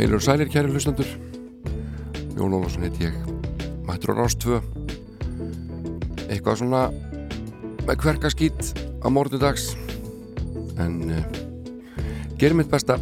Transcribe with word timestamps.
Heilur 0.00 0.16
og 0.16 0.22
sælir 0.24 0.48
kæri 0.48 0.70
hlustandur 0.72 1.04
Jón 2.32 2.54
Ólafsson 2.56 2.86
heit 2.86 2.94
ég. 3.04 3.16
Mættur 3.84 4.14
á 4.16 4.24
Rástvö 4.24 4.62
Eitthvað 6.24 6.56
svona 6.56 6.86
með 7.84 7.98
hverkaskýt 8.00 8.70
á 9.04 9.12
morgundags. 9.12 9.74
En 10.80 10.94
uh, 11.04 11.20
gerum 12.40 12.62
mitt 12.62 12.70
besta. 12.72 12.96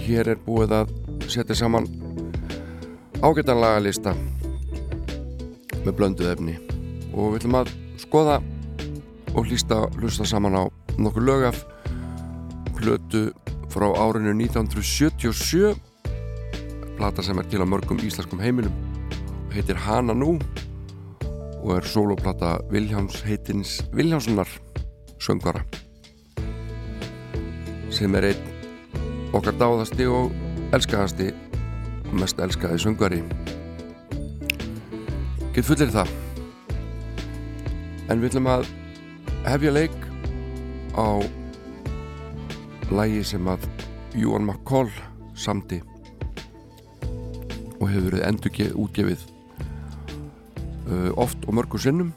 Hér 0.00 0.30
er 0.32 0.40
búið 0.46 0.72
að 0.78 0.94
setja 1.28 1.58
saman 1.60 1.90
ágættan 3.20 3.60
lagalista 3.60 4.16
með 5.84 5.92
blönduð 6.00 6.32
efni. 6.32 6.56
Og 7.12 7.34
við 7.34 7.42
ætlum 7.42 7.60
að 7.60 7.74
skoða 8.00 8.40
og 9.34 9.44
hlýsta 9.44 9.82
hlusta 10.00 10.24
saman 10.24 10.56
á 10.56 10.64
nokkur 10.96 11.28
lög 11.28 11.46
af 11.52 11.60
plötu 12.80 13.26
frá 13.68 13.92
árinu 14.00 14.32
1977 14.32 15.89
plata 17.00 17.22
sem 17.24 17.38
er 17.40 17.46
til 17.48 17.64
á 17.64 17.66
mörgum 17.66 17.96
íslenskum 18.04 18.42
heimilum 18.44 18.74
og 19.48 19.54
heitir 19.56 19.78
Hana 19.80 20.12
Nú 20.12 20.34
og 21.64 21.70
er 21.78 21.86
soloplata 21.88 22.58
Viljáms 22.68 23.22
heitins 23.24 23.78
Viljámssonar 23.96 24.50
söngvara 25.16 25.64
sem 27.88 28.14
er 28.20 28.26
einn 28.28 28.50
okkar 29.32 29.56
dáðasti 29.56 30.08
og 30.12 30.34
elskaðasti 30.76 31.30
og 32.10 32.14
mest 32.20 32.40
elskaði 32.42 32.80
söngvari. 32.84 33.20
Get 35.54 35.66
fullir 35.66 35.92
það. 35.94 36.10
En 38.10 38.20
við 38.20 38.32
ætlum 38.32 38.50
að 38.50 38.66
hefja 39.46 39.72
leik 39.72 39.96
á 41.00 41.08
lægi 42.92 43.24
sem 43.32 43.48
að 43.48 43.64
Júan 44.18 44.44
McCall 44.44 44.92
samti 45.38 45.80
og 47.80 47.88
hefur 47.88 48.10
verið 48.10 48.26
endur 48.28 48.80
útgefið 48.84 49.24
uh, 50.90 51.10
oft 51.16 51.46
og 51.46 51.56
mörgur 51.56 51.82
sinnum. 51.82 52.12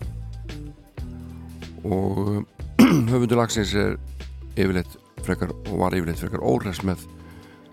Og 1.84 2.44
höfundu 3.12 3.40
lagsins 3.40 3.74
er 3.76 3.98
yfirleitt 4.56 4.98
frekar 5.24 5.54
og 5.54 5.78
var 5.80 5.96
yfirleitt 5.96 6.22
frekar 6.22 6.44
óræs 6.44 6.84
með 6.86 7.08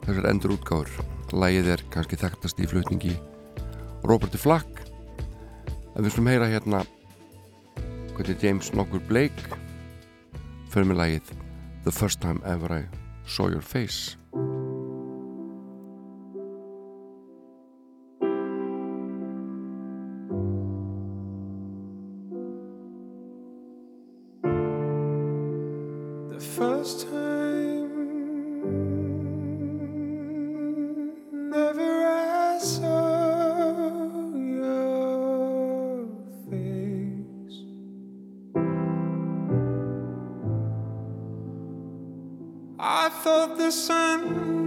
þessar 0.04 0.30
endur 0.30 0.54
útgáður 0.56 0.92
lægið 1.36 1.74
er 1.74 1.82
kannski 1.94 2.18
þekktast 2.18 2.62
í 2.62 2.68
flutningi 2.70 3.12
Roberti 4.06 4.40
Flack 4.40 4.82
en 5.94 6.04
við 6.04 6.14
slum 6.14 6.30
heyra 6.30 6.48
hérna 6.50 6.84
hvernig 8.16 8.42
James 8.42 8.72
nokkur 8.74 9.04
Blake 9.10 9.60
fyrir 10.72 10.90
með 10.90 11.02
lægið 11.04 11.36
The 11.84 11.94
first 11.94 12.20
time 12.20 12.42
ever 12.44 12.80
I 12.80 12.82
saw 13.26 13.48
your 13.48 13.64
face 13.64 14.16
your 43.24 44.59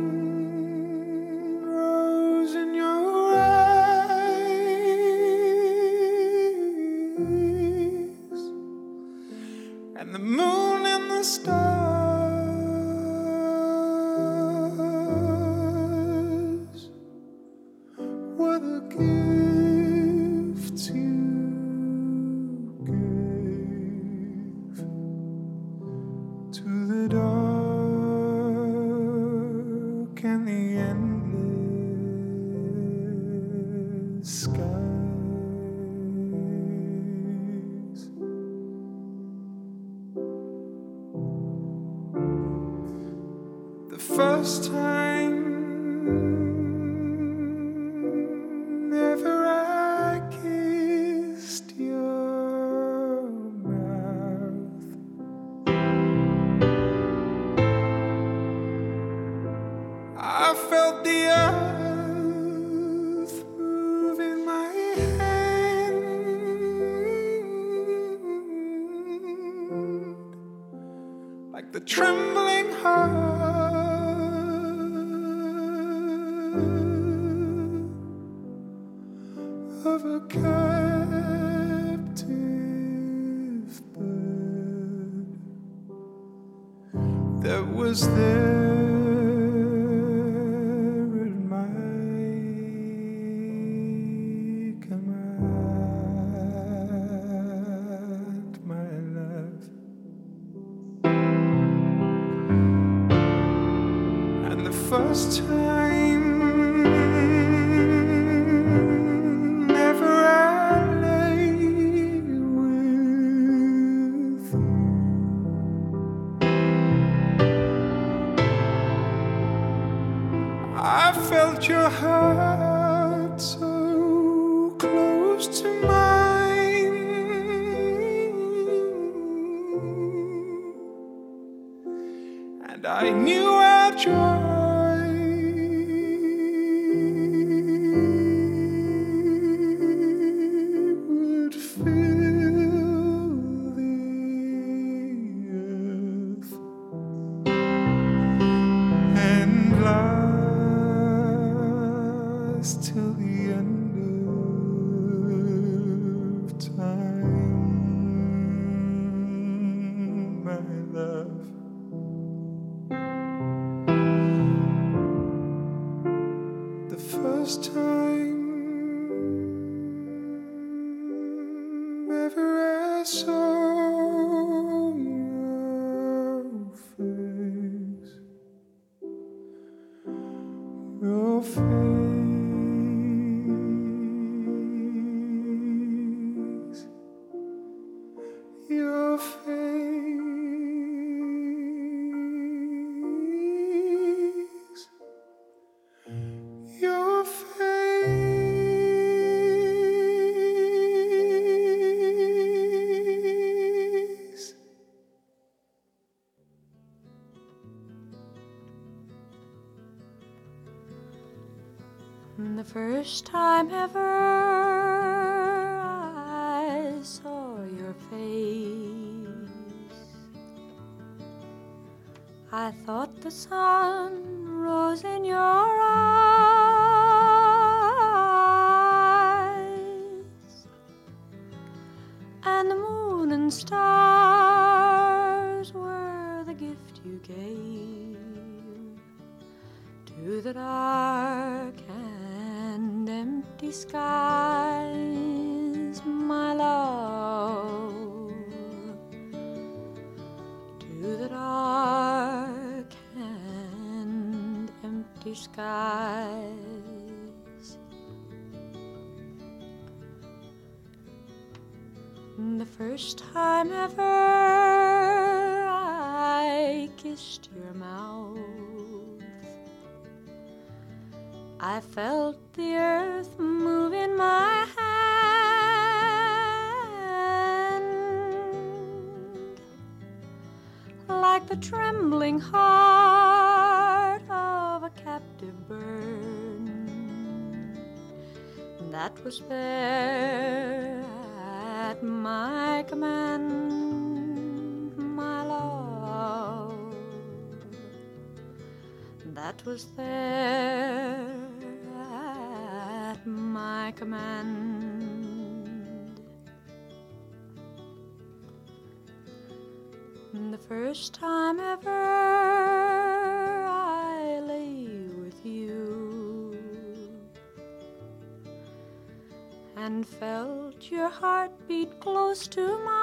felt 321.14 321.22
your 321.22 321.30
heart 321.30 321.52
beat 321.68 322.00
close 322.00 322.48
to 322.48 322.62
mine. 322.62 322.94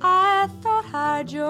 I 0.00 0.48
thought 0.62 0.84
our 0.92 1.24
joy 1.24 1.48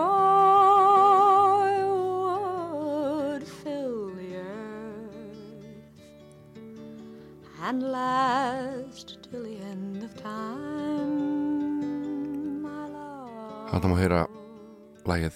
would 3.35 3.47
fill 3.49 4.11
the 4.15 4.37
earth 4.37 5.39
and 7.63 7.83
last 7.83 9.19
till 9.31 9.43
the 9.43 9.57
end 9.57 10.03
of 10.03 10.15
time, 10.23 11.13
my 12.63 12.87
love. 12.89 13.71
Þetta 13.73 13.89
má 13.89 13.97
heyra 13.97 14.27
lægið 15.07 15.33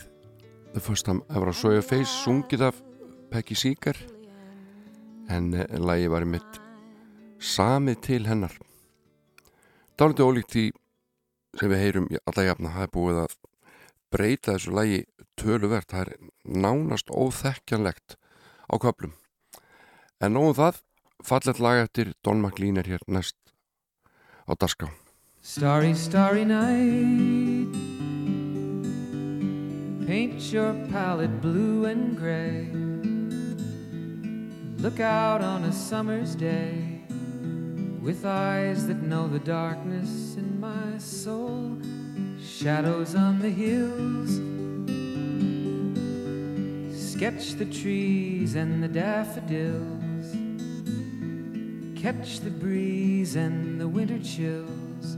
The 0.75 0.81
First 0.81 1.07
Time 1.07 1.23
Ever 1.31 1.49
I 1.49 1.53
Saw 1.53 1.71
Your 1.73 1.83
Face 1.83 2.11
sungið 2.25 2.61
af 2.69 2.83
Peggy 3.31 3.55
Seeger 3.57 4.16
en 5.37 5.53
eh, 5.55 5.77
lægið 5.79 6.13
var 6.15 6.27
í 6.27 6.31
mitt 6.37 6.61
samið 7.43 8.01
til 8.09 8.23
hennar. 8.27 8.57
Dálítið 9.97 10.31
ólíkt 10.31 10.57
því 10.57 10.65
sem 11.57 11.73
við 11.73 11.85
heyrum 11.85 12.09
alla 12.25 12.49
jafna. 12.49 12.75
Það 12.75 12.87
er 12.87 12.95
búið 12.97 13.21
að 13.27 13.37
breyta 14.13 14.57
þessu 14.57 14.75
lægi 14.77 15.05
töluvert, 15.37 15.89
það 15.93 16.03
er 16.07 16.13
nánast 16.65 17.13
óþekkjanlegt 17.13 18.17
á 18.67 18.75
köplum 18.81 19.15
en 20.21 20.37
nóðum 20.37 20.57
það 20.57 20.79
fallet 21.27 21.61
lag 21.61 21.83
eftir 21.85 22.15
Don 22.25 22.41
McLean 22.41 22.81
er 22.81 22.89
hér 22.89 23.05
næst 23.07 23.37
á 24.49 24.53
Darská 24.57 24.91
Starry, 25.47 25.95
starry 25.95 26.45
night. 26.45 27.71
Paint 30.07 30.53
your 30.53 30.75
palette 30.91 31.41
blue 31.41 31.85
and 31.85 32.19
gray. 32.19 32.96
Look 34.87 35.01
out 35.01 35.43
on 35.43 35.65
a 35.65 35.73
summer's 35.73 36.37
day 36.37 37.01
with 38.01 38.25
eyes 38.25 38.87
that 38.87 39.03
know 39.03 39.27
the 39.27 39.41
darkness 39.41 40.37
in 40.37 40.61
my 40.61 40.97
soul. 40.99 41.77
Shadows 42.41 43.17
on 43.17 43.41
the 43.41 43.51
hills. 43.51 44.31
Sketch 46.97 47.55
the 47.55 47.65
trees 47.65 48.55
and 48.55 48.81
the 48.81 48.87
daffodils. 48.87 50.31
Catch 52.01 52.39
the 52.39 52.51
breeze 52.51 53.35
and 53.35 53.81
the 53.81 53.89
winter 53.89 54.21
chills 54.21 55.17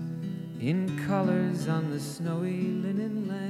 in 0.60 0.98
colors 1.06 1.68
on 1.68 1.90
the 1.90 2.00
snowy 2.00 2.68
linen 2.68 3.28
land. 3.28 3.47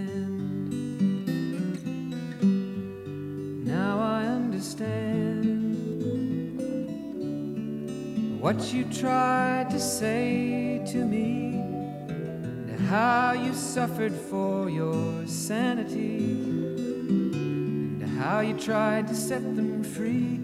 What 8.48 8.72
you 8.72 8.82
tried 8.84 9.68
to 9.68 9.78
say 9.78 10.80
to 10.86 11.04
me, 11.04 11.60
and 12.70 12.80
how 12.88 13.32
you 13.32 13.52
suffered 13.52 14.14
for 14.14 14.70
your 14.70 15.26
sanity, 15.26 16.16
and 18.00 18.02
how 18.18 18.40
you 18.40 18.54
tried 18.58 19.06
to 19.06 19.14
set 19.14 19.42
them 19.54 19.84
free. 19.84 20.40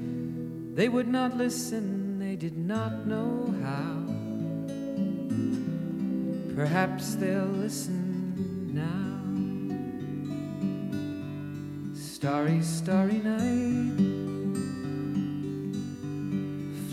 They 0.74 0.90
would 0.90 1.08
not 1.08 1.38
listen, 1.38 2.18
they 2.18 2.36
did 2.36 2.58
not 2.58 3.06
know 3.06 3.54
how. 3.62 4.04
Perhaps 6.54 7.14
they'll 7.14 7.56
listen 7.64 8.68
now. 8.74 9.14
Starry, 11.94 12.60
starry 12.60 13.22
night. 13.24 14.13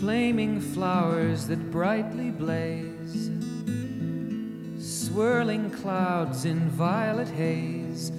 Flaming 0.02 0.60
flowers 0.60 1.46
that 1.46 1.70
brightly 1.70 2.32
blaze. 2.32 3.30
Swirling 4.76 5.70
clouds 5.70 6.44
in 6.44 6.68
violet 6.70 7.28
haze. 7.28 8.10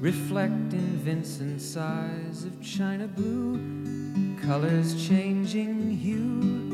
Reflect 0.00 0.72
in 0.72 0.98
Vincent's 0.98 1.76
eyes 1.76 2.42
of 2.42 2.60
china 2.60 3.06
blue. 3.06 4.36
Colors 4.42 5.06
changing 5.06 5.92
hue 5.92 6.72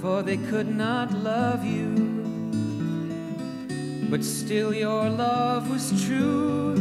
for 0.00 0.22
they 0.22 0.36
could 0.36 0.68
not 0.68 1.12
love 1.12 1.64
you. 1.64 1.88
But 4.10 4.24
still, 4.24 4.72
your 4.74 5.08
love 5.10 5.70
was 5.70 6.04
true. 6.06 6.74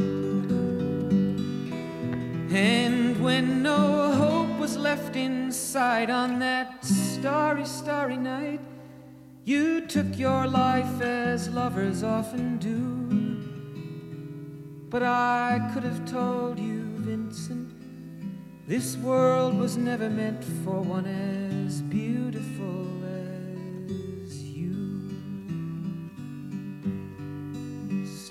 And 2.52 3.22
when 3.22 3.62
no 3.62 4.12
hope 4.14 4.60
was 4.60 4.78
left 4.78 5.16
in 5.16 5.48
aside 5.50 6.10
on 6.10 6.40
that 6.40 6.84
starry, 6.86 7.66
starry 7.66 8.18
night. 8.18 8.62
You 9.44 9.82
took 9.82 10.18
your 10.18 10.48
life 10.48 11.02
as 11.02 11.50
lovers 11.50 12.04
often 12.04 12.58
do. 12.58 12.74
But 14.90 15.04
I 15.04 15.70
could 15.74 15.84
have 15.84 16.06
told 16.10 16.58
you, 16.60 16.84
Vincent, 16.98 17.72
this 18.68 18.98
world 18.98 19.58
was 19.58 19.78
never 19.78 20.10
meant 20.10 20.44
for 20.64 20.82
one 20.82 21.06
as 21.06 21.82
beautiful 21.82 22.77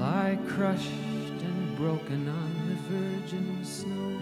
lie 0.00 0.38
crushed 0.48 0.90
and 1.48 1.76
broken 1.76 2.26
on 2.26 2.50
the 2.68 2.74
virgin 2.88 3.62
snow. 3.62 4.18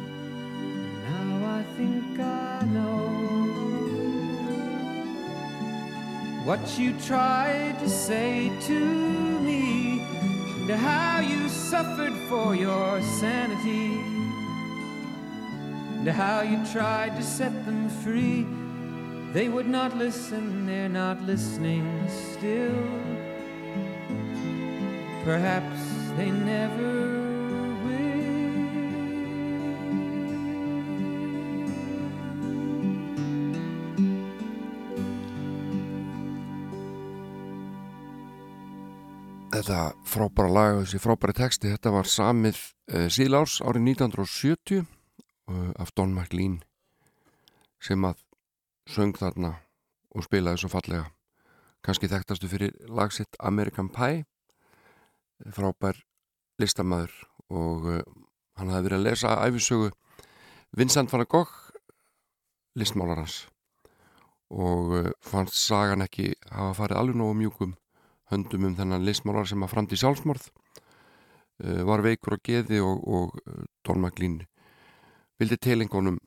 And 1.06 1.40
now 1.40 1.58
I 1.58 1.62
think 1.76 2.18
I 2.18 2.62
know 2.74 2.98
what 6.44 6.78
you 6.78 6.98
tried 6.98 7.78
to 7.78 7.88
say 7.88 8.50
to 8.62 8.80
me, 9.48 10.00
and 10.62 10.70
how 10.72 11.20
you 11.20 11.48
suffered 11.48 12.14
for 12.28 12.56
your 12.56 13.00
sanity, 13.20 13.92
and 15.98 16.08
how 16.08 16.40
you 16.40 16.58
tried 16.72 17.14
to 17.16 17.22
set 17.22 17.52
them 17.64 17.88
free. 18.02 18.44
They 19.32 19.48
would 19.48 19.68
not 19.68 19.96
listen, 19.96 20.66
they're 20.66 20.88
not 20.88 21.22
listening 21.22 22.08
still. 22.08 23.17
Perhaps 25.28 25.80
they 26.16 26.30
never 26.30 26.88
Þetta 39.52 39.92
frábæra 40.08 40.48
lag 40.48 40.78
og 40.78 40.86
þessi 40.86 41.02
frábæra 41.02 41.34
texti, 41.36 41.68
þetta 41.74 41.92
var 41.92 42.08
samið 42.08 42.62
uh, 42.94 43.04
síðlárs 43.12 43.58
árið 43.60 43.84
1970 43.98 44.80
uh, 44.80 45.70
af 45.76 45.92
Don 45.92 46.16
McLean 46.16 46.62
sem 47.84 48.00
að 48.08 48.24
söng 48.88 49.12
þarna 49.20 49.58
og 50.16 50.24
spilaði 50.24 50.64
svo 50.64 50.72
fallega. 50.72 51.10
Kanski 51.84 52.08
þekktastu 52.08 52.48
fyrir 52.48 52.72
lagsitt 52.88 53.36
American 53.44 53.92
Pie, 53.92 54.24
frábær 55.54 55.98
listamæður 56.58 57.14
og 57.48 57.88
uh, 57.88 58.02
hann 58.58 58.72
hafði 58.72 58.88
verið 58.88 58.98
að 58.98 59.06
lesa 59.06 59.36
æfisögu 59.46 59.90
Vincent 60.76 61.12
van 61.12 61.24
Gogh, 61.24 61.52
listmálarans. 62.76 63.46
Og 64.52 64.94
uh, 64.98 65.10
fannst 65.24 65.56
sagan 65.60 66.04
ekki 66.04 66.32
hafa 66.50 66.74
farið 66.82 67.00
alveg 67.00 67.20
nógu 67.20 67.36
mjúkum 67.38 67.76
höndum 68.32 68.68
um 68.68 68.76
þennan 68.76 69.06
listmálar 69.06 69.48
sem 69.48 69.62
að 69.64 69.72
framti 69.72 69.98
sjálfsmorð 70.00 70.50
uh, 70.50 71.82
var 71.88 72.04
veikur 72.04 72.36
á 72.36 72.44
geði 72.44 72.82
og, 72.84 73.04
og 73.08 73.96
McLean 73.96 74.42
vildi 75.38 75.56
telingunum 75.56 76.18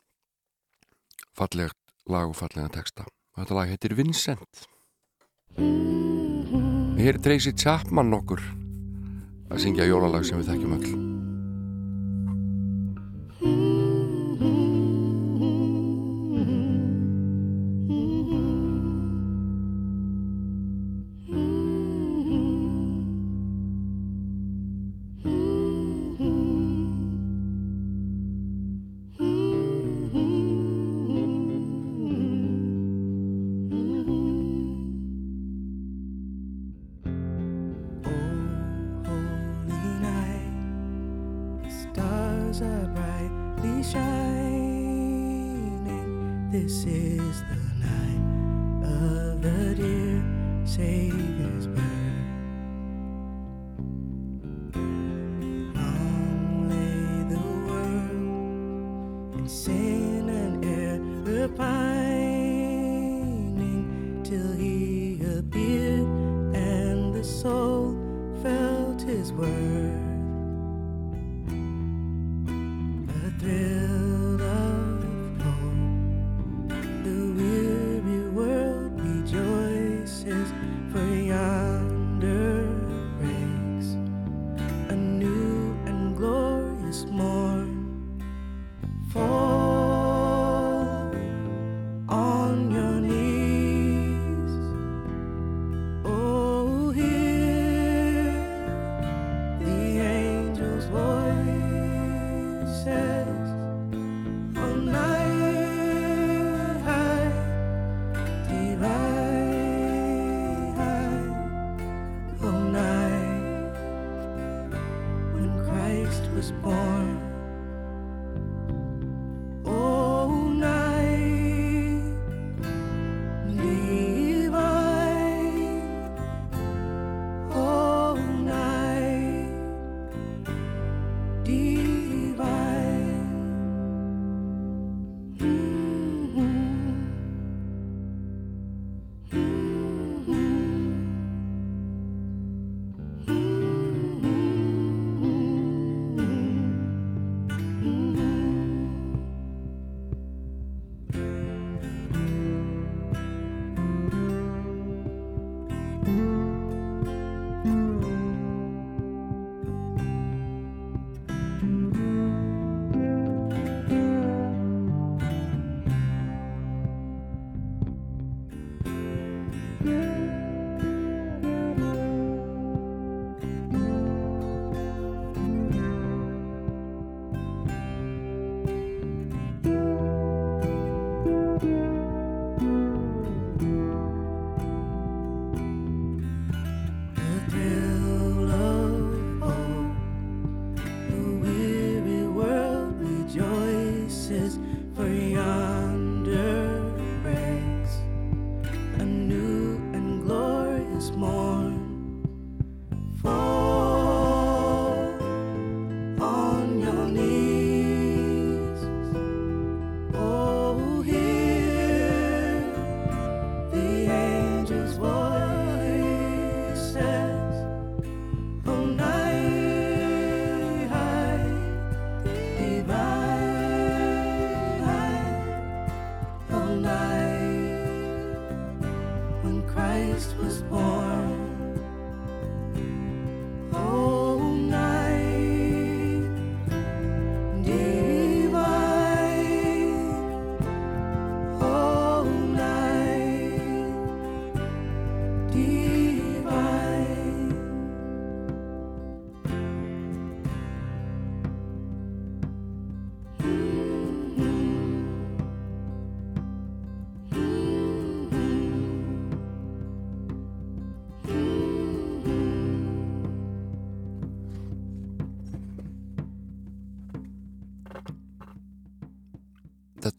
fallegt 1.38 1.78
lag 2.10 2.32
og 2.32 2.38
fallega 2.38 2.72
texta. 2.74 3.06
Þetta 3.38 3.56
lag 3.56 3.70
heitir 3.72 3.96
Vincent. 3.96 4.66
Hér 7.02 7.16
er 7.16 7.22
Tracy 7.24 7.54
Chapman 7.58 8.14
okkur 8.14 8.42
að 9.52 9.66
syngja 9.66 9.90
jólalag 9.90 10.28
sem 10.28 10.40
við 10.40 10.54
þekkjum 10.54 10.78
öll 10.80 11.11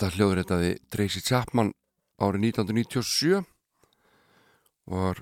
Þetta 0.02 0.18
hljóðréttaði 0.18 0.70
Tracy 0.90 1.20
Chapman 1.22 1.68
árið 2.18 2.48
1997 2.48 3.36
og 3.38 4.96
var 4.98 5.20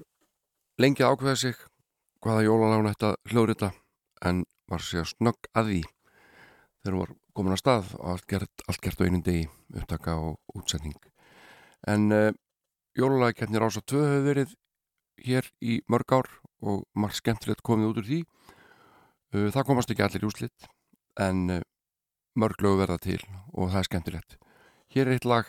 lengi 0.80 1.04
að 1.04 1.12
ákveða 1.12 1.40
sig 1.42 1.58
hvaða 2.24 2.46
jólalána 2.46 2.94
þetta 2.94 3.10
hljóðrétta 3.28 3.70
en 4.30 4.40
var 4.72 4.86
sér 4.86 5.04
snögg 5.12 5.50
að 5.52 5.68
því. 5.68 5.82
Þegar 6.80 6.96
hún 6.96 7.04
var 7.04 7.14
komin 7.36 7.58
að 7.58 7.60
stað 7.60 7.92
og 7.98 8.08
allt 8.14 8.26
gert, 8.32 8.64
allt 8.64 8.82
gert 8.88 9.04
á 9.04 9.04
einum 9.04 9.26
degi 9.28 9.44
upptaka 9.76 10.16
og 10.16 10.56
útsending. 10.56 10.96
En 11.84 12.08
uh, 12.08 12.32
jólalagkeppnir 12.96 13.68
ás 13.68 13.76
að 13.76 13.88
tvö 13.92 14.08
hefur 14.08 14.28
verið 14.32 14.58
hér 15.28 15.54
í 15.60 15.80
mörg 15.92 16.20
ár 16.22 16.34
og 16.64 16.86
margt 16.96 17.20
skemmtilegt 17.20 17.60
komið 17.60 17.92
út 17.92 18.00
úr 18.00 18.12
því. 18.14 18.26
Uh, 19.36 19.48
það 19.52 19.72
komast 19.74 19.92
ekki 19.92 20.08
allir 20.08 20.30
úslitt 20.32 20.70
en 21.20 21.50
uh, 21.60 21.64
mörg 22.32 22.64
lögu 22.64 22.86
verða 22.86 23.02
til 23.10 23.20
og 23.52 23.74
það 23.74 23.82
er 23.84 23.92
skemmtilegt 23.92 24.44
Hér 24.90 25.06
er 25.06 25.16
eitt 25.16 25.28
lag 25.28 25.46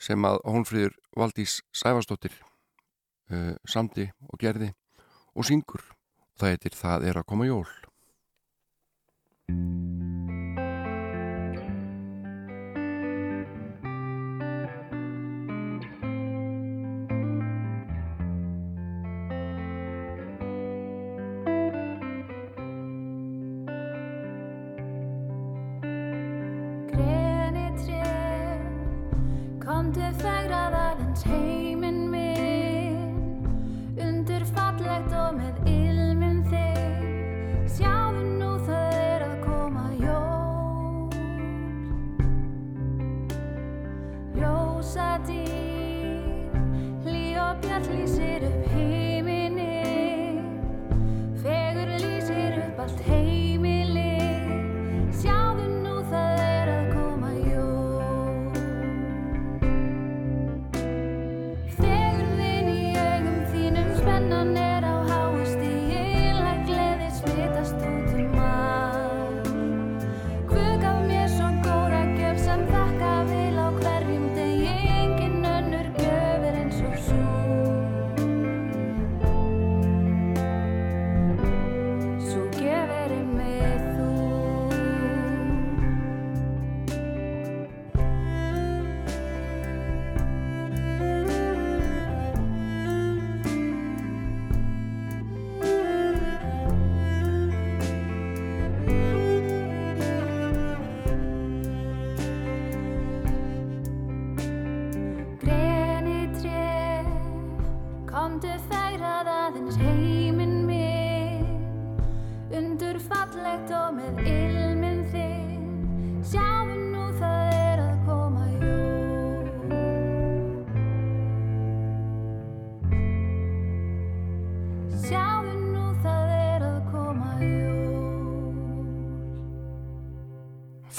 sem 0.00 0.22
að 0.24 0.38
Hónfríður 0.46 0.94
Valdís 1.18 1.58
Sæfarsdóttir 1.74 2.36
uh, 3.34 3.56
samti 3.66 4.06
og 4.30 4.38
gerði 4.40 4.70
og 5.34 5.48
syngur. 5.48 5.82
Það 6.38 6.54
heitir 6.54 6.78
Það 6.78 7.08
er 7.10 7.20
að 7.20 7.28
koma 7.32 7.48
jól. 7.50 7.66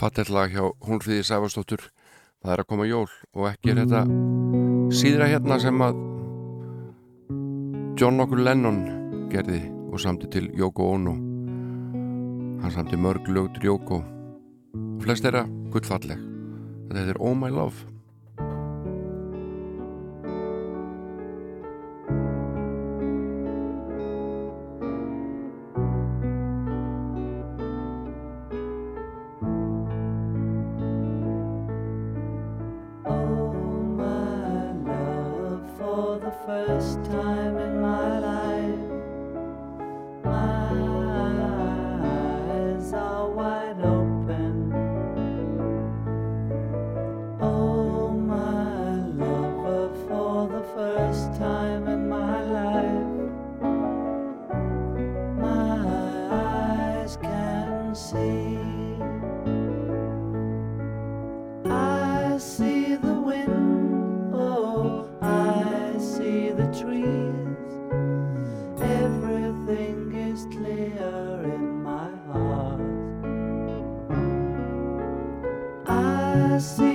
Fattellag 0.02 0.50
hjá 0.50 0.64
Húnfríði 0.82 1.22
Sæfarsdóttur 1.28 1.84
það 2.42 2.54
er 2.56 2.62
að 2.64 2.68
koma 2.72 2.88
jól 2.90 3.04
og 3.38 3.44
ekki 3.52 3.70
er 3.70 3.84
þetta 3.84 4.00
síðra 4.98 5.28
hérna 5.30 5.60
sem 5.62 5.84
að 5.86 6.00
John 8.02 8.24
okkur 8.24 8.42
Lennon 8.42 8.80
gerði 9.30 9.60
og 9.92 10.02
samti 10.02 10.32
til 10.34 10.48
Yoko 10.58 10.88
Ono. 10.96 11.14
Hann 12.64 12.74
samti 12.74 12.98
mörg 12.98 13.30
lögtur 13.30 13.68
Yoko. 13.68 14.00
Flest 15.04 15.28
er 15.30 15.38
að 15.44 15.54
gullfalleg. 15.76 16.26
Þetta 16.90 17.06
er 17.14 17.22
Oh 17.22 17.38
My 17.38 17.54
Love 17.54 17.91
see. 76.62 76.91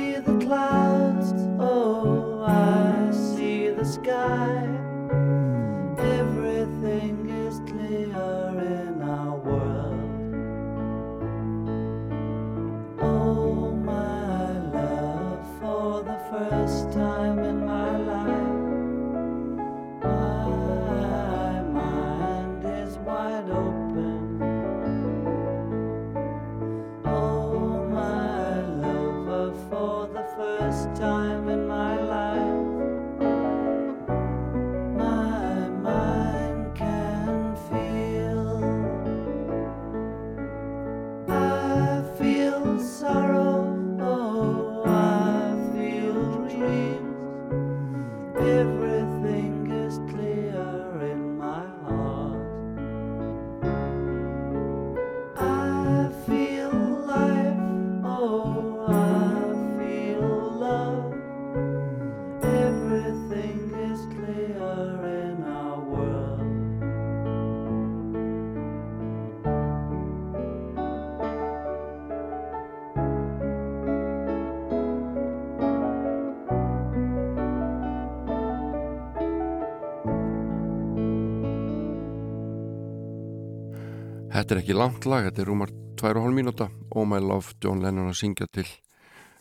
Þetta 84.46 84.54
er 84.54 84.60
ekki 84.60 84.74
langt 84.78 85.06
lag, 85.10 85.24
þetta 85.26 85.40
er 85.42 85.48
rúmar 85.50 85.70
2,5 85.98 86.28
mínúta. 86.30 86.68
Oh 86.94 87.02
My 87.02 87.18
Love, 87.18 87.56
John 87.58 87.80
Lennon 87.82 88.12
að 88.12 88.20
syngja 88.20 88.46
til 88.46 88.68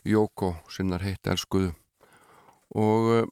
Jóko, 0.02 0.48
sinnar 0.66 1.04
heitt 1.06 1.28
elskuðu. 1.30 1.68
Og 2.74 3.10
uh, 3.14 3.28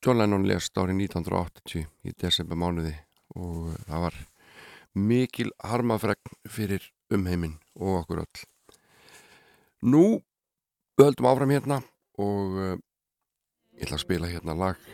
John 0.00 0.16
Lennon 0.16 0.46
lest 0.48 0.80
árið 0.80 1.02
1980 1.10 1.82
í 2.08 2.14
desember 2.22 2.56
mánuði 2.56 2.94
og 3.36 3.66
uh, 3.68 3.74
það 3.84 4.04
var 4.06 4.16
mikil 5.10 5.50
harmafregn 5.60 6.38
fyrir 6.48 6.86
umheiminn 7.12 7.58
og 7.76 7.98
okkur 7.98 8.22
öll. 8.22 8.40
Nú 9.92 10.04
höldum 11.02 11.28
áfram 11.28 11.52
hérna 11.52 11.82
og 12.16 12.56
uh, 12.56 12.78
ég 13.76 13.84
ætla 13.84 13.98
að 13.98 14.06
spila 14.06 14.30
hérna 14.32 14.54
lag 14.56 14.88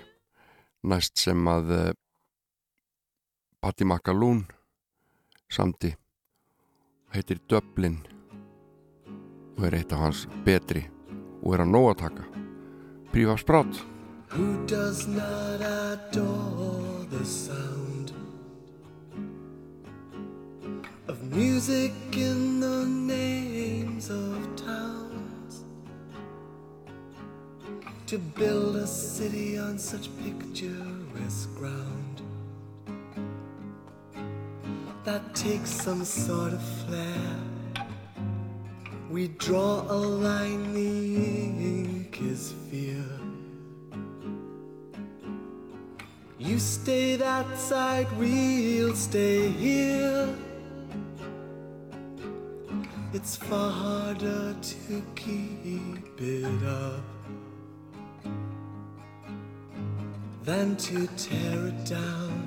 næst 0.82 1.22
sem 1.22 1.46
að 1.52 1.70
Patti 3.62 3.86
Macaloon 3.86 4.42
samti 5.46 5.92
heitir 7.14 7.38
Dublin 7.48 7.98
og 9.56 9.66
er 9.68 9.78
eitt 9.78 9.92
af 9.94 10.02
hans 10.04 10.26
betri 10.44 10.82
og 11.42 11.54
er 11.54 11.62
að 11.64 11.70
nóg 11.72 11.90
að 11.92 12.00
taka. 12.06 12.24
Prífa 13.12 13.36
Sprát 13.40 13.82
Who 14.30 14.66
does 14.66 15.06
not 15.06 15.62
adore 15.62 17.06
the 17.10 17.24
sound 17.24 18.12
of 21.08 21.22
music 21.32 21.92
in 22.12 22.60
the 22.60 22.84
names 22.84 24.10
of 24.10 24.56
towns? 24.56 25.64
To 28.06 28.18
build 28.18 28.76
a 28.76 28.86
city 28.86 29.58
on 29.58 29.78
such 29.78 30.10
picturesque 30.22 31.48
ground 31.56 32.05
that 35.06 35.36
takes 35.36 35.70
some 35.70 36.04
sort 36.04 36.52
of 36.52 36.60
flair. 36.60 37.36
We 39.08 39.28
draw 39.28 39.82
a 39.82 39.94
line, 39.94 40.74
the 40.74 41.14
ink 41.74 42.20
is 42.20 42.52
fear. 42.68 43.06
You 46.38 46.58
stay 46.58 47.14
that 47.14 47.46
side, 47.56 48.08
we'll 48.18 48.96
stay 48.96 49.48
here. 49.48 50.28
It's 53.12 53.36
far 53.36 53.70
harder 53.70 54.56
to 54.60 55.02
keep 55.14 56.20
it 56.20 56.62
up 56.66 57.04
than 60.42 60.76
to 60.76 61.06
tear 61.16 61.68
it 61.68 61.84
down. 61.84 62.45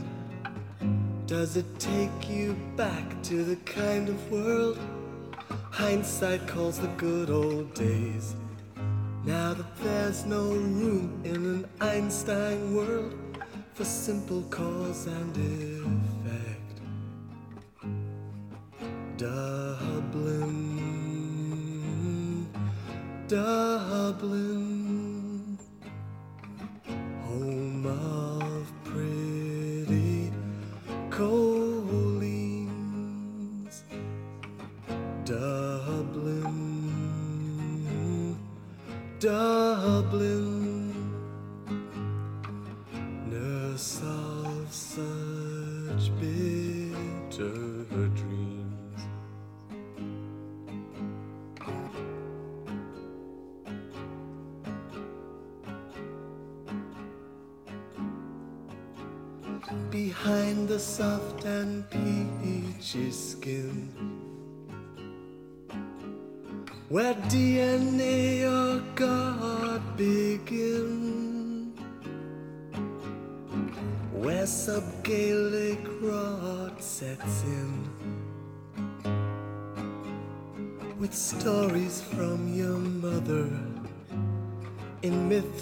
Does 1.30 1.58
it 1.58 1.78
take 1.78 2.28
you 2.28 2.58
back 2.76 3.22
to 3.22 3.44
the 3.44 3.56
kind 3.58 4.10
of 4.10 4.32
world 4.32 4.80
hindsight 5.70 6.48
calls 6.48 6.80
the 6.80 6.88
good 6.98 7.30
old 7.30 7.72
days? 7.76 8.34
Now 9.26 9.54
that 9.54 9.78
there's 9.78 10.26
no 10.26 10.42
room 10.42 11.22
in 11.24 11.36
an 11.36 11.68
Einstein 11.82 12.74
world 12.74 13.14
for 13.76 13.86
simple 13.86 14.42
cause 14.50 15.06
and 15.06 15.38
effect. 16.26 16.82
Dublin, 19.18 20.48
Dublin, 23.28 24.79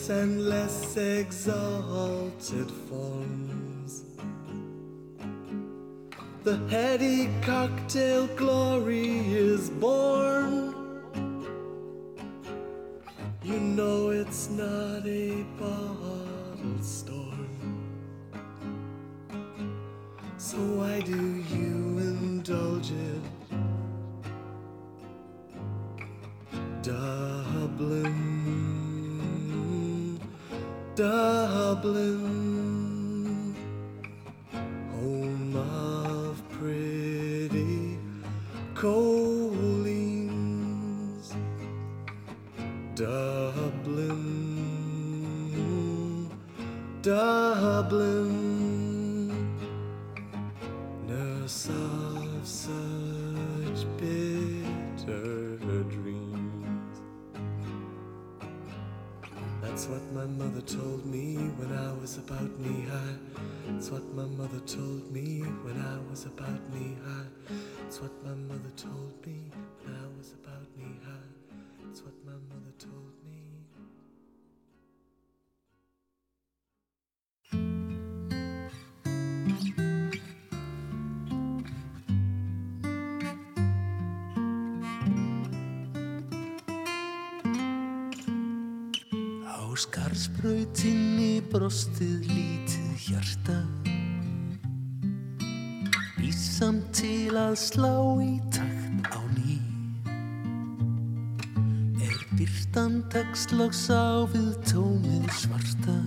and 0.10 0.48
less 0.48 0.96
exalted 0.96 2.72
forms. 2.90 4.04
The 6.44 6.58
heady 6.70 7.30
cocktail 7.42 8.28
glory 8.38 8.67
brostið 91.68 92.30
lítið 92.32 93.00
hjarta. 93.04 93.56
Ísam 96.24 96.78
til 96.96 97.36
að 97.36 97.58
slá 97.60 97.92
í 98.24 98.38
takt 98.56 99.10
á 99.12 99.20
ný. 99.36 99.58
Er 102.08 102.16
byrtan 102.40 103.02
textlags 103.12 103.84
á 103.92 104.24
við 104.32 104.56
tómið 104.72 105.28
svarta. 105.42 105.98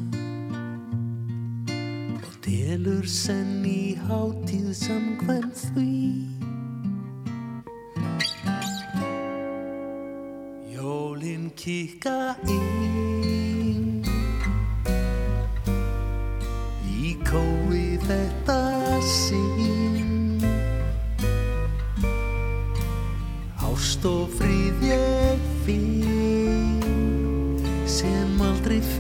Og 2.16 2.32
delur 2.40 3.04
senn 3.04 3.60
í 3.60 4.00
hátíð 4.08 4.72
samkvæmt 4.80 5.49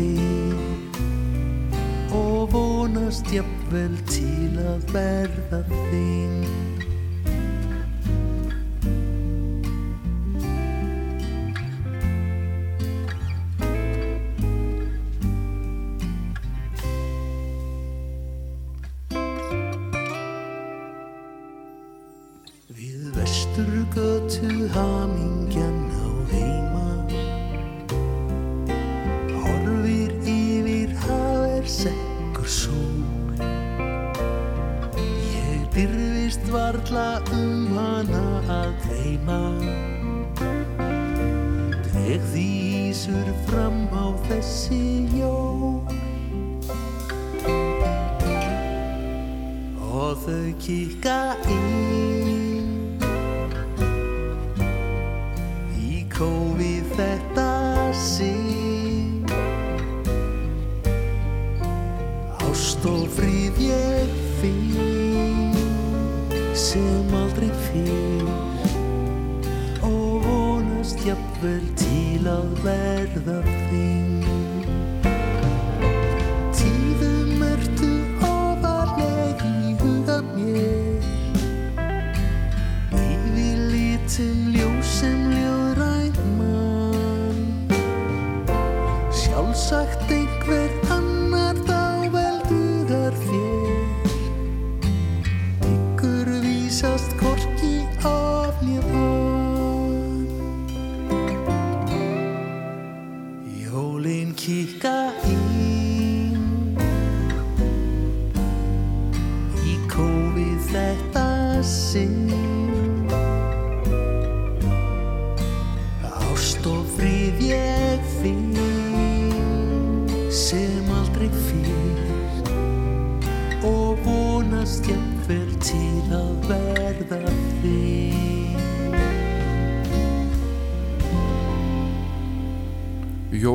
þig 0.00 0.96
og 2.16 2.48
vonast 2.54 3.28
jafnvel 3.34 3.94
til 4.08 4.56
að 4.64 4.80
verða 4.94 5.60
þig 5.68 6.69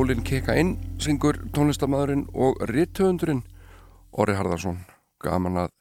Jólin 0.06 0.22
keka 0.22 0.54
inn, 0.54 0.76
syngur 1.02 1.39
tónlistamæðurinn 1.50 2.28
og 2.38 2.60
rittöfundurinn 2.70 3.39
Orri 4.13 4.36
Harðarsson. 4.38 4.76
Gaman 5.18 5.56
að 5.58 5.72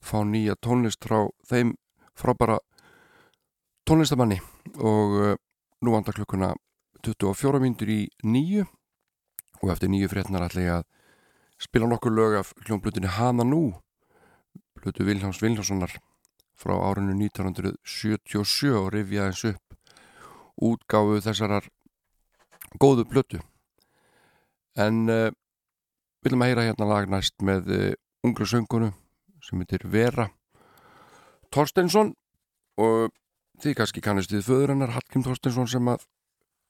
fá 0.00 0.22
nýja 0.24 0.54
tónlist 0.64 1.04
frá 1.04 1.26
þeim 1.44 1.74
frábara 2.16 2.54
tónlistamanni. 3.84 4.38
Og 4.80 5.12
uh, 5.20 5.34
nú 5.84 5.92
vandar 5.92 6.16
klukkuna 6.16 6.54
24 7.04 7.60
myndur 7.60 7.90
í 7.92 7.98
nýju 8.24 8.64
og 9.60 9.72
eftir 9.74 9.92
nýju 9.92 10.08
frétnar 10.08 10.46
ætla 10.46 10.64
ég 10.64 10.72
að 10.78 10.86
spila 11.66 11.90
nokkur 11.90 12.16
lög 12.16 12.36
af 12.38 12.54
hljómblutinni 12.64 13.10
Hana 13.18 13.44
Nú 13.44 13.74
Blutu 14.78 15.04
Viljáms 15.04 15.42
Viljánssonar 15.44 15.98
frá 16.56 16.78
árinu 16.78 17.12
1977 17.26 18.72
og 18.72 18.88
rifja 18.96 19.28
eins 19.28 19.44
upp 19.52 19.76
útgáfu 20.64 21.20
þessarar 21.28 21.68
góðu 22.80 23.04
blötu 23.12 23.42
en 24.76 25.04
uh, 25.08 25.30
viljum 26.24 26.44
að 26.44 26.52
heyra 26.52 26.66
hérna 26.68 26.88
lag 26.90 27.08
næst 27.10 27.36
með 27.44 27.70
uh, 27.72 27.92
ungru 28.26 28.46
söngunu 28.48 28.92
sem 29.44 29.60
heitir 29.62 29.86
Vera 29.88 30.28
Torstensson 31.54 32.12
og 32.82 33.12
þið 33.62 33.76
kannski 33.78 34.02
kannist 34.04 34.32
við 34.34 34.48
föður 34.48 34.74
hennar 34.74 34.92
Hallgrim 34.96 35.24
Torstensson 35.24 35.68
sem 35.70 35.88
að 35.88 36.04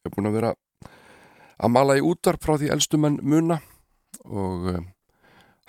er 0.07 0.12
búin 0.14 0.31
að 0.31 0.37
vera 0.38 0.53
að 1.57 1.73
mala 1.73 1.97
í 1.99 2.05
útvarp 2.05 2.45
frá 2.45 2.55
því 2.61 2.69
elstumenn 2.75 3.16
muna. 3.25 3.59
Og 4.29 4.69
uh, 4.71 4.83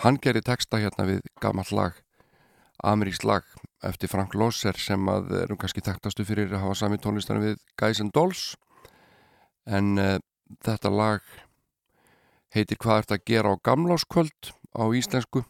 hann 0.03 0.19
gerir 0.21 0.45
texta 0.45 0.81
hérna 0.81 1.07
við 1.07 1.23
gammal 1.41 1.65
lag 1.71 1.97
ameríks 2.85 3.23
lag 3.25 3.47
eftir 3.87 4.11
Frank 4.11 4.35
Losser 4.37 4.77
sem 4.77 5.09
að 5.09 5.31
erum 5.39 5.57
kannski 5.57 5.81
þekktastu 5.81 6.25
fyrir 6.27 6.51
að 6.51 6.67
hafa 6.67 6.75
sami 6.83 6.99
tónlistan 7.01 7.41
við 7.41 7.57
Guys 7.79 8.01
and 8.03 8.13
Dolls. 8.13 8.51
En 9.65 9.97
þetta 10.63 10.91
lag 10.93 11.23
heitir 12.57 12.79
Hvað 12.81 13.03
ert 13.03 13.15
að 13.15 13.23
gera 13.29 13.53
á 13.53 13.63
gamláskvöld 13.63 14.51
á 14.73 14.83
íslensku. 14.97 15.45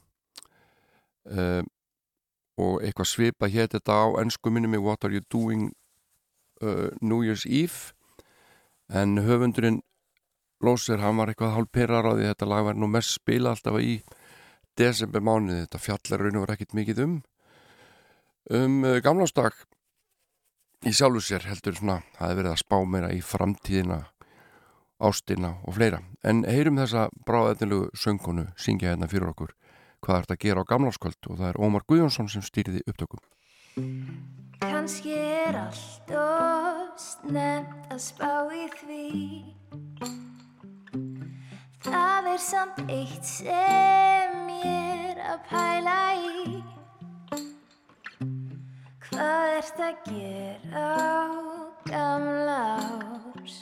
Uh, 1.28 1.64
og 2.58 2.82
eitthvað 2.82 3.12
svipa 3.12 3.50
hétt 3.52 3.76
þetta 3.76 3.94
á 3.94 4.06
ennsku 4.22 4.52
minni 4.52 4.70
mig 4.72 4.82
What 4.82 5.06
are 5.06 5.14
you 5.14 5.24
doing 5.32 5.72
uh, 6.62 6.90
New 7.02 7.24
Year's 7.24 7.46
Eve. 7.46 7.94
En 8.90 9.18
höfundurinn 9.18 9.82
Lósir, 10.64 10.98
hann 10.98 11.20
var 11.20 11.30
eitthvað 11.30 11.54
hálf 11.54 11.70
perrar 11.70 12.08
á 12.10 12.18
því 12.18 12.30
þetta 12.32 12.48
lag 12.50 12.64
var 12.66 12.78
nú 12.82 12.88
mest 12.90 13.14
spila 13.14 13.52
alltaf 13.54 13.76
í 13.78 14.00
desember 14.78 15.22
mánuði, 15.22 15.66
þetta 15.68 15.82
fjallar 15.82 16.24
raun 16.24 16.40
og 16.40 16.46
var 16.48 16.54
ekkit 16.56 16.74
mikið 16.78 17.02
um 17.04 17.18
um 18.58 18.78
uh, 18.88 18.98
gamlásdag 19.06 19.54
í 20.88 20.94
sjálfu 20.96 21.22
sér 21.22 21.46
heldur 21.46 21.78
svona 21.78 22.00
það 22.16 22.24
hefur 22.24 22.40
verið 22.40 22.52
að 22.54 22.62
spá 22.64 22.78
meira 22.90 23.14
í 23.14 23.22
framtíðina 23.22 24.00
ástina 25.00 25.58
og 25.64 25.78
fleira. 25.78 26.02
En 26.24 26.44
heyrum 26.48 26.80
þessa 26.80 27.08
bráðætnilegu 27.28 27.90
söngunu 27.98 28.48
syngja 28.58 28.94
hérna 28.94 29.10
fyrir 29.10 29.32
okkur. 29.32 29.54
Hvað 30.02 30.18
er 30.18 30.26
þetta 30.26 30.38
að 30.38 30.44
gera 30.46 30.64
á 30.66 30.70
gamláskvöld? 30.72 31.22
Og 31.30 31.40
það 31.40 31.50
er 31.50 31.62
Ómar 31.62 31.86
Guðjónsson 31.90 32.30
sem 32.30 32.46
stýriði 32.46 32.84
upptökum. 32.90 33.22
Kanski 34.62 35.14
er 35.18 35.58
allt 35.60 36.12
of 36.18 36.98
snemt 37.02 37.92
að 37.94 38.02
spá 38.02 38.34
í 38.54 38.66
því. 38.78 39.08
Það 41.88 42.30
er 42.34 42.42
samt 42.42 42.80
eitt 42.90 43.28
sem 43.28 44.40
ég 44.62 45.12
er 45.14 45.22
að 45.34 45.44
pæla 45.52 46.00
í. 46.18 46.62
Hvað 49.08 49.58
ert 49.58 49.84
að 49.88 50.02
gera 50.10 50.88
á 50.94 51.38
gamla 51.88 52.62
árs 52.82 53.62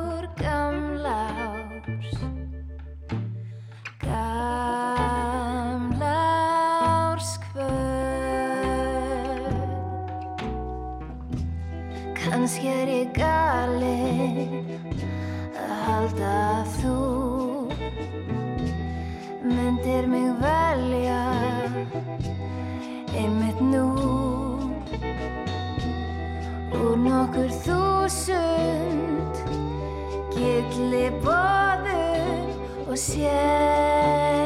Kannski 12.51 12.67
er 12.67 12.89
ég 12.91 13.13
galinn 13.15 14.75
að 15.55 15.69
halda 15.85 16.31
að 16.57 16.73
þú 16.81 16.95
myndir 19.53 20.03
mig 20.11 20.27
velja 20.41 21.21
einmitt 23.15 23.63
nú. 23.63 23.87
Úr 26.75 26.99
nokkur 27.05 27.47
þúsund 27.63 29.33
gilli 30.35 31.07
boðum 31.23 32.51
og 32.89 32.99
sénsam 33.07 34.41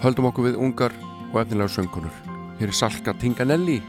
höldum 0.02 0.28
okkur 0.30 0.48
við 0.48 0.58
ungar 0.62 0.94
og 1.32 1.40
efnilega 1.42 1.72
söngunur. 1.74 2.14
Hér 2.60 2.70
er 2.70 2.76
Salka 2.76 3.14
Tinganelli 3.18 3.80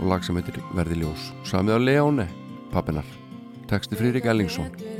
og 0.00 0.08
lag 0.10 0.24
sem 0.24 0.38
heitir 0.38 0.62
Verði 0.76 1.02
ljós. 1.02 1.30
Samið 1.48 1.78
á 1.78 1.80
Leóne, 1.82 2.28
pappinar. 2.72 3.06
Teksti 3.70 3.98
Frírik 3.98 4.26
Ellingsson. 4.28 4.91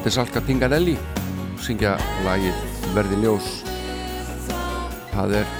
Þetta 0.00 0.08
er 0.08 0.14
Salka 0.14 0.40
Tinganelli 0.40 0.92
syngja 1.60 1.90
lagið 2.24 2.60
Verði 2.94 3.16
ljós. 3.20 3.48
Það 5.10 5.34
er 5.42 5.50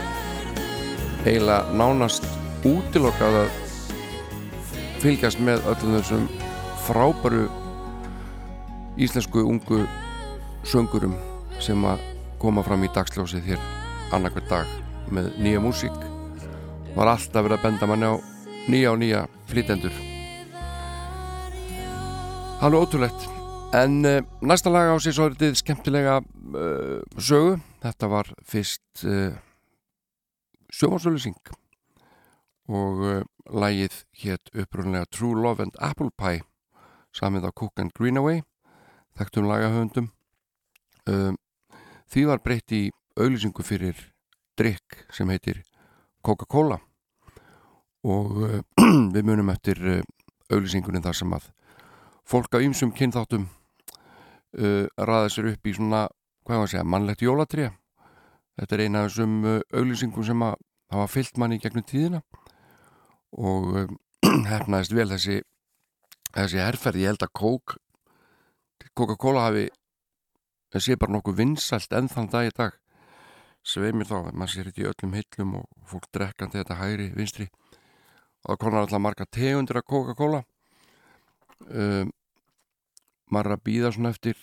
eiginlega 1.26 1.74
nánast 1.76 2.24
útilokkað 2.64 3.34
að 3.42 3.50
fylgjast 5.02 5.42
með 5.44 5.60
öllum 5.68 5.98
þessum 5.98 6.24
frábæru 6.86 7.42
íslensku 8.96 9.42
ungu 9.44 9.82
söngurum 10.64 11.18
sem 11.60 11.84
að 11.84 12.00
koma 12.40 12.64
fram 12.64 12.86
í 12.86 12.90
dagsljósið 12.94 13.50
hér 13.50 13.66
annarkvært 14.16 14.48
dag 14.54 15.12
með 15.12 15.28
nýja 15.36 15.60
músík. 15.60 15.98
Var 16.94 17.12
alltaf 17.12 17.44
verið 17.44 17.58
að 17.58 17.66
benda 17.66 17.90
manni 17.92 18.08
á 18.08 18.16
nýja 18.72 18.94
og 18.94 19.02
nýja 19.04 19.20
flytendur 19.52 20.00
Alveg 22.64 22.88
ótrúlegt 22.88 23.28
en 23.72 24.04
uh, 24.04 24.22
næsta 24.42 24.70
lag 24.70 24.90
á 24.90 24.96
sér 24.98 25.14
svo 25.14 25.28
er 25.28 25.36
þetta 25.38 25.58
skemmtilega 25.60 26.18
uh, 26.20 27.02
sögu. 27.14 27.58
Þetta 27.82 28.08
var 28.10 28.30
fyrst 28.42 29.04
uh, 29.06 29.36
sjómansölusing 30.74 31.38
og 32.70 33.24
lagið 33.50 33.96
hétt 34.22 34.50
upprunlega 34.54 35.08
True 35.10 35.38
Love 35.42 35.66
and 35.66 35.78
Apple 35.82 36.10
Pie 36.14 36.44
samið 37.14 37.48
á 37.48 37.50
Cook 37.50 37.82
and 37.82 37.90
Greenaway 37.94 38.44
þekktum 39.18 39.48
lagahöfundum. 39.50 40.06
Því 42.10 42.22
var 42.30 42.42
breytt 42.44 42.70
í 42.70 42.92
auðlýsingu 43.18 43.66
fyrir 43.66 43.98
drikk 44.54 45.02
sem 45.10 45.26
heitir 45.34 45.64
Coca-Cola. 46.22 46.78
Og 48.06 48.62
við 49.14 49.26
munum 49.26 49.50
eftir 49.50 49.82
auðlýsingunum 50.46 51.02
þar 51.02 51.18
sem 51.18 51.34
að 51.34 51.50
fólk 52.22 52.54
af 52.54 52.62
ýmsum 52.62 52.94
kynþáttum 52.94 53.48
uh, 54.58 54.86
raða 54.96 55.30
sér 55.32 55.50
upp 55.52 55.66
í 55.66 55.74
svona, 55.76 56.06
hvað 56.46 56.60
var 56.60 56.66
að 56.66 56.72
segja, 56.72 56.88
mannlegt 56.94 57.24
jólatrija. 57.24 57.72
Þetta 58.58 58.76
er 58.76 58.82
eina 58.84 59.04
af 59.04 59.10
þessum 59.10 59.36
uh, 59.44 59.60
auglýsingum 59.72 60.26
sem 60.26 60.44
að 60.46 60.56
hafa 60.90 61.12
fyllt 61.12 61.40
manni 61.40 61.60
gegnum 61.62 61.86
tíðina 61.86 62.22
og 63.38 63.70
uh, 63.78 63.86
hefnaðist 64.50 64.96
vel 64.96 65.08
þessi, 65.12 65.40
þessi 66.34 66.62
herrferð. 66.62 67.02
Ég 67.04 67.14
held 67.14 67.26
að 67.26 67.34
Coca-Cola 68.96 69.46
hafi, 69.48 69.68
þessi 70.74 70.94
er 70.94 71.00
bara 71.00 71.16
nokkuð 71.16 71.40
vinsælt 71.40 71.92
enn 71.96 72.10
þann 72.10 72.30
dag 72.32 72.50
í 72.50 72.54
dag. 72.56 72.76
Sveið 73.60 73.98
mér 73.98 74.08
þá, 74.08 74.16
maður 74.32 74.54
sér 74.54 74.70
þetta 74.70 74.80
í 74.80 74.88
öllum 74.88 75.18
hillum 75.18 75.56
og 75.58 75.66
fólk 75.90 76.06
drekkandi 76.16 76.62
þetta 76.62 76.78
hægri, 76.80 77.10
vinstri 77.12 77.50
og 78.40 78.54
það 78.54 78.60
konar 78.62 78.84
alltaf 78.84 79.02
marga 79.04 79.26
tegundir 79.28 79.80
af 79.80 79.86
Coca-Cola 79.88 80.40
um, 81.68 82.12
maður 83.34 83.56
að 83.56 83.64
býða 83.68 83.92
svona 83.94 84.12
eftir 84.14 84.38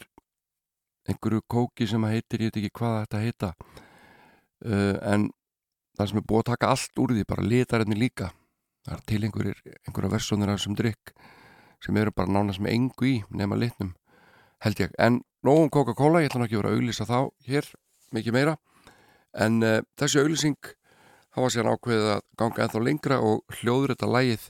einhverju 1.07 1.43
kóki 1.47 1.88
sem 1.88 2.03
heitir, 2.09 2.43
ég 2.43 2.51
veit 2.51 2.59
ekki 2.61 2.73
hvað 2.79 2.97
þetta 3.03 3.21
heita 3.23 3.51
uh, 4.65 4.97
en 5.13 5.29
það 5.97 6.09
sem 6.11 6.19
er 6.19 6.27
búið 6.27 6.43
að 6.43 6.49
taka 6.51 6.73
allt 6.73 7.01
úr 7.03 7.13
því, 7.15 7.23
bara 7.27 7.45
litarinn 7.45 7.97
líka. 7.97 8.31
Það 8.85 8.97
er 8.97 9.05
til 9.09 9.21
einhverjir, 9.25 9.61
einhverja 9.88 10.11
versónir 10.11 10.51
af 10.51 10.59
þessum 10.59 10.75
drikk 10.77 11.13
sem 11.83 11.97
eru 11.99 12.13
bara 12.15 12.31
nánast 12.31 12.61
með 12.63 12.75
engu 12.75 13.07
í 13.07 13.15
nema 13.29 13.57
litnum 13.59 13.93
held 14.63 14.79
ég, 14.81 14.93
en 14.97 15.21
nógum 15.45 15.69
Coca-Cola 15.73 16.23
ég 16.23 16.31
ætla 16.31 16.41
náttúrulega 16.41 16.47
ekki 16.47 16.57
að 16.57 16.63
vera 16.63 16.71
að 16.71 16.79
auðlýsa 16.79 17.07
þá 17.07 17.19
hér 17.47 17.69
mikið 18.15 18.35
meira, 18.38 18.55
en 19.38 19.59
uh, 19.65 19.79
þessi 19.99 20.21
auðlýsing 20.23 20.71
hafa 21.38 21.51
sér 21.53 21.69
ákveðið 21.69 22.11
að 22.15 22.23
ganga 22.41 22.63
ennþá 22.65 22.83
lengra 22.88 23.19
og 23.21 23.57
hljóður 23.59 23.93
þetta 23.93 24.11
lægið 24.15 24.47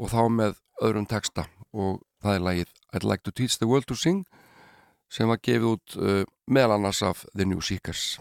og 0.00 0.10
þá 0.10 0.22
með 0.34 0.60
öðrum 0.82 1.06
texta. 1.06 1.46
Og 1.70 2.00
það 2.24 2.34
er 2.34 2.46
lagið 2.48 2.70
I'd 2.92 3.04
Like 3.04 3.22
to 3.24 3.32
Teach 3.32 3.58
the 3.58 3.68
World 3.70 3.86
to 3.86 3.96
Sing 3.98 4.24
sem 5.10 5.30
var 5.30 5.40
gefið 5.42 5.70
út 5.74 5.96
uh, 5.98 6.22
meðal 6.46 6.78
annars 6.78 7.02
af 7.02 7.24
The 7.34 7.46
New 7.46 7.62
Seekers 7.62 8.20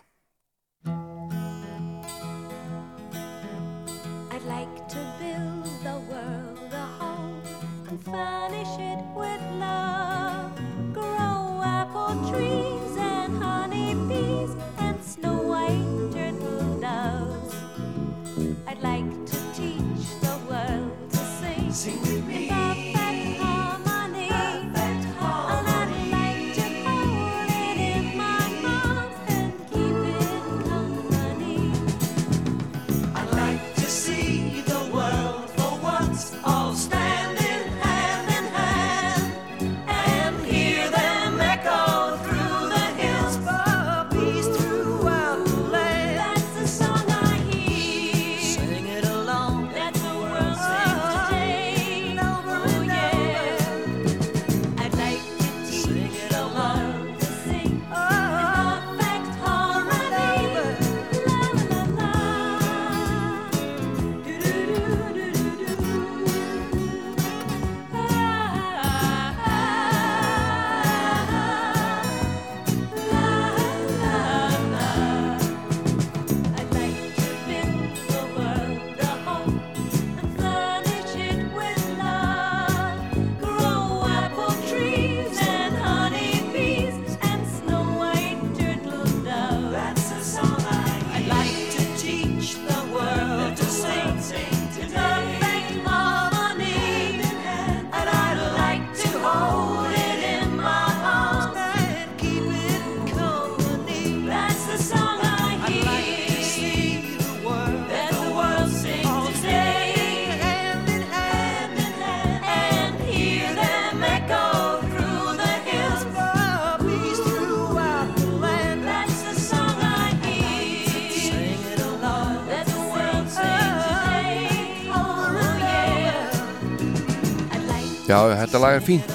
Já, 128.09 128.23
þetta 128.33 128.57
lag 128.57 128.73
er 128.73 128.81
fínt. 128.81 129.09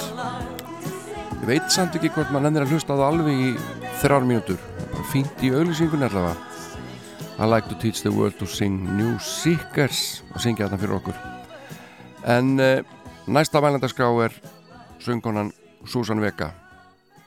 Ég 1.40 1.48
veit 1.48 1.72
samt 1.74 1.96
ekki 1.98 2.12
hvort 2.14 2.28
maður 2.30 2.44
nefnir 2.44 2.62
að 2.62 2.74
hlusta 2.76 2.94
á 2.94 2.98
það 3.00 3.08
alveg 3.08 3.40
í 3.42 3.48
þrjár 3.98 4.26
mínútur. 4.28 4.60
Bara 4.92 5.06
fínt 5.10 5.42
í 5.42 5.50
auðlýsingun 5.50 6.06
allavega. 6.06 6.36
I 7.42 7.48
like 7.50 7.66
to 7.72 7.78
teach 7.82 8.04
the 8.04 8.12
world 8.14 8.38
to 8.38 8.46
sing 8.46 8.84
New 8.94 9.16
Seekers 9.18 10.22
og 10.30 10.38
syngja 10.44 10.68
þetta 10.68 10.78
fyrir 10.84 10.94
okkur. 11.00 11.18
En 12.36 12.54
uh, 12.62 12.86
næsta 13.26 13.64
vænlandaskrá 13.64 14.12
er 14.28 14.38
söngkonan 15.02 15.50
Susan 15.90 16.22
Vega 16.22 16.52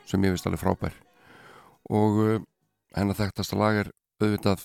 sem 0.08 0.24
ég 0.24 0.38
vist 0.38 0.48
alveg 0.48 0.64
frábær. 0.64 0.96
Og 1.92 2.24
uh, 2.24 2.40
hennar 2.96 3.20
þekktasta 3.20 3.60
lag 3.60 3.84
er 3.84 3.92
auðvitað 4.24 4.64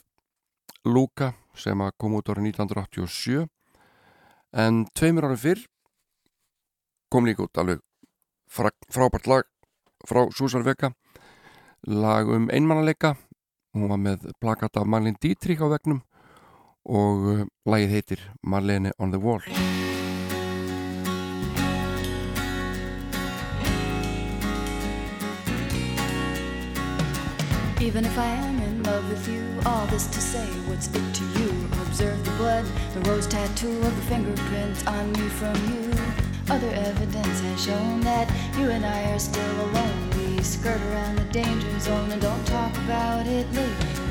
Luka 0.86 1.32
sem 1.58 1.82
kom 1.98 2.14
út 2.22 2.30
árið 2.30 2.52
1987 2.54 3.42
en 4.54 4.84
tveimur 4.94 5.32
árið 5.32 5.46
fyrr 5.48 5.68
kom 7.12 7.26
líka 7.28 7.44
út 7.44 7.58
alveg 7.60 7.80
frábært 8.88 9.26
lag 9.28 9.44
frá 10.08 10.24
Susan 10.32 10.64
Vega 10.64 10.94
lag 11.84 12.28
um 12.28 12.48
einmannaleika 12.48 13.10
hún 13.76 13.90
var 13.90 14.00
með 14.00 14.30
plakat 14.40 14.80
af 14.80 14.88
Marlene 14.88 15.20
Dietrich 15.20 15.60
á 15.60 15.68
vegnum 15.68 16.00
og 16.88 17.28
uh, 17.34 17.44
lagið 17.68 17.92
heitir 17.96 18.24
Marlene 18.40 18.96
on 18.98 19.12
the 19.12 19.20
Wall 19.20 19.44
Even 27.82 28.06
if 28.06 28.16
I 28.16 28.26
am 28.26 28.62
in 28.62 28.82
love 28.84 29.04
with 29.10 29.28
you, 29.28 29.42
all 29.66 29.86
this 29.88 30.06
to 30.06 30.20
say, 30.20 30.46
what's 30.68 30.86
it 30.86 31.14
to 31.18 31.24
you? 31.36 31.50
Observe 31.82 32.24
the 32.24 32.30
blood, 32.38 32.64
the 32.94 33.00
rose 33.10 33.26
tattoo 33.26 33.76
of 33.76 33.96
the 33.96 34.02
fingerprints 34.02 34.86
on 34.86 35.10
me 35.12 35.28
from 35.28 35.56
you. 35.66 36.31
Other 36.50 36.70
evidence 36.70 37.40
has 37.40 37.64
shown 37.64 38.00
that 38.00 38.30
you 38.58 38.70
and 38.70 38.84
I 38.84 39.12
are 39.12 39.18
still 39.18 39.60
alone. 39.66 40.10
We 40.16 40.42
skirt 40.42 40.80
around 40.80 41.16
the 41.16 41.24
danger 41.32 41.78
zone 41.80 42.10
and 42.10 42.20
don't 42.20 42.46
talk 42.46 42.76
about 42.78 43.26
it 43.26 43.46
later. 43.52 44.02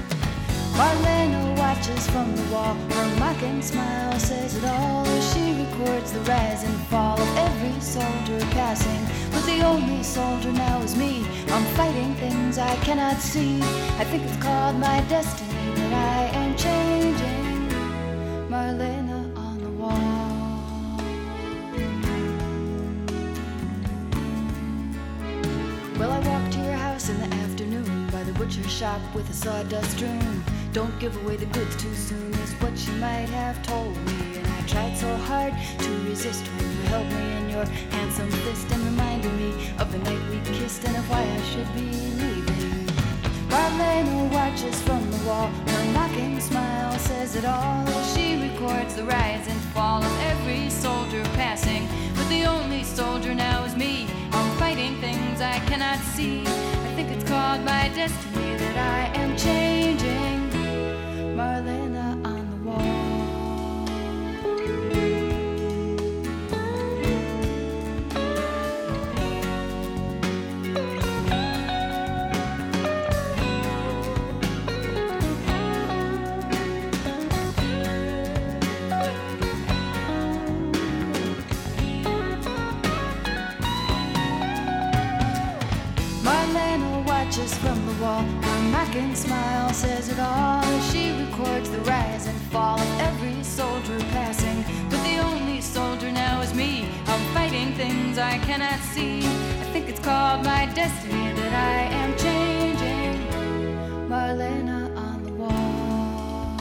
Marlena 0.74 1.58
watches 1.58 2.10
from 2.10 2.36
the 2.36 2.44
wall. 2.54 2.74
Her 2.74 3.20
mocking 3.20 3.62
smile 3.62 4.18
says 4.20 4.56
it 4.56 4.66
all 4.66 5.06
she 5.22 5.54
records 5.64 6.12
the 6.12 6.22
rise 6.22 6.64
and 6.64 6.78
fall 6.88 7.20
of 7.22 7.38
every 7.38 7.80
soldier 7.82 8.40
passing. 8.52 9.04
But 9.32 9.46
the 9.46 9.62
only 9.62 10.02
soldier 10.02 10.52
now 10.52 10.82
is 10.82 10.96
me. 10.96 11.26
I'm 11.50 11.66
fighting 11.76 12.16
things 12.16 12.58
I 12.58 12.76
cannot 12.78 13.18
see. 13.18 13.62
I 14.00 14.06
think 14.06 14.24
it's 14.24 14.42
called 14.42 14.78
my 14.78 15.02
destiny 15.10 15.76
that 15.76 15.94
I 15.94 16.38
am 16.38 16.56
changing. 16.58 17.70
Marlena 18.50 19.21
the 28.32 28.40
butcher 28.40 28.68
shop 28.70 29.02
with 29.14 29.30
a 29.30 29.34
sawdust 29.34 30.00
room. 30.02 30.44
Don't 30.74 30.98
give 31.00 31.16
away 31.24 31.36
the 31.36 31.46
goods 31.48 31.76
too 31.82 31.94
soon 31.94 32.34
is 32.36 32.54
what 32.62 32.78
she 32.78 32.92
might 32.92 33.30
have 33.30 33.62
told 33.64 33.96
me. 34.06 34.38
And 34.38 34.48
I 34.48 34.62
tried 34.68 34.96
so 34.98 35.14
hard 35.30 35.54
to 35.80 35.90
resist 36.10 36.46
when 36.48 36.72
you 36.72 36.82
held 36.84 37.08
me 37.08 37.38
in 37.38 37.50
your 37.50 37.66
handsome 37.96 38.32
fist 38.44 38.72
and 38.72 38.84
reminded 38.84 39.34
me 39.34 39.72
of 39.80 39.92
the 39.92 39.98
night 40.00 40.22
we 40.30 40.40
kissed 40.54 40.84
and 40.86 40.96
of 40.96 41.10
why 41.10 41.22
I 41.22 41.42
should 41.52 41.74
be 41.74 41.92
leaving. 42.22 42.88
Marlena 43.50 44.32
watches 44.32 44.82
from 44.84 45.12
the 45.12 45.18
wall. 45.26 45.48
Her 45.48 45.94
mocking 45.94 46.40
smile 46.40 46.98
says 47.00 47.36
it 47.36 47.46
all 47.46 47.86
she 48.14 48.42
records 48.42 48.96
the 48.96 49.04
rise 49.04 49.48
and 49.48 49.60
fall 49.74 50.04
of 50.04 50.20
every 50.22 50.70
soldier 50.70 51.24
passing. 51.36 51.88
But 52.16 52.30
the 52.30 52.46
only 52.46 52.84
soldier 52.84 53.34
now 53.34 53.66
is 53.66 53.76
me. 53.76 54.08
I'm 54.32 54.58
fighting 54.58 55.02
things 55.02 55.42
I 55.42 55.60
cannot 55.68 56.00
see. 56.00 56.46
Think 57.02 57.18
it's 57.18 57.28
called 57.28 57.66
my 57.66 57.90
destiny 57.96 58.58
that 58.58 58.78
I 58.78 59.20
am 59.20 59.36
changing. 59.36 60.31
Mocking 88.92 89.16
smile 89.16 89.72
says 89.72 90.10
it 90.10 90.20
all 90.20 90.64
as 90.64 90.92
she 90.92 91.12
records 91.12 91.70
the 91.70 91.80
rise 91.82 92.28
and 92.28 92.38
fall 92.52 92.78
of 92.78 93.00
every 93.00 93.42
soldier 93.42 93.98
passing. 94.12 94.66
But 94.90 95.02
the 95.04 95.18
only 95.20 95.62
soldier 95.62 96.12
now 96.12 96.42
is 96.42 96.54
me. 96.54 96.86
I'm 97.06 97.34
fighting 97.34 97.74
things 97.76 98.18
I 98.18 98.38
cannot 98.40 98.80
see. 98.80 99.20
I 99.20 99.66
think 99.72 99.88
it's 99.88 100.00
called 100.02 100.44
my 100.44 100.66
destiny 100.74 101.32
that 101.40 101.54
I 101.54 101.84
am 102.02 102.18
changing. 102.18 103.30
Marlena 104.10 104.94
on 104.98 105.24
the 105.24 105.34
wall. 105.34 106.60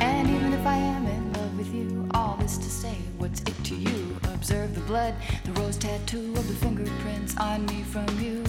And 0.00 0.28
even 0.28 0.52
if 0.52 0.66
I 0.66 0.76
am 0.76 1.06
in 1.06 1.32
love 1.32 1.56
with 1.56 1.74
you, 1.74 2.08
all 2.12 2.36
this 2.36 2.58
to 2.58 2.68
say, 2.68 2.96
what's 3.16 3.40
it 3.40 3.64
to 3.64 3.74
you? 3.74 4.21
Observe 4.42 4.74
the 4.74 4.80
blood, 4.80 5.14
the 5.44 5.52
rose 5.52 5.76
tattoo 5.76 6.34
of 6.34 6.48
the 6.48 6.54
fingerprints 6.54 7.36
on 7.36 7.64
me 7.66 7.84
from 7.84 8.08
you. 8.18 8.42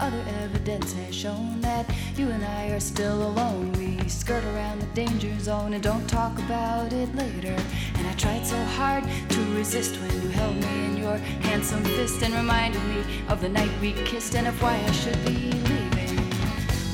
Other 0.00 0.24
evidence 0.40 0.94
has 0.94 1.14
shown 1.14 1.60
that 1.60 1.84
you 2.16 2.30
and 2.30 2.42
I 2.42 2.68
are 2.68 2.80
still 2.80 3.28
alone. 3.28 3.70
We 3.72 4.08
skirt 4.08 4.42
around 4.42 4.80
the 4.80 4.86
danger 4.94 5.38
zone 5.40 5.74
and 5.74 5.82
don't 5.82 6.08
talk 6.08 6.38
about 6.38 6.94
it 6.94 7.14
later. 7.14 7.54
And 7.96 8.06
I 8.06 8.14
tried 8.14 8.46
so 8.46 8.56
hard 8.80 9.04
to 9.04 9.54
resist 9.54 10.00
when 10.00 10.22
you 10.22 10.28
held 10.30 10.56
me 10.56 10.86
in 10.86 10.96
your 10.96 11.18
handsome 11.18 11.84
fist 11.84 12.22
and 12.22 12.32
reminded 12.32 12.82
me 12.84 13.04
of 13.28 13.42
the 13.42 13.50
night 13.50 13.70
we 13.82 13.92
kissed 13.92 14.34
and 14.36 14.46
of 14.46 14.62
why 14.62 14.76
I 14.76 14.92
should 14.92 15.22
be 15.26 15.52
leaving. 15.52 16.16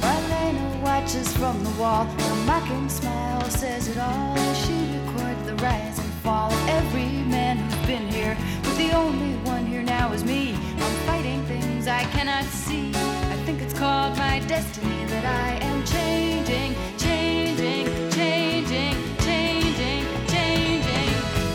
Marlena 0.03 0.83
watches 0.83 1.33
from 1.37 1.63
the 1.63 1.71
wall. 1.79 2.05
Her 2.05 2.35
mocking 2.47 2.89
smile 2.89 3.49
says 3.49 3.87
it 3.87 3.99
all 3.99 4.37
as 4.37 4.59
she 4.67 4.75
records 4.99 5.47
the 5.47 5.55
rise 5.63 6.01
and 6.01 6.13
fall 6.25 6.53
of 6.53 6.69
every 6.69 7.07
man 7.31 7.57
who's 7.59 7.80
been 7.91 8.07
here. 8.07 8.37
But 8.63 8.77
the 8.77 8.93
only 8.93 9.35
one 9.53 9.67
here 9.67 9.83
now 9.83 10.13
is 10.13 10.23
me. 10.23 10.55
I'm 10.55 10.97
fighting 11.09 11.43
things 11.47 11.89
I 11.89 12.05
cannot 12.15 12.45
see. 12.45 12.91
I 13.35 13.37
think 13.45 13.61
it's 13.61 13.75
called 13.75 14.17
my 14.17 14.39
destiny 14.47 15.05
that 15.07 15.25
I 15.25 15.49
am 15.71 15.79
changing, 15.97 16.71
changing, 16.99 17.87
changing, 18.19 18.95
changing, 19.27 20.03
changing. 20.35 21.11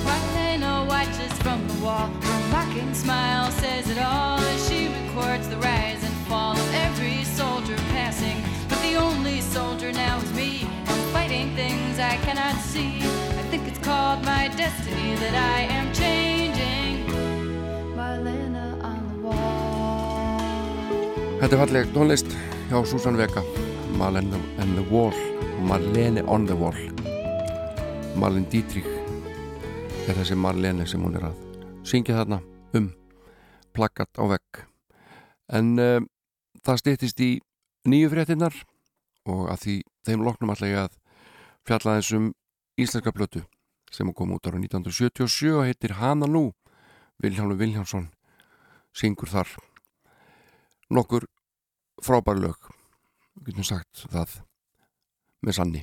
Marlena 0.07 0.85
watches 0.93 1.31
from 1.43 1.65
the 1.69 1.77
wall. 1.85 2.07
Her 2.29 2.41
mocking 2.51 2.93
smile 2.93 3.49
says 3.51 3.89
it 3.89 3.99
all 3.99 4.39
as 4.39 4.67
she 4.67 4.89
records 4.89 5.47
the 5.47 5.57
rise 5.57 6.03
and 6.03 6.15
fall 6.27 6.57
of 6.57 6.73
every 6.73 7.23
soldier 7.23 7.77
passing. 7.95 8.43
But 8.67 8.81
the 8.81 8.95
only 8.95 9.39
soldier 9.39 9.93
now 9.93 10.17
is 10.17 10.33
me. 10.33 10.67
I'm 10.85 11.01
fighting 11.13 11.55
things 11.55 11.97
I 11.97 12.17
cannot 12.25 12.55
see. 12.59 13.24
Think 13.55 13.69
it's 13.69 13.87
called 13.87 14.19
my 14.25 14.49
destiny 14.57 15.15
that 15.15 15.33
I 15.33 15.61
am 15.77 15.87
changing. 15.93 17.07
Marlena 17.95 18.83
on 18.83 18.99
the 19.07 19.15
wall. 19.23 21.39
Þetta 21.39 21.55
er 21.55 21.61
falleg 21.61 21.93
tónlist 21.95 22.35
hjá 22.67 22.83
Susan 22.83 23.15
Vega 23.15 23.45
Marlene 23.95 24.43
and 24.59 24.75
the 24.75 24.83
Wall 24.91 25.15
Marlene 25.71 26.27
on 26.27 26.49
the 26.51 26.59
Wall 26.59 26.75
Marlene 28.19 28.51
Dietrich 28.51 28.91
er 30.03 30.19
þessi 30.19 30.35
Marlene 30.35 30.83
sem 30.83 31.07
hún 31.07 31.15
er 31.15 31.31
að 31.31 31.39
syngja 31.87 32.19
þarna 32.19 32.43
um 32.75 32.91
plakkat 33.71 34.11
á 34.19 34.35
vegg 34.35 34.65
en 35.55 35.77
uh, 35.79 36.01
það 36.59 36.83
stýttist 36.83 37.23
í 37.23 37.37
nýju 37.87 38.11
fréttinnar 38.11 38.65
og 39.31 39.47
að 39.47 39.61
því 39.63 39.83
þeim 40.09 40.27
loknum 40.27 40.51
allega 40.51 40.89
að 40.89 41.05
fjalla 41.63 42.01
þessum 42.01 42.33
íslenska 42.77 43.11
blötu 43.11 43.43
sem 43.91 44.11
kom 44.13 44.33
út 44.35 44.47
ára 44.47 44.59
1977 44.59 45.53
og 45.55 45.65
heitir 45.67 45.95
Hana 45.99 46.27
nú. 46.27 46.51
Vilhjálmur 47.23 47.55
Vilhjálmsson 47.55 48.09
syngur 48.95 49.31
þar. 49.31 49.47
Nokkur 50.91 51.27
frábær 52.03 52.35
lög 52.35 52.59
við 53.39 53.53
getum 53.53 53.67
sagt 53.67 54.05
það 54.11 54.39
með 55.45 55.57
sanni. 55.59 55.81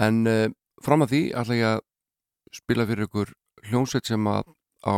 En 0.00 0.24
uh, 0.28 0.48
fram 0.84 1.04
að 1.04 1.12
því 1.12 1.22
ætla 1.36 1.58
ég 1.58 1.74
að 1.74 1.84
spila 2.56 2.86
fyrir 2.88 3.08
ykkur 3.08 3.34
hljónsveit 3.68 4.08
sem 4.08 4.30
að 4.30 4.48
á 4.84 4.96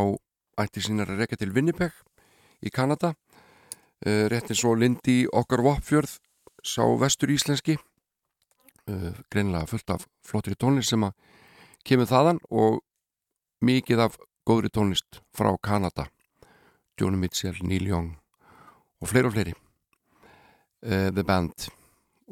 ætti 0.62 0.84
sínar 0.84 1.10
að 1.10 1.24
rekja 1.24 1.42
til 1.42 1.52
Winnipeg 1.54 1.94
í 2.62 2.70
Kanada. 2.70 3.14
Uh, 4.06 4.28
rétt 4.30 4.50
eins 4.50 4.62
og 4.66 4.78
Lindi 4.78 5.24
okkar 5.26 5.64
Vopfjörð 5.66 6.20
sá 6.62 6.84
vestur 6.98 7.32
íslenski 7.34 7.78
uh, 8.90 9.12
greinlega 9.30 9.68
fullt 9.70 9.94
af 9.94 10.06
flottri 10.26 10.56
tónlist 10.58 10.92
sem 10.92 11.04
að 11.06 11.14
kemur 11.86 12.10
þaðan 12.10 12.40
og 12.50 12.80
mikið 13.62 14.06
af 14.06 14.18
góðri 14.48 14.72
tónlist 14.74 15.22
frá 15.36 15.52
Kanada. 15.62 16.08
Joni 16.98 17.18
Mitchell, 17.18 17.56
Neil 17.66 17.86
Young 17.88 18.12
og 19.02 19.10
fleiri 19.10 19.28
og 19.28 19.34
fleiri. 19.36 19.54
Uh, 20.82 21.10
The 21.14 21.24
Band. 21.24 21.68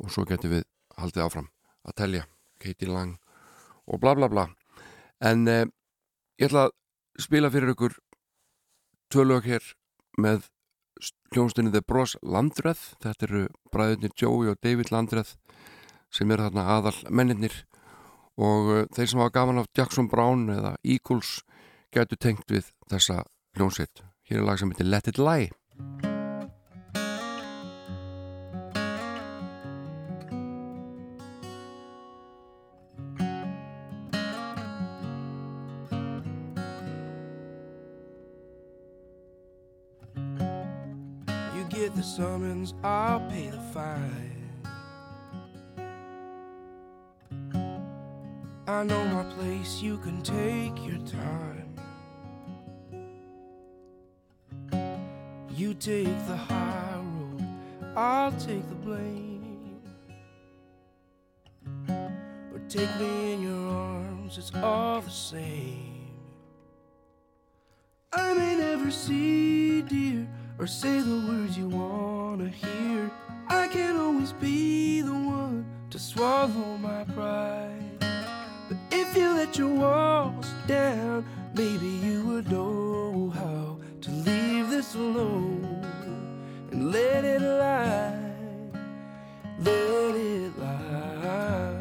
Og 0.00 0.10
svo 0.12 0.24
getum 0.28 0.54
við 0.54 0.66
haldið 0.98 1.26
áfram 1.26 1.50
að 1.86 1.96
telja 1.98 2.26
Katie 2.60 2.90
Lang 2.90 3.18
og 3.86 4.00
bla 4.02 4.14
bla 4.14 4.28
bla. 4.30 4.46
En 5.20 5.46
uh, 5.48 5.66
ég 6.40 6.50
ætla 6.50 6.68
að 6.68 6.76
spila 7.20 7.50
fyrir 7.52 7.74
ykkur 7.74 7.96
tvö 9.10 9.26
lög 9.26 9.48
hér 9.50 9.64
með 10.20 10.48
hljónstunni 11.34 11.72
The 11.72 11.82
Bros 11.86 12.16
Landreth. 12.22 12.94
Þetta 13.02 13.26
eru 13.26 13.44
bræðurnir 13.72 14.14
Joey 14.16 14.52
og 14.52 14.60
David 14.62 14.92
Landreth 14.94 15.36
sem 16.10 16.30
eru 16.30 16.48
þarna 16.48 16.66
aðal 16.76 16.96
menninir 17.10 17.54
og 18.40 18.70
uh, 18.72 18.84
þeir 18.94 19.10
sem 19.12 19.22
hafa 19.22 19.36
gaman 19.38 19.62
af 19.62 19.70
Jackson 19.76 20.08
Brown 20.10 20.48
eða 20.52 20.76
Eagles 20.82 21.40
getur 21.94 22.20
tengt 22.20 22.50
við 22.50 22.70
þessa 22.90 23.22
hljónsveit 23.58 24.04
hér 24.30 24.42
er 24.42 24.46
lag 24.46 24.60
sem 24.60 24.70
heitir 24.70 24.90
Let 24.90 25.10
It 25.10 25.18
Lie. 25.18 25.50
Get 41.70 41.94
the 41.94 42.02
summons, 42.02 42.74
I'll 42.82 43.20
pay 43.30 43.48
the 43.48 43.60
fine. 43.72 44.39
I 48.70 48.84
know 48.84 49.04
my 49.06 49.24
place, 49.34 49.82
you 49.82 49.98
can 49.98 50.22
take 50.22 50.86
your 50.86 50.98
time. 50.98 51.74
You 55.50 55.74
take 55.74 56.16
the 56.28 56.36
high 56.36 57.02
road, 57.02 57.44
I'll 57.96 58.30
take 58.30 58.66
the 58.68 58.76
blame. 58.76 59.82
Or 61.88 62.60
take 62.68 62.88
me 63.00 63.32
in 63.32 63.42
your 63.42 63.70
arms, 63.70 64.38
it's 64.38 64.52
all 64.54 65.00
the 65.00 65.10
same. 65.10 66.12
I 68.12 68.32
may 68.34 68.54
never 68.54 68.92
see, 68.92 69.82
dear, 69.82 70.28
or 70.60 70.68
say 70.68 71.00
the 71.00 71.26
words 71.28 71.58
you 71.58 71.68
wanna 71.68 72.48
hear. 72.48 73.10
I 73.48 73.66
can 73.66 73.96
always 73.96 74.32
be 74.32 75.00
the 75.00 75.12
one 75.12 75.66
to 75.90 75.98
swallow 75.98 76.78
my 76.78 77.02
pride. 77.02 77.79
You 79.16 79.34
let 79.34 79.58
your 79.58 79.74
walls 79.74 80.46
down, 80.68 81.26
maybe 81.54 81.88
you 81.88 82.24
would 82.26 82.50
know 82.50 83.32
how 83.34 83.76
to 84.02 84.10
leave 84.10 84.70
this 84.70 84.94
alone 84.94 85.84
and 86.70 86.92
let 86.92 87.24
it 87.24 87.42
lie. 87.42 88.16
Let 89.58 90.14
it 90.14 90.58
lie. 90.58 91.74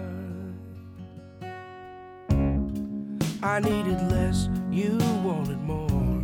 I 3.44 3.60
needed 3.60 4.12
less, 4.12 4.50
you 4.72 4.98
wanted 5.24 5.62
more. 5.62 6.24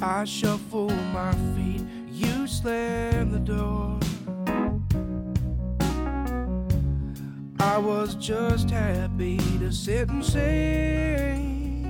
I 0.00 0.24
shuffle 0.24 0.90
my 1.12 1.32
feet, 1.54 1.82
you 2.10 2.46
slam 2.46 3.30
the 3.30 3.40
door. 3.40 4.00
I 7.66 7.78
was 7.78 8.14
just 8.14 8.70
happy 8.70 9.38
to 9.58 9.72
sit 9.72 10.08
and 10.08 10.24
sing. 10.24 11.84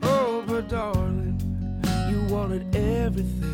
Oh, 0.00 0.44
but 0.46 0.68
darling, 0.68 1.82
you 2.08 2.22
wanted 2.32 2.74
everything. 2.74 3.53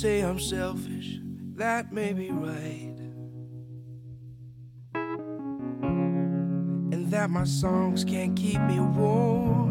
Say 0.00 0.20
I'm 0.22 0.40
selfish, 0.40 1.18
that 1.56 1.92
may 1.92 2.14
be 2.14 2.30
right. 2.30 2.96
And 6.94 7.10
that 7.10 7.28
my 7.28 7.44
songs 7.44 8.02
can't 8.02 8.34
keep 8.34 8.62
me 8.62 8.80
warm 8.80 9.69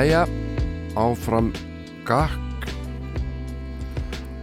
Jæja, 0.00 0.22
áfram 0.96 1.50
gakk. 2.08 2.62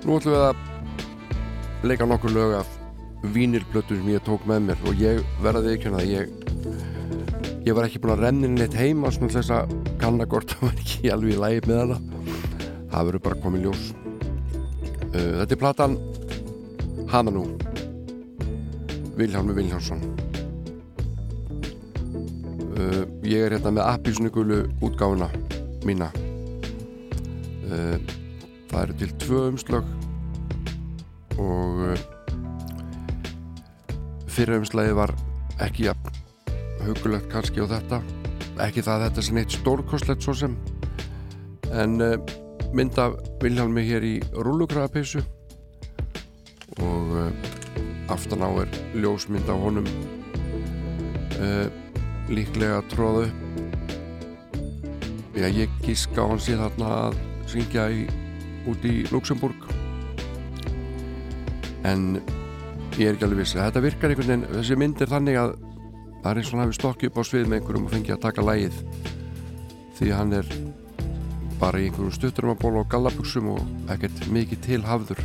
Nú 0.05 0.19
ætlum 0.19 0.35
við 0.35 0.43
að 0.45 1.87
leika 1.89 2.05
nokkur 2.05 2.29
lög 2.35 2.53
af 2.59 2.75
vínirblötu 3.33 3.97
sem 3.97 4.11
ég 4.11 4.21
tók 4.27 4.45
með 4.45 4.67
mér 4.67 4.83
og 4.85 5.01
ég 5.01 5.23
verði 5.41 5.71
ekki 5.73 5.89
að 5.89 6.11
ég 6.11 6.29
ég 7.65 7.73
var 7.73 7.87
ekki 7.87 8.03
búin 8.03 8.13
að 8.13 8.21
renna 8.27 8.51
inn 8.51 8.61
eitt 8.67 8.77
heima 8.77 9.09
svona 9.09 9.33
þess 9.33 9.55
að 9.55 9.73
kanna 9.97 10.29
hvort 10.29 10.53
það 10.53 10.61
var 10.67 10.77
ekki 10.83 11.11
alveg 11.15 11.33
í 11.33 11.41
lægi 11.41 11.65
með 11.65 11.81
hana. 11.81 11.99
Það 12.93 13.09
verður 13.09 13.25
bara 13.25 13.41
komið 13.47 13.65
ljós. 13.65 13.89
Uh, 15.09 15.33
Þetta 15.41 15.57
er 15.57 15.63
platan 15.65 15.97
hana 17.09 17.33
nú. 17.33 17.47
Vilhelmi 19.17 19.57
Viljánsson 19.57 20.05
uh, 22.77 23.03
ég 23.25 23.41
er 23.41 23.57
hérna 23.57 23.73
með 23.73 23.87
appisnugulu 23.89 24.63
útgáfuna 24.85 25.33
mína. 25.87 26.09
Uh, 27.67 27.95
það 28.67 28.81
eru 28.81 28.95
til 28.99 29.13
tvö 29.23 29.41
umslög 29.51 29.87
og 31.39 31.81
uh, 31.87 32.05
fyrir 34.31 34.59
umslagi 34.59 34.95
var 34.97 35.13
ekki 35.63 35.87
jafn 35.87 36.11
hugulegt 36.87 37.29
kannski 37.31 37.63
á 37.63 37.67
þetta. 37.71 38.01
Ekki 38.63 38.83
það 38.83 38.93
að 38.95 39.05
þetta 39.05 39.25
sé 39.25 39.37
neitt 39.37 39.55
stórkostlegt 39.55 40.27
svo 40.27 40.35
sem 40.37 40.59
en 41.71 41.97
uh, 42.03 42.15
mynda 42.75 43.09
Vilhelmi 43.43 43.83
hér 43.87 44.03
í 44.03 44.15
rúlugrafapeysu 44.35 45.23
og 46.83 47.13
aftan 48.11 48.43
á 48.43 48.49
er 48.61 48.73
ljósmynd 48.93 49.47
á 49.49 49.55
honum 49.57 49.87
líklega 52.29 52.81
tróða 52.91 53.29
upp 55.37 55.43
já 55.43 55.53
ég 55.53 55.69
gíska 55.85 56.25
á 56.25 56.29
hann 56.29 56.41
síðan 56.41 56.71
þarna 56.71 56.87
að 57.07 57.17
syngja 57.47 57.83
í, 57.93 58.05
út 58.65 58.85
í 58.85 59.05
Luxemburg 59.11 59.67
en 61.85 62.17
ég 62.97 63.05
er 63.05 63.13
ekki 63.13 63.27
alveg 63.27 63.43
vissi 63.43 63.59
þetta 63.61 63.83
virkar 63.85 64.11
einhvern 64.13 64.31
veginn, 64.33 64.47
þessi 64.55 64.77
mynd 64.81 65.01
er 65.01 65.11
þannig 65.11 65.37
að 65.37 65.53
það 66.23 66.31
er 66.31 66.39
eins 66.41 66.49
og 66.49 66.57
hann 66.57 66.63
hefur 66.65 66.79
stokkið 66.79 67.11
upp 67.11 67.19
á 67.21 67.23
svið 67.29 67.45
með 67.45 67.59
einhverjum 67.59 67.85
og 67.85 67.93
fengið 67.93 68.15
að 68.15 68.23
taka 68.25 68.47
lægið 68.47 68.79
því 69.99 70.09
hann 70.17 70.33
er 70.39 70.49
bara 71.61 71.81
í 71.81 71.87
einhverjum 71.87 72.17
stutturum 72.17 72.55
að 72.55 72.63
bóla 72.65 72.81
á 72.81 72.91
gallabuxum 72.95 73.51
og 73.53 73.93
ekkert 73.93 74.25
mikið 74.33 74.63
til 74.65 74.81
hafður 74.89 75.21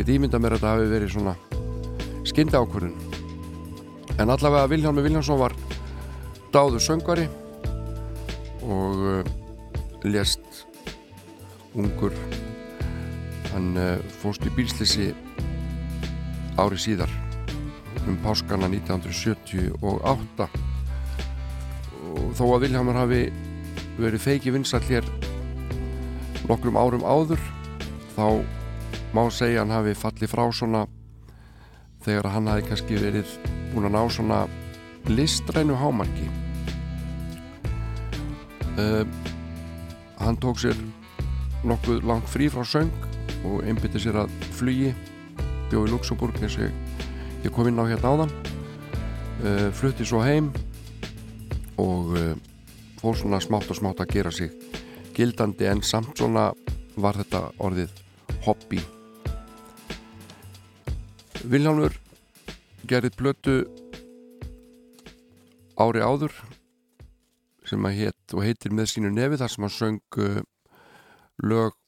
ég 0.00 0.08
ímynda 0.16 0.40
mér 0.40 0.56
að 0.56 0.64
þetta 0.64 0.72
hafi 0.72 0.88
verið 0.90 1.12
svona 1.12 1.36
skyndi 2.26 2.56
ákvörðun. 2.56 2.96
En 4.20 4.32
allavega 4.32 4.70
Viljámi 4.72 5.04
Viljánsson 5.04 5.40
var 5.40 5.54
dáður 6.52 6.82
söngvari 6.82 7.28
og 8.66 9.02
uh, 9.02 9.32
lést 10.04 10.64
ungur. 11.74 12.14
Hann 13.52 13.76
uh, 13.76 13.98
fóst 14.22 14.46
í 14.46 14.52
bílslisi 14.54 15.12
ári 16.60 16.78
síðar 16.80 17.10
um 18.06 18.18
páskana 18.24 18.68
1978 18.68 20.48
og 22.12 22.34
þó 22.36 22.44
að 22.48 22.64
Viljámar 22.66 22.98
hafi 22.98 23.22
verið 23.98 24.24
feiki 24.24 24.52
vinsall 24.54 24.82
hér 24.88 25.06
nokkrum 26.48 26.78
árum 26.80 27.04
áður 27.06 27.40
þá 28.16 28.42
má 29.14 29.22
segja 29.30 29.62
hann 29.62 29.74
hafi 29.74 29.94
fallið 29.96 30.32
frá 30.32 30.44
svona 30.50 30.86
þegar 32.04 32.30
hann 32.34 32.50
hafi 32.50 32.66
kannski 32.68 33.00
verið 33.00 33.36
búin 33.72 33.88
að 33.88 33.96
ná 33.96 34.02
svona 34.10 34.40
listrænu 35.08 35.78
hámarki 35.78 36.41
uh, 38.78 39.04
hann 40.22 40.38
tók 40.40 40.60
sér 40.62 40.76
nokkuð 41.66 42.04
langt 42.06 42.28
frí 42.30 42.48
frá 42.52 42.64
söng 42.66 42.92
og 43.48 43.62
einbytti 43.66 44.00
sér 44.02 44.22
að 44.24 44.34
flugi 44.56 44.92
bjóði 45.70 45.92
Luxemburg 45.92 46.38
eins 46.42 46.56
og 46.58 46.66
ég, 46.66 47.02
ég 47.46 47.54
kom 47.54 47.68
inn 47.70 47.80
á 47.80 47.84
hérna 47.88 48.14
áðan. 48.14 48.34
Uh, 49.42 49.68
flutti 49.74 50.06
svo 50.06 50.22
heim 50.22 50.52
og 51.80 52.14
uh, 52.14 52.32
fór 53.00 53.18
svona 53.18 53.40
smátt 53.42 53.70
og 53.72 53.78
smátt 53.78 54.02
að 54.04 54.14
gera 54.14 54.32
sig 54.34 54.52
gildandi 55.16 55.66
en 55.68 55.82
samt 55.84 56.16
svona 56.16 56.50
var 56.96 57.18
þetta 57.18 57.48
orðið 57.62 58.00
hobby. 58.46 58.80
Viljánur 61.42 61.96
gerði 62.86 63.10
blötu 63.18 63.56
ári 65.80 66.02
áður 66.04 66.34
sem 67.72 67.88
að 67.88 67.98
hétt 68.00 68.34
og 68.36 68.44
heitir 68.44 68.74
með 68.76 68.90
sínu 68.92 69.12
nefi 69.12 69.38
þar 69.40 69.52
sem 69.52 69.64
hann 69.66 69.72
söng 69.72 70.18
uh, 70.20 70.42
lög 71.42 71.78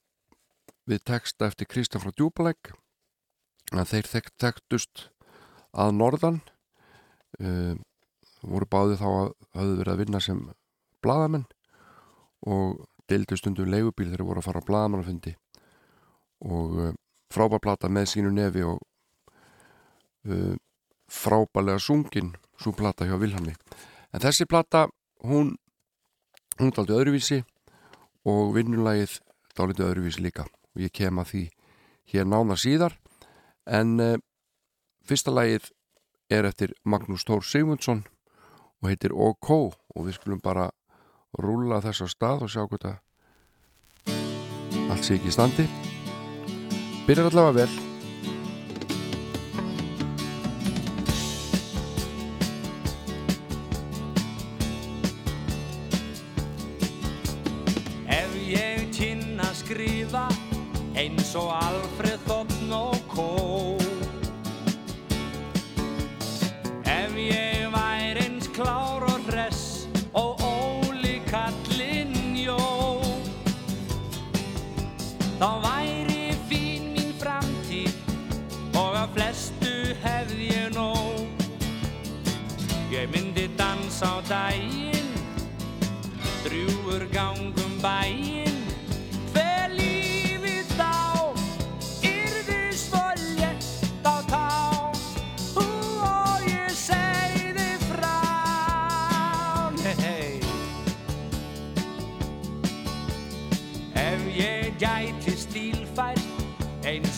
við 0.89 1.05
texta 1.09 1.49
eftir 1.49 1.68
Kristján 1.68 2.03
frá 2.03 2.12
Djúbalæk 2.12 2.72
að 3.74 3.91
þeir 3.93 4.11
þekkt, 4.11 4.35
þekktust 4.41 5.05
að 5.74 5.95
norðan 5.99 6.41
uh, 7.41 7.74
voru 8.45 8.68
báði 8.70 8.99
þá 9.01 9.07
að 9.09 9.30
hafðu 9.57 9.78
verið 9.80 9.95
að 9.95 10.03
vinna 10.03 10.20
sem 10.24 10.43
bladamenn 11.05 11.47
og 12.45 12.85
deildu 13.11 13.37
stundum 13.41 13.70
leigubíl 13.72 14.11
þegar 14.11 14.28
voru 14.28 14.43
að 14.43 14.49
fara 14.49 14.64
á 14.64 14.68
bladamannafundi 14.68 15.35
og 16.45 16.78
uh, 16.80 16.93
frábærplata 17.32 17.91
með 17.93 18.11
sínu 18.12 18.32
nefi 18.35 18.64
og 18.64 18.80
uh, 20.28 20.55
frábærlega 21.12 21.80
sungin 21.80 22.32
svo 22.61 22.72
plata 22.76 23.09
hjá 23.09 23.16
Vilhelmi 23.20 23.57
en 24.14 24.22
þessi 24.22 24.47
plata 24.49 24.87
hún 25.24 25.55
hún 26.59 26.70
er 26.70 26.80
aldrei 26.80 26.98
öðruvísi 26.98 27.40
og 28.24 28.55
vinnulagið 28.57 29.18
dálítið 29.59 29.88
öðruvísi 29.88 30.24
líka. 30.24 30.46
Og 30.74 30.84
ég 30.86 30.94
kem 30.94 31.20
að 31.20 31.30
því 31.30 31.44
hér 32.12 32.28
nána 32.28 32.57
síðar. 32.59 32.96
En 33.66 33.96
uh, 34.00 34.18
fyrsta 35.07 35.32
lagið 35.34 35.70
er 36.32 36.48
eftir 36.48 36.74
Magnús 36.84 37.24
Tór 37.24 37.44
Sigmundsson 37.44 38.05
og 38.82 38.90
heitir 38.90 39.14
OK 39.14 39.50
og 39.50 40.07
við 40.07 40.18
skulum 40.18 40.42
bara 40.44 40.70
rúla 41.40 41.80
þess 41.84 42.05
að 42.05 42.14
stað 42.14 42.46
og 42.46 42.52
sjá 42.52 42.62
hvað 42.66 42.84
það 42.84 43.00
allt 44.92 45.07
sé 45.07 45.16
ekki 45.16 45.32
í 45.32 45.34
standi. 45.34 45.66
Byrjar 47.09 47.30
allavega 47.30 47.64
vel 47.64 47.93
eins 61.05 61.34
og 61.36 61.50
Alfred 61.52 62.22
Þotn 62.24 62.70
og 62.72 62.94
Kó 63.12 63.26
Ef 66.88 67.16
ég 67.20 67.66
væri 67.74 68.22
eins 68.24 68.48
klár 68.57 69.05
og 69.05 69.26
hress 69.28 69.84
og 70.16 70.40
óli 70.48 71.18
kallinn 71.28 72.38
jó 72.38 72.57
Þá 75.42 75.50
væri 75.66 76.32
fín 76.48 76.88
mín 76.94 77.12
framtíð 77.20 77.92
og 78.80 78.96
að 78.96 79.12
flestu 79.18 79.74
hefði 80.00 80.48
ég 80.55 80.72
nóg. 80.72 81.44
Ég 82.94 83.11
myndi 83.12 83.50
dansa 83.59 84.09
á 84.09 84.18
daginn 84.30 85.12
drjúur 86.46 87.05
gangum 87.12 87.76
bæinn 87.84 88.53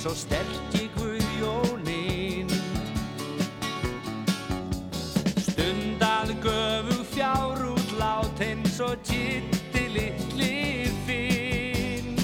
eins 0.06 0.12
og 0.12 0.16
sterki 0.16 0.86
Guðjónin. 0.94 2.50
Stundað 5.42 6.30
göfu 6.42 7.02
fjárútlát 7.10 8.40
eins 8.40 8.78
og 8.80 8.94
kitti 9.02 9.86
litli 9.90 10.86
finn. 11.06 12.14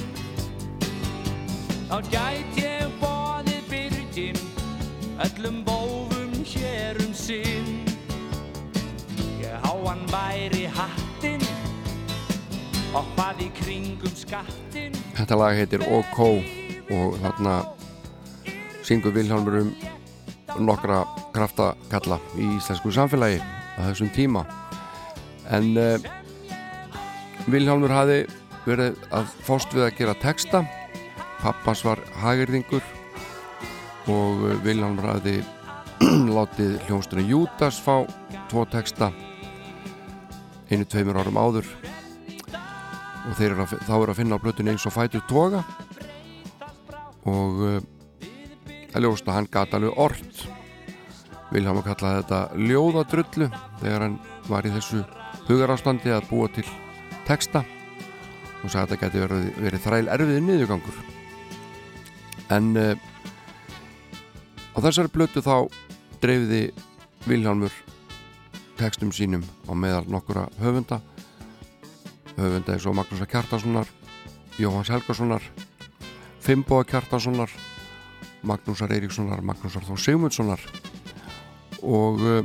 Þá 1.91 1.99
gæt 2.13 2.61
ég 2.63 2.95
bóðið 3.03 3.67
byrgin 3.71 4.39
öllum 5.27 5.65
bófum 5.67 6.39
hér 6.55 7.03
um 7.03 7.15
sinn. 7.15 7.83
Ég 9.43 9.59
há 9.59 9.75
hann 9.75 10.07
væri 10.13 10.69
hattinn 10.71 11.43
hoppaði 12.93 13.51
kringum 13.57 14.13
skattin 14.15 14.93
Þetta 15.17 15.39
lag 15.41 15.57
heitir 15.57 15.81
OK 15.89 16.62
og 16.93 17.17
þarna 17.23 17.57
syngur 18.87 19.15
Vilhelmur 19.15 19.61
um 19.63 19.73
nokkra 20.61 21.03
kraftakalla 21.33 22.19
í 22.37 22.49
íslensku 22.59 22.93
samfélagi 22.93 23.41
á 23.41 23.81
þessum 23.89 24.11
tíma. 24.13 24.45
En 25.53 25.73
uh, 25.81 25.97
Vilhelmur 27.51 27.93
hafi 27.93 28.23
verið 28.67 28.99
að 29.15 29.33
fóst 29.47 29.73
við 29.75 29.87
að 29.87 29.97
gera 29.99 30.19
texta. 30.23 30.63
Pappas 31.43 31.83
var 31.87 32.03
hagirðingur 32.23 32.85
og 34.13 34.45
Vilhelmur 34.67 35.09
hafi 35.15 35.41
látið 36.37 36.79
hljónstunni 36.89 37.29
Júdas 37.31 37.81
fá 37.83 38.03
tvo 38.51 38.67
texta 38.71 39.13
einu 40.73 40.87
tveimur 40.89 41.21
árum 41.21 41.41
áður. 41.41 41.69
Og 43.23 43.39
eru 43.39 43.63
að, 43.63 43.77
þá 43.87 43.95
eru 44.01 44.13
að 44.13 44.19
finna 44.19 44.39
á 44.39 44.43
blötunni 44.43 44.73
eins 44.75 44.87
og 44.89 44.95
fætur 44.97 45.23
toga 45.31 45.63
og 47.29 47.63
uh, 47.63 47.79
það 48.91 48.99
er 48.99 49.07
ljóst 49.07 49.29
að 49.29 49.39
hann 49.39 49.51
gata 49.53 49.79
alveg 49.79 49.99
orð 50.03 50.43
Vilhelm 51.53 51.83
kallaði 51.85 52.23
þetta 52.23 52.41
ljóðadrullu 52.57 53.49
þegar 53.83 54.05
hann 54.07 54.15
var 54.49 54.67
í 54.67 54.73
þessu 54.73 55.03
hugarástandi 55.51 56.13
að 56.15 56.29
búa 56.31 56.49
til 56.53 56.65
texta. 57.29 57.61
Og 58.63 58.71
sagði 58.71 58.79
að 58.81 58.93
þetta 58.93 59.01
geti 59.03 59.23
verið, 59.25 59.49
verið 59.67 59.85
þræl 59.85 60.03
erfiðið 60.15 60.45
niðurgangur. 60.47 61.01
En 62.57 62.71
uh, 62.79 62.95
á 64.73 64.79
þessari 64.81 65.13
blötu 65.13 65.43
þá 65.45 65.57
dreifði 66.23 66.63
Vilhelmur 67.27 67.75
textum 68.81 69.13
sínum 69.15 69.45
á 69.69 69.73
meðal 69.77 70.07
nokkura 70.11 70.47
höfunda. 70.63 71.03
Höfunda 72.39 72.79
eins 72.79 72.89
og 72.89 72.97
Magnúsar 72.97 73.29
Kjartasonar 73.29 73.91
Jóhans 74.61 74.89
Helgasonar 74.93 75.45
Fimboa 76.43 76.85
Kjartasonar 76.85 77.51
Magnúsar 78.43 78.91
Eiríkssonar 78.91 79.45
Magnúsar 79.47 79.85
Þó 79.87 79.95
Sigmundssonar 79.95 80.63
og 81.83 82.21
uh, 82.23 82.43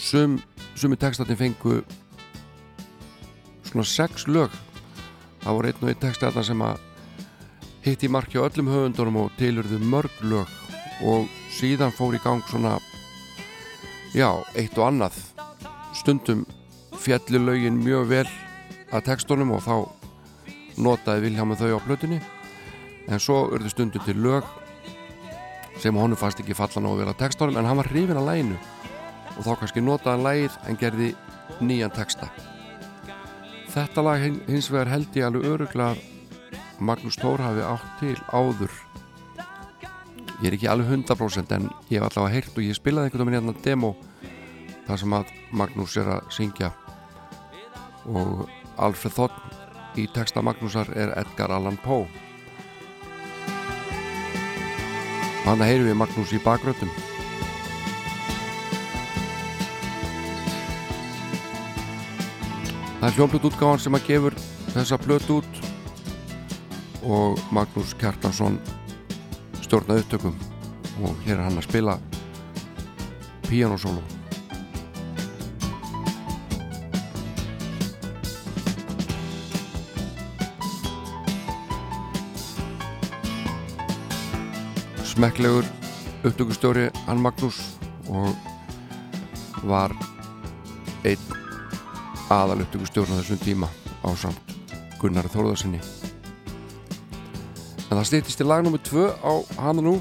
sum, 0.00 0.38
sumi 0.76 0.96
textatinn 1.00 1.36
fengu 1.36 1.80
svona 3.70 3.86
sex 3.86 4.26
lög. 4.26 4.52
Það 5.40 5.56
voru 5.56 5.70
einn 5.70 5.82
og 5.84 5.90
einn 5.92 6.00
texti 6.00 6.26
þarna 6.26 6.44
sem 6.48 6.64
að 6.66 6.80
hitt 7.84 8.04
í 8.04 8.10
marki 8.12 8.40
á 8.40 8.44
öllum 8.44 8.70
höfundunum 8.72 9.20
og 9.22 9.36
tilurðu 9.38 9.78
mörg 9.84 10.24
lög. 10.26 10.48
Og 11.06 11.28
síðan 11.54 11.94
fór 11.94 12.16
í 12.18 12.22
gang 12.24 12.42
svona 12.48 12.76
já, 14.12 14.28
eitt 14.58 14.76
og 14.76 14.88
annað. 14.88 15.16
Stundum 15.96 16.44
fjalli 17.00 17.40
lögin 17.40 17.80
mjög 17.80 18.10
vel 18.10 18.26
að 18.90 19.06
textunum 19.06 19.54
og 19.56 19.64
þá 19.64 19.99
notaði 20.76 21.26
Viljámi 21.26 21.56
þau 21.58 21.78
á 21.78 21.86
plötunni. 21.86 22.20
En 23.10 23.22
svo 23.22 23.46
urðu 23.50 23.72
stundum 23.72 24.04
til 24.04 24.18
lög 24.22 24.46
sem 25.80 25.96
honum 25.96 26.18
fannst 26.18 26.42
ekki 26.42 26.54
falla 26.54 26.82
ná 26.82 26.90
að 26.90 27.00
vera 27.02 27.16
textunum 27.16 27.56
en 27.56 27.66
hann 27.66 27.78
var 27.80 27.88
hrifin 27.88 28.18
að 28.20 28.28
læginu 28.28 28.58
og 29.36 29.42
þá 29.46 29.52
kannski 29.62 29.82
notaði 29.84 30.24
lægið 30.26 30.58
en 30.68 30.78
gerði 30.80 31.10
nýjan 31.64 31.94
texta. 31.94 32.28
Þetta 33.70 34.04
lag 34.04 34.22
hins 34.22 34.68
vegar 34.70 34.90
held 34.90 35.16
ég 35.16 35.26
alveg 35.26 35.46
öruglega 35.46 35.96
Magnús 36.80 37.18
Tór 37.20 37.42
hafi 37.44 37.62
átt 37.64 37.90
til 38.00 38.16
áður. 38.32 38.72
Ég 40.40 40.48
er 40.48 40.56
ekki 40.56 40.70
alveg 40.72 40.90
100% 40.96 41.54
en 41.56 41.68
ég 41.90 42.00
hef 42.00 42.06
allavega 42.08 42.34
heyrt 42.34 42.56
og 42.56 42.64
ég 42.64 42.76
spilaði 42.76 43.10
einhvern 43.10 43.28
veginn 43.28 43.50
hérna 43.50 43.64
demo 43.64 43.90
þar 44.88 45.02
sem 45.02 45.16
að 45.16 45.32
Magnús 45.52 45.96
er 46.00 46.08
að 46.16 46.30
syngja. 46.34 46.72
Og 48.08 48.48
Alfred 48.80 49.14
Þotn 49.14 49.59
í 49.98 50.06
texta 50.14 50.42
Magnúsar 50.42 50.90
er 50.94 51.14
Edgar 51.18 51.50
Allan 51.54 51.78
Poe. 51.82 52.06
Þannig 55.44 55.72
heyrum 55.72 55.88
við 55.88 55.96
Magnús 55.98 56.34
í 56.36 56.42
bakröndum 56.44 56.90
Það 63.00 63.08
er 63.08 63.14
hljómblut 63.16 63.44
útgáðan 63.48 63.80
sem 63.80 63.94
að 63.96 64.08
gefur 64.10 64.34
þessa 64.74 64.98
blötu 65.00 65.38
út 65.40 65.60
og 67.00 67.40
Magnús 67.48 67.94
Kjartansson 67.96 68.58
stjórnaði 69.64 70.04
upptökum. 70.04 70.36
Og 71.00 71.16
hér 71.24 71.38
er 71.38 71.46
hann 71.46 71.56
að 71.56 71.64
spila 71.70 71.96
pianosólu 73.48 74.19
smekklegur 85.20 85.66
upptökustjóri 86.24 86.86
hann 87.04 87.18
Magnús 87.20 87.58
og 88.08 88.32
var 89.68 89.92
einn 91.04 91.34
aðal 92.32 92.62
upptökustjórn 92.64 93.12
á 93.12 93.20
þessum 93.20 93.42
tíma 93.42 93.68
á 94.00 94.08
samt 94.16 94.56
Gunnar 94.96 95.28
Þórðarsinni 95.28 95.82
en 96.56 97.92
það 97.92 98.08
stýttist 98.08 98.40
í 98.40 98.48
lag 98.48 98.64
nr. 98.64 98.80
2 98.80 99.06
á 99.20 99.32
hana 99.60 99.84
nú 99.84 99.94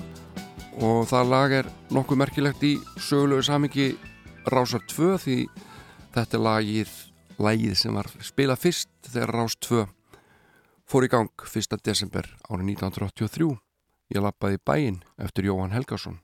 og 0.80 1.03
það 1.11 1.36
lag 1.36 1.59
er 1.65 1.72
nokkuð 1.91 2.24
merkilegt 2.24 2.63
í 2.63 2.78
sögulegu 2.95 3.43
samingi 3.43 3.91
Rásar 4.47 4.88
2 4.88 5.15
því 5.26 5.39
þetta 6.15 6.39
er 6.39 6.47
lagið, 6.47 6.99
lagið 7.36 7.80
sem 7.82 7.91
var 7.91 8.07
spilað 8.24 8.63
fyrst 8.70 8.93
þegar 9.11 9.36
Rás 9.36 9.59
2 9.67 9.84
fór 10.88 11.11
í 11.11 11.11
gang 11.11 11.49
1. 11.51 11.84
desember 11.84 12.38
árið 12.47 12.80
1983 12.80 13.57
ég 14.10 14.24
lappaði 14.26 14.57
bæinn 14.66 15.03
eftir 15.22 15.45
Jóhann 15.45 15.74
Helgason 15.76 16.18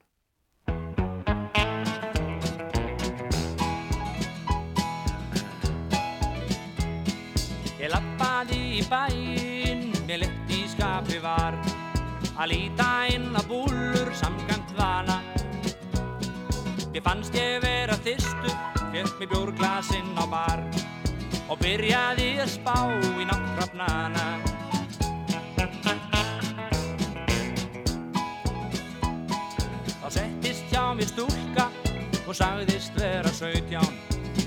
Ég 7.77 7.91
lappaði 7.93 8.61
í 8.79 8.83
bæinn, 8.89 9.91
mér 10.07 10.23
lett 10.23 10.53
í 10.55 10.63
skapi 10.71 11.19
var 11.21 11.59
að 12.35 12.49
líta 12.55 12.89
inn 13.13 13.29
á 13.37 13.41
búlur 13.45 14.09
samkant 14.17 14.73
vana. 14.79 15.19
Mér 16.89 17.05
fannst 17.05 17.37
ég 17.37 17.61
vera 17.61 17.99
þyrstur, 18.01 18.57
fjöld 18.89 19.13
mér 19.21 19.29
bjórglasinn 19.35 20.17
á 20.17 20.25
bar 20.25 20.65
og 21.45 21.61
byrjaði 21.61 22.31
að 22.41 22.53
spá 22.57 22.77
í 23.21 23.29
náttúrafnana. 23.29 24.64
Mér 30.95 31.09
stúlka 31.09 31.65
og 32.25 32.35
sagðist 32.37 32.95
vera 32.95 33.31
sautján 33.35 33.97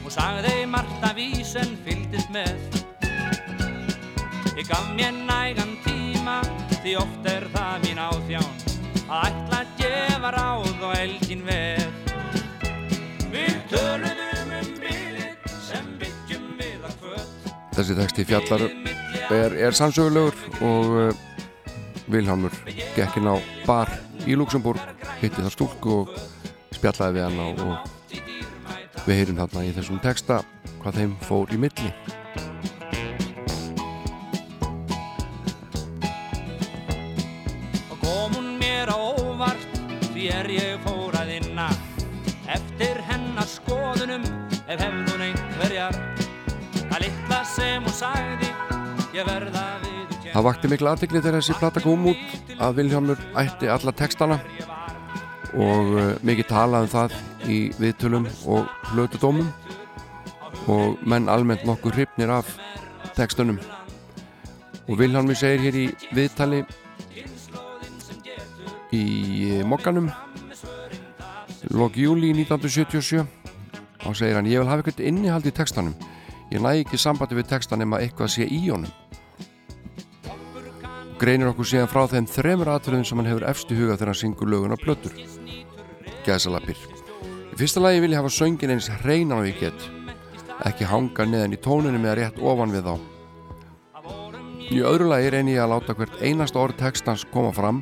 og 0.01 0.13
sagði 0.13 0.63
Marta 0.71 1.11
vísen 1.17 1.75
fylgdist 1.85 2.31
með. 2.33 2.57
Ég 4.57 4.65
gaf 4.69 4.87
mér 4.97 5.13
nægan 5.29 5.77
tíma 5.85 6.39
því 6.81 6.95
oft 7.03 7.29
er 7.29 7.45
það 7.53 7.85
mín 7.85 8.01
áþján 8.01 8.49
að 9.09 9.27
ætla 9.29 9.61
að 9.61 9.75
gefa 9.83 10.33
ráð 10.39 10.87
og 10.89 10.97
elgin 10.97 11.45
veð. 11.45 11.85
Við 13.35 13.61
töluðum 13.75 14.57
um 14.63 14.73
bilið 14.81 15.53
sem 15.69 15.93
byggjum 16.01 16.49
við 16.63 16.89
að 16.89 16.99
kvöld. 17.03 17.53
þessi 17.77 17.99
texti 18.01 18.29
fjallar 18.33 18.67
er, 18.69 19.59
er 19.69 19.77
sannsögulegur 19.77 20.65
og 20.65 20.97
uh, 20.97 21.25
Vilhelmur 22.09 22.57
gekk 22.97 23.21
inn 23.21 23.29
á 23.29 23.37
bar 23.69 23.93
í 24.25 24.37
Luxemburg 24.39 24.81
hitti 25.21 25.43
það 25.43 25.55
stúlku 25.55 25.95
og 26.03 26.19
spjallaði 26.79 27.17
við 27.17 27.25
hann 27.27 27.39
og, 27.43 27.89
við 29.03 29.17
heyrum 29.19 29.39
þarna 29.41 29.65
í 29.67 29.75
þessum 29.75 29.99
texta 30.03 30.39
hvað 30.79 30.99
þeim 31.01 31.15
fór 31.27 31.51
í 31.51 31.59
milli. 31.59 31.91
Og 37.89 37.97
kom 38.05 38.37
hún 38.37 38.53
mér 38.61 38.93
á 38.95 38.99
óvart 38.99 39.67
því 40.13 40.29
er 40.37 40.51
ég 40.55 40.87
fór 40.87 41.19
að 41.19 41.35
inna. 41.41 41.67
Eftir 42.49 43.03
hennar 43.09 43.51
skoðunum 43.51 44.25
ef 44.69 44.79
hefðun 44.79 45.27
einhverjar 45.27 45.99
að 46.93 47.05
litla 47.09 47.43
sem 47.57 47.83
hún 47.83 47.99
sagði 47.99 48.55
ég 49.19 49.27
verða 49.27 49.67
við 49.83 49.99
Það 50.29 50.45
vakti 50.45 50.69
miklu 50.71 50.91
aðtekli 50.93 51.21
þegar 51.25 51.41
þessi 51.41 51.59
plata 51.59 51.83
kom 51.83 52.11
út 52.13 52.53
að 52.63 52.77
Vilhelmur 52.79 53.23
ætti 53.41 53.71
alla 53.73 53.95
textana 53.97 54.39
og 55.57 55.95
uh, 55.95 56.15
mikið 56.27 56.49
talað 56.51 56.87
um 56.87 56.93
það 56.93 57.15
í 57.49 57.59
viðtölum 57.79 58.27
og 58.51 58.69
hlutudómum 58.93 59.49
og 60.69 61.01
menn 61.09 61.31
almennt 61.33 61.65
nokkur 61.65 61.95
hrifnir 61.97 62.33
af 62.33 62.51
textunum. 63.17 63.59
Og 64.89 64.99
Vilhelmur 65.01 65.37
segir 65.37 65.65
hér 65.65 65.77
í 65.77 65.87
viðtali 66.17 66.63
í 68.97 69.61
Mokkanum 69.69 70.09
lok 71.77 71.97
júli 72.01 72.33
1977 72.33 73.25
og 74.09 74.17
segir 74.17 74.39
hann 74.39 74.49
ég 74.49 74.63
vil 74.63 74.69
hafa 74.71 74.85
eitthvað 74.85 75.09
innihald 75.11 75.49
í 75.49 75.53
textanum. 75.53 75.97
Ég 76.53 76.65
næ 76.65 76.79
ekki 76.81 77.01
sambandi 77.01 77.37
við 77.37 77.51
textan 77.51 77.83
nema 77.83 78.01
eitthvað 78.01 78.33
sé 78.37 78.49
í 78.49 78.63
honum. 78.71 78.93
Greinir 81.19 81.51
okkur 81.51 81.67
síðan 81.67 81.91
frá 81.91 82.07
þeim 82.09 82.29
þremur 82.31 82.71
atriðum 82.73 83.05
sem 83.05 83.21
hann 83.21 83.29
hefur 83.29 83.49
efstu 83.51 83.77
huga 83.77 83.99
þegar 83.99 84.13
hann 84.13 84.23
syngur 84.23 84.49
lögun 84.53 84.77
á 84.77 84.79
plötur 84.79 85.38
gæðsalapir 86.29 86.79
í 86.79 87.59
fyrsta 87.59 87.83
lagi 87.83 88.03
vil 88.05 88.13
ég 88.15 88.21
hafa 88.21 88.31
söngin 88.31 88.75
eins 88.75 88.91
hreinan 89.03 89.41
og 89.41 89.49
ég 89.49 89.59
get. 89.59 89.87
Ekki 90.69 90.87
hanga 90.87 91.27
neðan 91.27 91.57
í 91.57 91.61
tónunum 91.63 92.05
eða 92.07 92.17
rétt 92.19 92.39
ofan 92.39 92.75
við 92.75 92.87
þá. 92.87 92.95
Í 94.69 94.83
öðru 94.85 95.09
lagi 95.11 95.33
reyni 95.35 95.57
ég 95.57 95.65
að 95.65 95.73
láta 95.73 95.97
hvert 95.99 96.21
einasta 96.23 96.61
orð 96.61 96.79
textans 96.79 97.25
koma 97.33 97.51
fram 97.57 97.81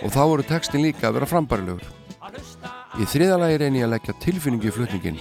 og 0.00 0.12
þá 0.14 0.22
voru 0.22 0.46
textin 0.46 0.84
líka 0.84 1.08
að 1.08 1.18
vera 1.18 1.28
frambærilegur. 1.28 1.84
Í 3.00 3.08
þriða 3.10 3.40
lagi 3.42 3.60
reyni 3.64 3.82
ég 3.82 3.88
að 3.88 3.96
leggja 3.96 4.16
tilfinningu 4.22 4.70
í 4.70 4.74
flutningin 4.78 5.20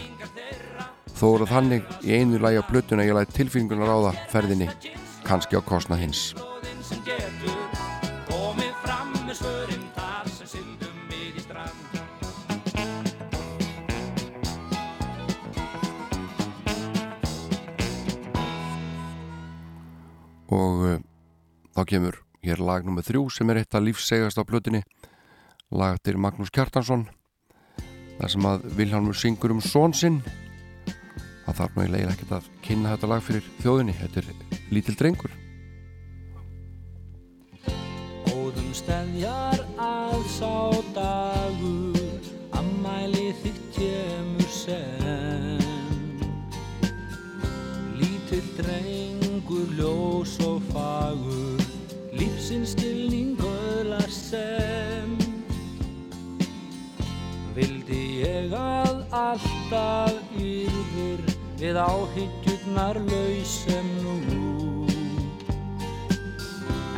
þó 1.24 1.26
voru 1.38 1.48
þannig 1.48 1.86
í 2.04 2.18
einu 2.20 2.40
lagi 2.44 2.60
á 2.60 2.68
plötuna 2.68 3.06
ég 3.08 3.16
læt 3.16 3.32
tilfinningunar 3.36 3.92
á 3.92 3.98
það 4.08 4.24
ferðinni 4.34 4.70
kannski 5.24 5.56
á 5.56 5.62
kostnað 5.64 6.04
hins 6.04 6.24
og 20.54 20.86
uh, 20.86 21.02
þá 21.74 21.82
kemur 21.90 22.20
hér 22.44 22.62
lag 22.62 22.86
nummið 22.86 23.10
þrjú 23.10 23.26
sem 23.34 23.50
er 23.52 23.62
eitt 23.62 23.76
að 23.78 23.90
lífssegast 23.90 24.40
á 24.40 24.44
plötinni 24.46 24.84
lag 25.74 26.00
til 26.06 26.20
Magnús 26.22 26.52
Kjartansson 26.54 27.08
þar 28.20 28.34
sem 28.34 28.48
að 28.48 28.66
Vilhelmur 28.78 29.18
syngur 29.18 29.56
um 29.56 29.62
són 29.64 29.96
sinn. 29.98 30.20
Það 31.44 31.58
þarf 31.60 31.76
nú 31.76 31.84
eiginlega 31.84 32.14
ekkert 32.14 32.36
að 32.38 32.52
kynna 32.64 32.94
þetta 32.94 33.10
lag 33.12 33.24
fyrir 33.26 33.48
þjóðinni 33.64 33.96
þetta 34.00 34.22
er 34.22 34.30
lítil 34.76 34.98
drengur. 35.00 35.40
Óðum 38.32 38.70
stefjar 38.78 39.66
að 39.82 40.28
sá 40.38 40.54
dagur 40.96 41.43
Lífsins 52.54 52.74
stilning 52.76 53.40
öðlar 53.42 54.12
sem 54.14 55.14
Vildi 57.56 58.02
ég 58.22 58.54
að 58.54 59.00
alltaf 59.10 60.36
yrðir 60.38 61.24
Við 61.58 61.80
áhyggjurnar 61.82 63.00
lausem 63.08 63.90
nú. 64.04 64.46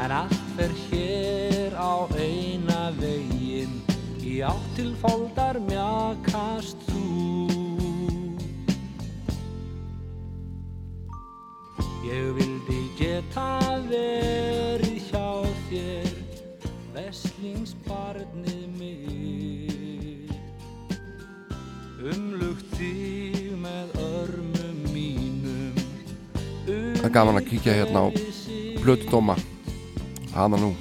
En 0.04 0.12
allt 0.18 0.36
fer 0.58 0.76
hér 0.90 1.80
á 1.80 2.04
eina 2.20 2.92
veginn 3.00 3.80
Í 4.20 4.42
átt 4.44 4.68
til 4.76 4.92
fóldar 5.00 5.62
mjakast 5.70 6.84
þú. 6.90 7.06
Ég 12.12 12.36
vildi 12.42 12.84
geta 13.00 13.80
verið 13.88 15.00
hjá 15.08 15.45
þér 15.76 16.08
Veslingsbarnið 16.96 18.64
mitt. 18.80 20.32
Umlugt 22.06 22.76
þig 22.78 23.52
með 23.60 23.96
örmum 24.00 24.80
mínum 24.94 25.76
það 26.66 27.08
er 27.10 27.14
gaman 27.14 27.40
að 27.42 27.50
kíkja 27.50 27.76
hérna 27.82 28.06
á 28.06 28.08
plötudóma 28.80 29.36
hana 30.36 30.58
nú. 30.62 30.72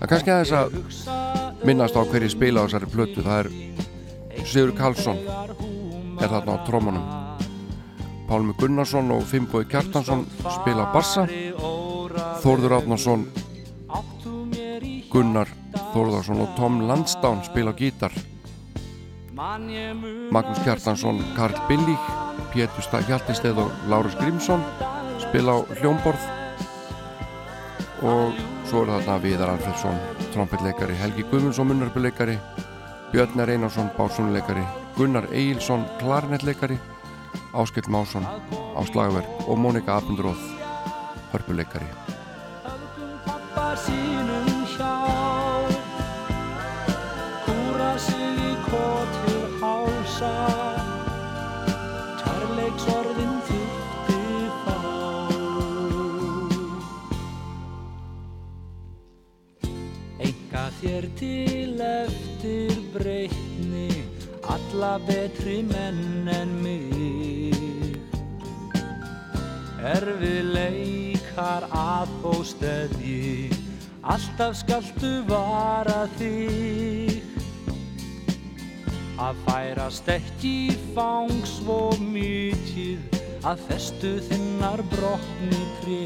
Er 0.00 0.10
kannski 0.10 0.32
aðeins 0.32 0.54
að 0.54 1.64
minnast 1.66 1.96
á 1.98 2.02
hverju 2.04 2.30
spila 2.32 2.62
á 2.62 2.66
þessari 2.68 2.92
plötu. 2.92 3.24
Það 3.24 3.38
er 3.42 3.48
Sigur 4.44 4.74
Karlsson 4.76 5.16
er 6.20 6.28
þarna 6.28 6.58
á 6.60 6.64
trómanum 6.66 7.04
Pálmi 8.28 8.52
Gunnarsson 8.60 9.08
og 9.14 9.24
Fimboi 9.28 9.64
Kjartansson 9.68 10.26
spila 10.42 10.90
bassa 10.92 11.24
Þórður 12.44 12.76
Átnarsson 12.78 13.24
Gunnar 15.14 15.46
Þórðarsson 15.92 16.40
og 16.42 16.56
Tom 16.58 16.80
Landstán 16.88 17.38
spila 17.46 17.70
gítar. 17.78 18.10
Magnús 19.34 20.58
Kjartansson 20.64 21.20
Karl 21.36 21.54
Billig 21.68 22.08
Pétur 22.50 22.82
Stað 22.82 23.06
Hjaltisteð 23.12 23.60
og 23.62 23.70
Lárus 23.90 24.16
Grímsson 24.18 24.62
spila 25.22 25.54
á 25.54 25.58
hljómborð. 25.78 26.26
Og 28.02 28.42
svo 28.66 28.82
er 28.82 28.90
þarna 28.96 29.18
Viðar 29.22 29.54
Alfredsson 29.54 30.00
trompetleikari, 30.34 30.98
Helgi 30.98 31.26
Guðmundsson 31.30 31.70
munnarpuleikari 31.70 32.38
Björn 33.14 33.38
Einarsson 33.46 33.92
bársunuleikari, 33.94 34.64
Gunnar 34.96 35.28
Egilson 35.30 35.86
klarnettleikari, 36.00 36.78
Áskild 37.54 37.86
Másson 37.86 38.26
á 38.26 38.82
slagverk 38.90 39.46
og 39.46 39.62
Mónika 39.62 39.94
Abendróð 39.94 40.42
hörpuleikari 41.30 42.03
þér 60.84 61.06
til 61.16 61.80
eftir 61.80 62.74
breytni 62.92 63.88
Alla 64.54 64.98
betri 65.06 65.62
menn 65.64 66.28
en 66.28 66.52
mig. 66.62 67.96
Erfileikar 69.94 71.68
að 71.72 72.12
fósteðji 72.20 73.53
Alltaf 74.04 74.58
skaltu 74.60 75.22
vara 75.24 76.04
þig. 76.18 77.22
Að 79.16 79.38
færast 79.46 80.08
ekki 80.12 80.74
fang 80.92 81.30
svo 81.46 81.94
mikið 82.02 83.14
Að 83.46 83.62
festu 83.68 84.10
þinnar 84.26 84.82
brotni 84.92 85.60
tré. 85.80 86.02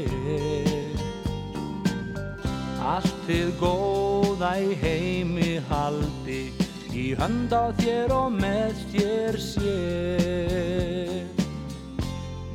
Allt 2.79 3.19
þið 3.27 3.51
góða 3.59 4.53
í 4.63 4.77
heimi 4.79 5.57
haldi 5.67 6.41
Í 6.95 7.09
hönd 7.19 7.51
á 7.51 7.75
þér 7.79 8.13
og 8.15 8.31
með 8.37 8.79
þér 8.93 9.39
sé. 9.43 9.75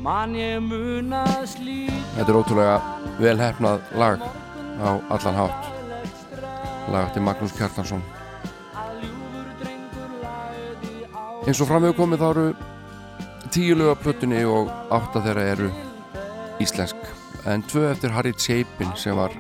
Man 0.05 0.35
ég 0.37 0.61
munað 0.65 1.45
slíka 1.53 2.01
Þetta 2.17 2.31
er 2.31 2.41
ótrúlega 2.41 2.81
vel 3.21 3.39
hefnað 3.41 3.95
lag 4.01 4.27
á 4.81 4.91
allan 5.15 5.41
hátt. 5.41 5.65
Lag 6.93 7.13
til 7.15 7.23
Magnús 7.23 7.55
Kjartansson. 7.57 8.03
Eins 11.45 11.61
og 11.61 11.69
framöfu 11.69 11.99
komið 11.99 12.23
þá 12.23 12.29
eru 12.31 12.47
tíu 13.53 13.75
lög 13.77 13.91
af 13.93 14.01
plötunni 14.03 14.45
og 14.49 14.71
átta 14.95 15.21
þeirra 15.25 15.49
eru 15.55 15.73
íslensk. 16.65 16.97
En 17.47 17.63
tvö 17.63 17.91
eftir 17.91 18.15
Harry 18.15 18.33
Chapin 18.33 18.95
sem 18.97 19.17
var 19.17 19.35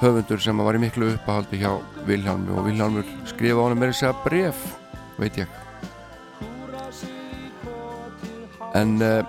höfundur 0.00 0.40
sem 0.40 0.58
var 0.58 0.76
í 0.76 0.80
miklu 0.82 1.12
uppahaldi 1.14 1.60
hjá 1.60 1.70
Vilhjálmi 2.08 2.52
og 2.56 2.66
Vilhjálmur 2.66 3.06
skrifa 3.28 3.60
á 3.60 3.66
hann 3.68 3.84
þess 3.84 4.06
að 4.08 4.22
bref 4.24 4.64
veit 5.20 5.38
ég. 5.38 5.48
En 8.74 8.96
uh, 9.04 9.22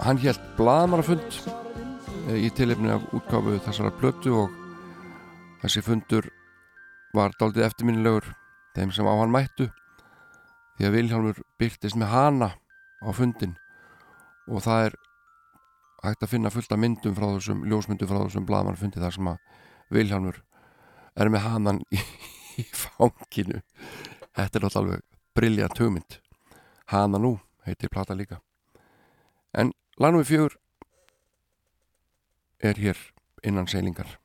hann 0.00 0.18
held 0.22 0.40
blaðmannafund 0.56 1.40
uh, 1.44 1.49
í 2.36 2.50
tilefni 2.54 2.92
af 2.94 3.06
útgáfu 3.16 3.56
þessara 3.64 3.92
plötu 3.98 4.34
og 4.42 4.56
þessi 5.62 5.82
fundur 5.84 6.28
var 7.16 7.34
daldið 7.40 7.66
eftirminnilegur 7.66 8.26
þeim 8.76 8.92
sem 8.94 9.08
á 9.08 9.14
hann 9.18 9.32
mættu 9.34 9.70
því 10.78 10.88
að 10.88 10.96
Vilhjálmur 10.96 11.40
byrtist 11.60 11.98
með 11.98 12.12
hana 12.14 12.50
á 13.02 13.08
fundin 13.16 13.56
og 14.50 14.62
það 14.64 14.86
er 14.90 14.98
hægt 16.04 16.24
að 16.24 16.32
finna 16.32 16.52
fullt 16.52 16.72
af 16.72 16.80
myndum 16.80 17.16
frá 17.16 17.26
þessum 17.34 17.64
ljósmyndum 17.68 18.08
frá 18.08 18.22
þessum 18.22 18.46
blaðmannfundi 18.48 19.02
þar 19.02 19.16
sem 19.16 19.30
að 19.32 19.42
Vilhjálmur 19.90 20.38
er 21.20 21.30
með 21.32 21.44
hanan 21.44 21.80
í, 21.90 22.00
í 22.62 22.64
fanginu. 22.70 23.60
Þetta 24.36 24.60
er 24.60 24.68
alveg 24.70 25.04
briljant 25.36 25.80
hugmynd. 25.82 26.18
Hana 26.90 27.18
nú 27.18 27.34
heitir 27.66 27.90
plata 27.92 28.14
líka. 28.16 28.40
En 29.52 29.74
lagnum 29.98 30.22
við 30.22 30.30
fjögur 30.30 30.59
er 32.60 32.76
hér 32.76 32.98
innan 33.42 33.66
seilingar. 33.66 34.20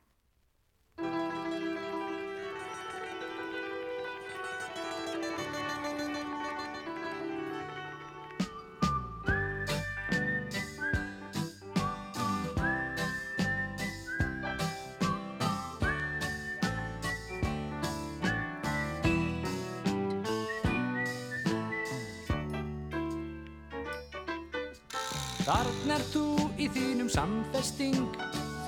Þarna 25.45 25.99
er 25.99 26.03
þú 26.09 26.21
í 26.57 26.65
þínum 26.73 27.09
samfesting 27.13 28.14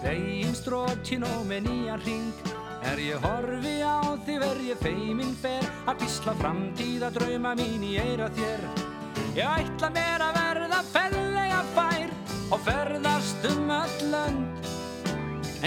Þegin 0.08 0.54
strókin 0.56 1.26
og 1.28 1.42
með 1.50 1.66
nýjan 1.66 2.04
ring 2.06 2.54
Er 2.88 3.02
ég 3.04 3.20
horfi 3.20 3.74
á 3.84 4.16
þig 4.24 4.38
verð 4.40 4.62
ég 4.70 4.80
feimin 4.80 5.34
fer. 5.36 5.66
Að 5.84 5.98
písla 6.06 6.36
framtíða 6.40 7.10
drauma 7.12 7.52
mín 7.60 7.84
í 7.84 7.98
eira 8.00 8.30
þér. 8.38 8.64
Ég 9.36 9.66
ætla 9.66 9.90
mér 9.92 10.24
að 10.24 10.40
verða 10.40 10.80
fellega 10.94 11.60
fær 11.74 12.16
Og 12.56 12.64
ferðast 12.64 13.50
um 13.52 13.76
öll 13.82 14.00
lönd. 14.14 14.72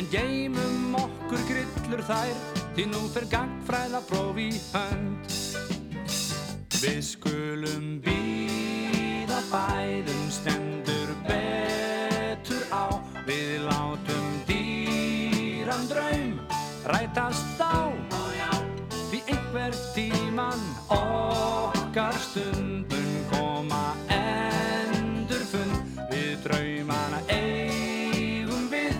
En 0.00 0.08
geymum 0.08 0.96
okkur 1.02 1.44
grillur 1.50 2.06
þær 2.08 2.32
Því 2.72 2.88
nú 2.94 3.04
fer 3.12 3.28
gangfræða 3.28 4.00
próf 4.08 4.40
í 4.40 4.48
hönd. 4.72 5.38
Við 6.80 7.00
skulum 7.12 7.98
býða 8.00 9.44
bæðum 9.52 10.28
stendur 10.32 10.79
rætast 17.10 17.60
á. 17.60 17.90
Því 19.10 19.20
einhver 19.26 19.74
tíman 19.94 20.60
okkar 20.88 22.14
stundum 22.14 23.10
koma 23.30 23.96
endur 24.06 25.42
fund. 25.50 25.74
Við 26.10 26.38
draumana 26.44 27.18
eigum 27.28 28.68
við 28.70 28.94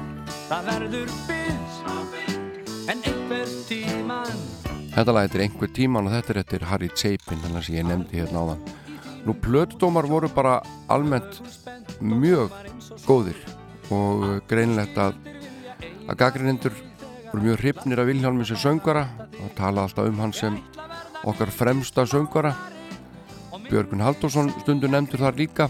það 0.48 0.66
verður 0.70 1.14
byggð 1.28 2.90
en 2.90 2.98
einhver 3.06 3.54
tíman 3.68 4.42
Þetta 4.90 5.14
lag 5.14 5.28
heitir 5.28 5.46
einhver 5.46 5.70
tíman 5.70 6.10
og 6.10 6.14
þetta 6.16 6.34
er 6.34 6.42
eftir 6.42 6.66
Harry 6.66 6.90
Chapin 6.90 7.42
þannig 7.44 7.62
að 7.62 7.74
ég 7.76 7.86
nefndi 7.86 8.18
hérna 8.24 8.42
áðan. 8.42 8.68
Nú 9.22 9.38
plötudómar 9.38 10.08
voru 10.10 10.28
bara 10.34 10.58
almennt 10.90 11.38
mjög 12.00 12.50
góðir 13.06 13.38
og 13.94 14.42
greinlegt 14.50 14.98
að 14.98 15.14
að 16.10 16.16
gaggrinendur 16.18 16.74
voru 17.30 17.44
mjög 17.44 17.60
hrifnir 17.60 18.00
af 18.00 18.06
Vilhjálmi 18.08 18.44
sem 18.44 18.58
söngara 18.58 19.04
og 19.38 19.50
tala 19.54 19.84
alltaf 19.86 20.08
um 20.08 20.18
hann 20.18 20.32
sem 20.32 20.56
okkar 21.24 21.50
fremsta 21.54 22.06
söngara 22.06 22.54
Björgun 23.70 24.02
Haldursson 24.02 24.50
stundu 24.64 24.88
nefndur 24.90 25.22
þar 25.22 25.36
líka. 25.38 25.68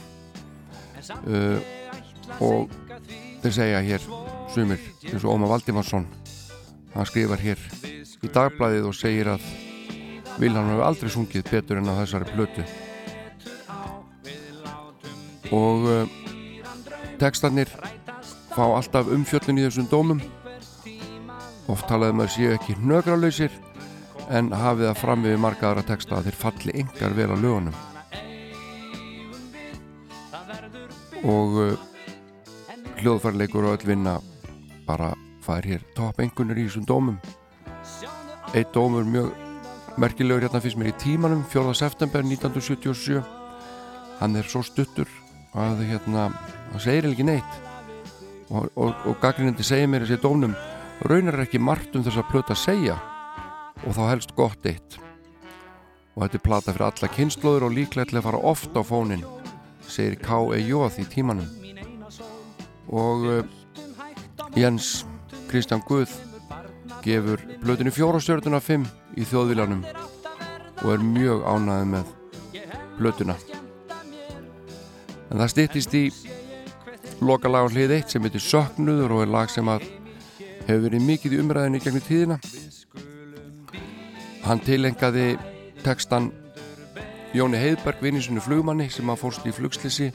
Uh, 1.28 1.60
og 2.40 2.72
þeir 3.42 3.52
segja 3.52 3.82
hér 3.84 4.06
sumir 4.54 4.80
eins 5.04 5.24
og 5.24 5.34
Óma 5.34 5.50
Valdimarsson 5.50 6.06
hann 6.94 7.08
skrifar 7.08 7.42
hér 7.42 7.60
í 8.24 8.30
dagblæðið 8.32 8.88
og 8.88 8.96
segir 8.96 9.34
að 9.34 9.44
Vilhjálm 10.40 10.72
hefur 10.72 10.86
aldrei 10.86 11.12
sungið 11.12 11.48
betur 11.50 11.80
en 11.80 11.92
á 11.92 12.00
þessari 12.00 12.32
plötu. 12.32 12.64
Og 15.52 15.88
uh, 15.90 16.20
textarnir 17.20 17.68
fá 18.54 18.64
alltaf 18.64 19.10
umfjöllun 19.12 19.60
í 19.60 19.66
þessum 19.68 19.90
dómum 19.90 20.22
oft 21.70 21.86
talaði 21.90 22.16
maður 22.18 22.32
séu 22.34 22.54
ekki 22.54 22.76
hnögralausir 22.80 23.54
en 24.30 24.50
hafið 24.54 24.88
það 24.88 25.00
fram 25.00 25.24
við 25.26 25.38
marga 25.42 25.70
aðra 25.70 25.86
texta 25.86 26.18
að 26.18 26.28
þeir 26.28 26.38
falli 26.40 26.74
yngar 26.82 27.16
vel 27.18 27.30
á 27.30 27.36
lögunum. 27.38 27.78
Og 31.20 31.58
uh, 31.60 31.74
hljóðfærleikur 33.00 33.66
og 33.68 33.76
öll 33.76 33.88
vinna 33.90 34.16
bara 34.86 35.12
fær 35.44 35.66
hér 35.66 35.84
topp 35.96 36.22
engunir 36.24 36.62
í 36.62 36.66
þessum 36.68 36.86
dómum. 36.88 37.18
Eitt 38.54 38.72
dómur 38.74 39.06
mjög 39.06 39.30
merkilegur 40.00 40.46
hérna 40.46 40.62
fyrst 40.62 40.78
mér 40.80 40.92
í 40.92 40.98
tímanum 41.02 41.44
4. 41.50 41.74
september 41.76 42.24
1977 42.24 43.20
hann 44.20 44.36
er 44.36 44.48
svo 44.48 44.62
stuttur 44.64 45.08
að 45.56 45.84
hérna, 45.88 46.30
hann 46.70 46.82
segir 46.82 47.10
ekki 47.10 47.26
neitt. 47.26 47.58
Og, 48.50 48.66
og, 48.74 48.94
og 49.06 49.18
gaggrinandi 49.22 49.66
segir 49.66 49.90
mér 49.90 50.06
þessi 50.06 50.22
dómnum 50.22 50.56
raunar 51.08 51.40
ekki 51.44 51.60
margt 51.62 51.94
um 51.96 52.04
þess 52.04 52.20
að 52.20 52.30
plöta 52.32 52.56
að 52.56 52.62
segja. 52.64 52.96
Og 53.86 53.94
þá 53.96 54.02
helst 54.10 54.34
gott 54.36 54.66
eitt. 54.68 54.98
Og 56.14 56.24
þetta 56.24 56.38
er 56.38 56.44
plata 56.44 56.74
fyrir 56.74 56.86
alla 56.88 57.12
kynnslóður 57.14 57.68
og 57.68 57.76
líklega 57.76 58.10
til 58.10 58.20
að 58.20 58.26
fara 58.28 58.42
ofta 58.52 58.82
á 58.82 58.84
fónin 58.84 59.24
segir 59.90 60.18
K.E.J. 60.22 61.00
í 61.02 61.06
tímanum. 61.10 61.48
Og 62.90 63.24
uh, 63.26 63.40
Jens 64.58 65.04
Kristján 65.50 65.82
Guð 65.86 66.12
gefur 67.04 67.40
blöðinu 67.62 67.92
fjórastjörnuna 67.94 68.60
5 68.62 68.84
í 69.18 69.26
þjóðvílanum 69.30 69.86
og 70.82 70.92
er 70.94 71.04
mjög 71.04 71.46
ánæðið 71.46 71.88
með 71.94 72.12
blöðuna 72.98 73.36
en 75.30 75.38
það 75.38 75.52
stýttist 75.54 75.96
í 75.96 76.04
loka 77.24 77.50
lag 77.50 77.68
á 77.68 77.72
hlið 77.72 77.96
1 78.00 78.14
sem 78.14 78.26
heitir 78.26 78.44
Söknuður 78.44 79.16
og 79.16 79.24
er 79.24 79.32
lag 79.32 79.52
sem 79.52 79.68
að 79.70 79.86
hefur 80.66 80.84
verið 80.86 81.06
mikið 81.06 81.36
í 81.36 81.40
umræðinu 81.42 81.80
gegnum 81.82 82.04
tíðina. 82.06 82.38
Hann 84.44 84.62
tilengaði 84.64 85.26
textan 85.84 86.30
Jóni 87.36 87.60
Heiðberg 87.60 88.00
vinninsinu 88.02 88.42
flugmanni 88.42 88.88
sem 88.90 89.10
að 89.12 89.20
fórst 89.22 89.46
í 89.46 89.54
flugslisi 89.54 90.10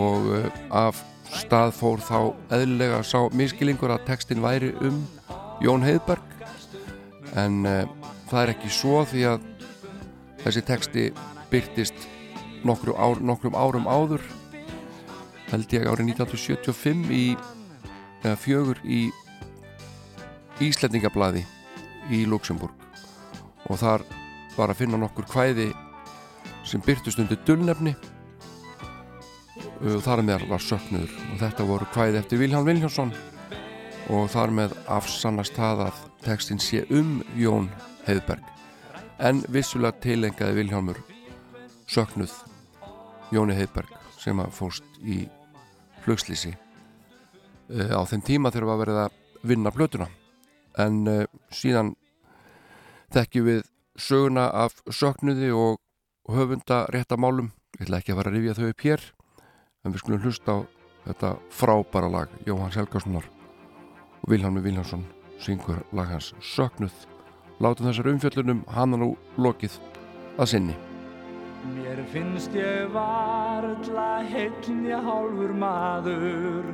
og 0.00 0.26
uh, 0.34 0.48
af 0.74 1.04
stað 1.30 1.74
fór 1.76 2.02
þá 2.02 2.18
eðlilega 2.56 3.02
sá 3.06 3.18
miskilingur 3.36 3.92
að 3.94 4.08
textin 4.08 4.42
væri 4.42 4.72
um 4.82 5.04
Jón 5.62 5.86
Heiðberg. 5.86 6.24
En 7.38 7.62
uh, 7.68 7.84
það 8.30 8.42
er 8.42 8.54
ekki 8.56 8.72
svo 8.74 9.04
því 9.06 9.26
að 9.34 9.46
þessi 10.42 10.64
texti 10.66 11.06
byrtist 11.52 12.08
nokkru 12.66 12.96
ár, 12.98 13.20
nokkrum 13.22 13.56
árum 13.56 13.88
áður 13.88 14.24
held 15.50 15.72
ég 15.74 15.86
árið 15.88 16.12
1975 16.12 17.10
í 17.14 17.24
eða 18.20 18.36
fjögur 18.38 18.80
í 18.84 19.08
Íslendingablaði 20.60 21.46
í 22.12 22.24
Luxemburg 22.28 22.74
og 23.70 23.78
þar 23.80 24.04
var 24.56 24.72
að 24.72 24.82
finna 24.82 24.98
nokkur 25.00 25.28
kvæði 25.30 25.70
sem 26.68 26.82
byrtust 26.84 27.20
undir 27.22 27.40
dullnefni. 27.48 27.94
Og 29.80 30.02
þar 30.04 30.20
með 30.26 30.44
var 30.50 30.60
söknuður. 30.60 31.12
Og 31.32 31.38
þetta 31.40 31.66
voru 31.68 31.88
kvæði 31.94 32.20
eftir 32.20 32.42
Vilhelm 32.42 32.68
Viljánsson 32.68 33.14
og 34.12 34.28
þar 34.32 34.52
með 34.58 34.76
afsannast 34.90 35.56
það 35.56 35.86
að 35.86 36.04
textin 36.26 36.60
sé 36.60 36.84
um 36.92 37.20
Jón 37.38 37.70
Heiðberg. 38.04 38.44
En 39.16 39.40
vissulega 39.48 39.96
tilengaði 40.04 40.58
Vilhelmur 40.60 41.00
söknuð 41.88 42.34
Jóni 43.32 43.56
Heiðberg 43.56 43.96
sem 44.20 44.40
að 44.42 44.52
fóst 44.56 45.00
í 45.00 45.22
flugslýsi 46.04 46.52
á 47.70 48.02
þeim 48.08 48.24
tíma 48.26 48.52
þegar 48.52 48.72
var 48.72 48.80
verið 48.84 49.04
að 49.06 49.46
vinna 49.46 49.72
plötuna 49.72 50.08
en 50.78 51.00
uh, 51.08 51.24
síðan 51.50 51.94
þekkjum 53.14 53.48
við 53.48 53.62
söguna 54.00 54.48
af 54.54 54.78
söknuði 54.86 55.50
og 55.54 55.80
höfunda 56.30 56.84
réttamálum 56.94 57.50
ég 57.78 57.86
ætla 57.86 58.00
ekki 58.00 58.14
að 58.14 58.20
fara 58.20 58.30
að 58.30 58.38
rifja 58.38 58.58
þau 58.58 58.68
upp 58.70 58.84
hér 58.86 59.06
en 59.84 59.92
við 59.94 60.02
skulum 60.02 60.24
hlusta 60.24 60.56
á 60.56 60.58
þetta 61.06 61.36
frábæra 61.50 62.10
lag 62.12 62.34
Jóhann 62.46 62.74
Helgarssonar 62.74 63.26
og 64.20 64.28
Vilhelmi 64.30 64.62
Viljánsson 64.64 65.06
syngur 65.40 65.80
lag 65.92 66.10
hans 66.12 66.34
Söknuð. 66.44 66.92
Látum 67.60 67.88
þessar 67.88 68.12
umfjöllunum 68.12 68.62
hann 68.72 68.96
nú 68.96 69.14
lokið 69.40 69.76
að 70.40 70.52
sinni. 70.54 70.76
Mér 71.74 72.00
finnst 72.12 72.54
ég 72.56 72.88
varla 72.94 74.22
heilnja 74.28 75.00
hálfur 75.04 75.52
maður 75.52 76.70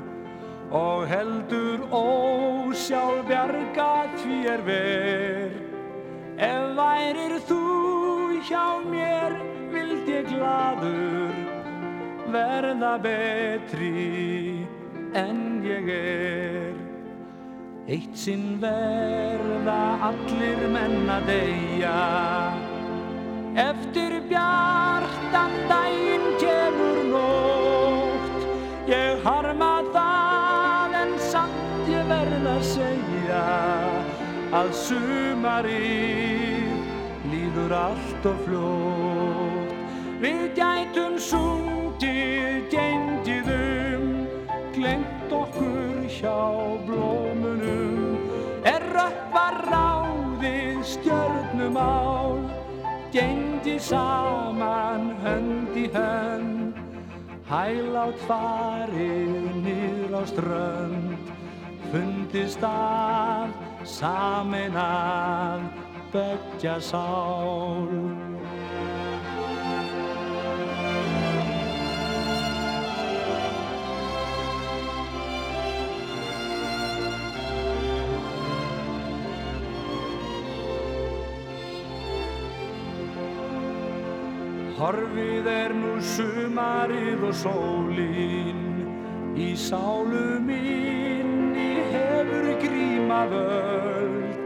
og 0.71 1.07
heldur 1.07 1.87
ósjálfbjarga 1.95 3.93
því 4.19 4.39
er 4.51 4.63
ver. 4.67 5.51
Ef 6.37 6.65
værir 6.77 7.39
þú 7.49 7.61
hjá 8.47 8.67
mér 8.85 9.33
vild 9.73 10.09
ég 10.11 10.27
gladur 10.29 11.35
verða 12.33 12.99
betri 13.01 14.67
en 15.15 15.63
ég 15.65 15.89
er. 15.95 16.75
Eitt 17.87 18.17
sinn 18.19 18.59
verða 18.61 19.81
allir 20.09 20.65
menn 20.75 21.07
að 21.17 21.31
deyja. 21.31 22.01
Eftir 23.57 24.19
bjartan 24.29 25.55
daginn 25.71 26.27
kemur 26.43 26.99
nótt. 27.13 28.43
Ég 28.91 29.23
harma 29.25 29.73
það 29.95 30.06
að 34.55 34.69
sumarið 34.79 36.71
líður 37.31 37.73
allt 37.75 38.27
og 38.31 38.43
fljótt. 38.45 39.73
Við 40.23 40.43
gætum 40.57 41.17
sungið 41.21 42.69
gengið 42.73 43.51
um 43.55 44.07
glemt 44.77 45.35
okkur 45.35 46.07
hjá 46.11 46.39
blómunum. 46.87 48.17
Er 48.67 48.83
röppa 48.95 49.47
ráðið 49.67 50.83
stjörnumál 50.95 52.39
gengið 53.15 53.81
saman 53.91 55.11
hönd 55.25 55.75
í 55.77 55.89
hönd. 55.95 56.79
Hælátt 57.47 58.23
farið 58.27 59.35
niður 59.63 60.19
á 60.19 60.23
strönd 60.27 61.35
fundist 61.93 62.63
að 62.67 63.53
samin 63.87 64.77
að 64.81 65.67
begja 66.13 66.79
sál. 66.83 67.91
Horfið 84.77 85.47
er 85.49 85.73
nú 85.73 85.95
sumarið 86.05 87.23
og 87.31 87.39
sólin 87.41 88.61
í 89.41 89.55
sálu 89.57 90.37
minni 90.45 91.26
hefur 92.37 92.61
grím 92.61 92.97
suma 93.07 93.27
völd. 93.31 94.37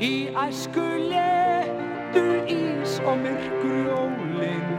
Í 0.00 0.28
æsku 0.36 0.84
letu 1.08 2.24
ís 2.50 2.98
og 3.06 3.16
myrkur 3.22 3.76
jólinn 3.88 4.72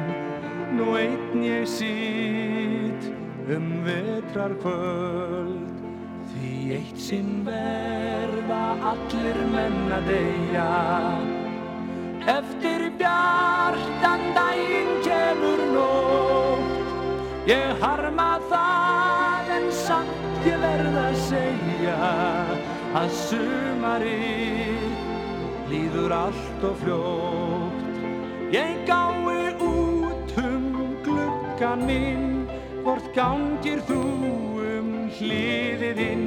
Nú 0.75 0.93
einn 0.99 1.41
ég 1.43 1.65
sýt 1.65 3.07
um 3.49 3.81
vetrar 3.85 4.53
kvöld 4.61 5.71
Því 6.33 6.75
eitt 6.77 6.99
sinn 6.99 7.45
verða 7.47 8.75
allir 8.91 9.39
menn 9.53 9.93
að 9.95 10.11
deyja. 10.11 10.69
Eftir 12.35 12.89
bjartan 12.99 14.25
daginn 14.35 14.93
kemur 15.05 15.61
nótt. 15.71 16.93
Ég 17.47 17.81
harma 17.81 18.24
Að 22.95 23.09
sumari 23.11 24.71
líður 25.67 26.13
allt 26.15 26.61
og 26.63 26.77
fljótt. 26.79 27.81
Ég 28.55 28.85
gái 28.87 29.51
út 29.59 30.31
um 30.39 30.69
gluggan 31.03 31.83
minn 31.89 32.45
Hvort 32.85 33.09
gangir 33.17 33.81
þú 33.89 33.99
um 34.63 34.93
hliðiðinn 35.17 36.23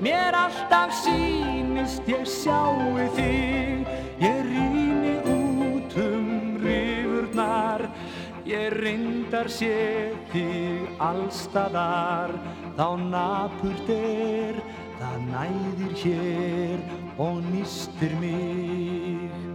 Mér 0.00 0.38
alltaf 0.38 0.94
sýnist 1.02 2.08
ég 2.08 2.24
sjáu 2.24 2.96
þig. 3.18 3.84
Ég 4.24 4.40
rýni 4.48 5.18
út 5.34 5.98
um 6.00 6.56
rifurnar. 6.64 7.90
Ég 8.48 8.72
reyndar 8.80 9.52
sé 9.52 10.16
þig 10.32 10.88
allstaðar 10.96 12.32
Þá 12.80 12.86
napurt 12.96 13.90
er, 13.92 14.56
það 15.00 15.20
næðir 15.30 15.92
hér 16.02 16.82
og 17.24 17.38
nýstir 17.48 18.12
mig 18.20 19.49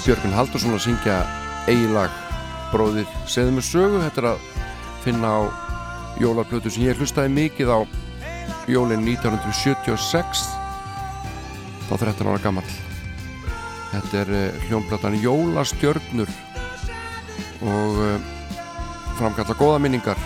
með 0.00 0.06
Björgun 0.06 0.32
Haldursson 0.32 0.72
að 0.72 0.84
syngja 0.86 1.14
eigilag 1.68 2.12
bróðir 2.70 3.08
segðu 3.28 3.52
mig 3.56 3.64
sögu. 3.66 3.98
Þetta 4.00 4.20
er 4.22 4.28
að 4.30 4.44
finna 5.04 5.28
á 5.28 5.40
jólarplötu 6.20 6.72
sem 6.72 6.86
ég 6.86 6.96
hlustaði 6.96 7.32
mikið 7.34 7.72
á 7.74 7.78
jólinn 8.70 9.04
1976 9.04 10.46
þá 11.88 11.92
13 11.98 12.30
ára 12.30 12.40
gammal 12.40 12.64
þetta 13.90 14.22
er 14.22 14.32
uh, 14.38 14.62
hljómplatan 14.68 15.18
Jólastjörnur 15.20 16.32
og 17.66 18.00
uh, 18.00 18.16
framkalla 19.18 19.58
góða 19.58 19.82
minningar. 19.84 20.24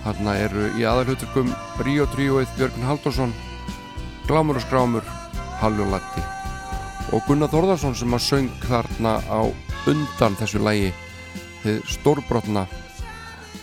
Þarna 0.00 0.34
eru 0.48 0.66
í 0.80 0.88
aðalhuturkum 0.88 1.54
Ríó 1.84 2.08
Tríóið 2.10 2.50
Björgun 2.58 2.88
Haldursson 2.88 3.36
Glámur 4.26 4.58
og 4.58 4.64
Skrámur 4.64 5.16
Halljólætti 5.60 6.39
og 7.10 7.22
Gunnar 7.26 7.50
Þórðarsson 7.50 7.96
sem 7.98 8.14
að 8.14 8.26
söng 8.26 8.50
þarna 8.66 9.16
á 9.26 9.40
undan 9.90 10.36
þessu 10.38 10.62
lægi 10.62 10.90
þið 11.64 11.80
stórbrotna 11.90 12.66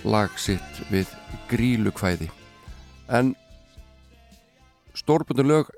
lag 0.07 0.33
sitt 0.39 0.81
við 0.91 1.11
grílukvæði 1.51 2.29
en 3.19 3.33
stórbrotna 4.97 5.47
lög 5.47 5.71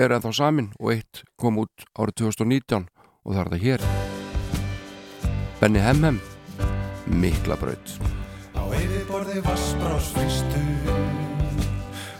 er 0.00 0.16
ennþá 0.16 0.32
samin 0.36 0.72
og 0.80 0.94
eitt 0.96 1.24
kom 1.36 1.60
út 1.60 1.88
árið 1.92 2.22
2019 2.24 2.88
og 3.20 3.34
það 3.34 3.42
er 3.42 3.52
það 3.52 3.66
hér. 3.66 3.84
Benny 5.60 5.80
Hemhem 5.84 6.20
Mikla 7.20 7.58
braut 7.60 7.96
Á 8.56 8.64
yfirborði 8.80 9.42
vassbrás 9.44 10.08
fristur 10.16 10.94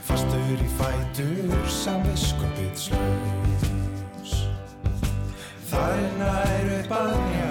Fastur 0.05 0.57
í 0.61 0.73
fætur 0.77 1.69
Samviskupið 1.81 2.75
slaus 2.85 3.40
Það 5.71 5.93
er 6.03 6.15
nær 6.19 6.69
upp 6.81 6.93
að 6.97 7.11
njá 7.31 7.51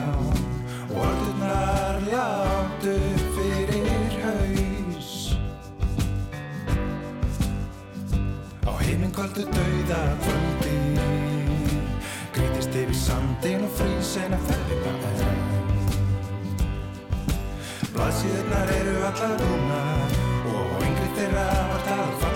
Orðurnar 1.00 2.00
látt 2.10 2.88
upp 2.91 3.22
fyrir 3.36 4.16
haus. 4.24 5.12
Á 8.68 8.72
himminkvöldu 8.82 9.46
dauða 9.54 10.02
kvöldi. 10.26 10.76
Grítist 12.36 12.76
yfir 12.76 12.98
sandin 13.06 13.64
og 13.70 13.72
frýs 13.78 14.12
en 14.26 14.36
að 14.36 14.50
ferðina 14.50 14.94
enn. 15.14 15.40
Blaðsíðurnar 17.94 18.74
eru 18.82 18.98
allar 19.14 19.38
rúnar 19.46 20.20
og 20.58 20.76
yngri 20.90 21.10
þeirra 21.16 21.48
var 21.72 21.88
talað 21.88 22.29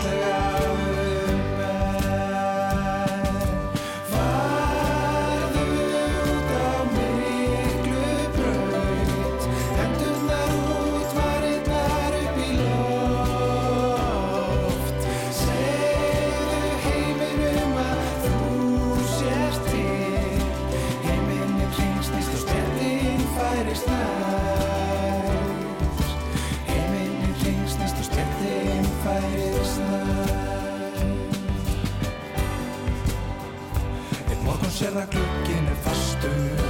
að 35.02 35.10
glukkin 35.18 35.72
er 35.74 35.80
fastur. 35.88 36.64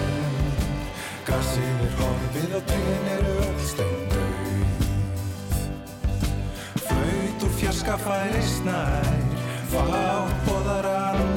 Gasið 1.23 1.83
er 1.85 1.93
horfið 1.97 2.55
og 2.57 2.63
trén 2.67 3.05
eru 3.13 3.33
öll 3.45 3.61
steindauð 3.63 4.87
Flaut 6.83 7.45
úr 7.47 7.53
fjarska 7.61 7.95
færist 8.03 8.67
nær 8.67 9.07
Fátt 9.71 10.35
boðar 10.49 10.89
annað 10.91 11.32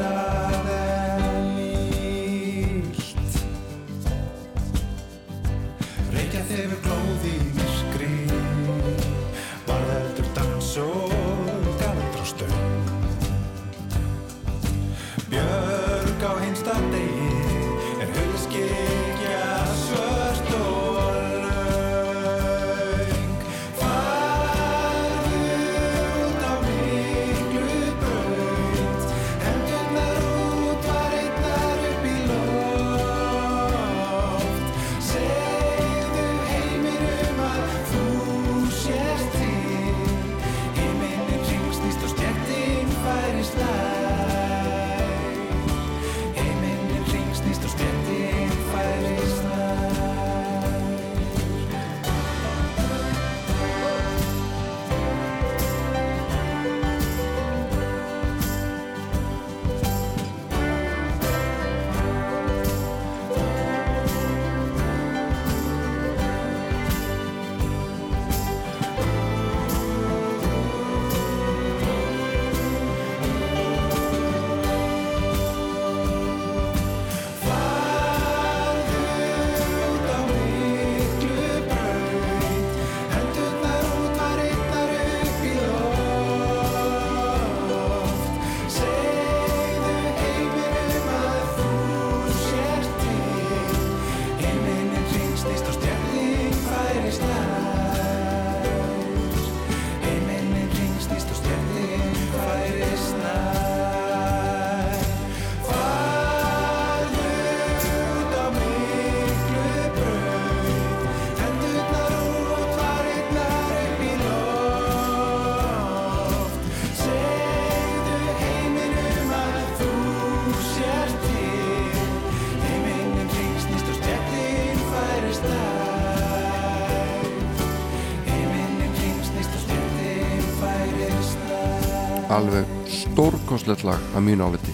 stórkostlegt 133.67 133.83
lag 133.83 134.15
að 134.15 134.23
mínu 134.23 134.47
áliti. 134.47 134.73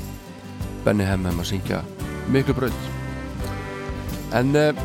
Benny 0.85 1.05
Hemhem 1.07 1.39
að 1.41 1.47
syngja 1.49 1.79
miklu 2.29 2.53
braut. 2.53 2.83
En 4.37 4.53
uh, 4.53 4.77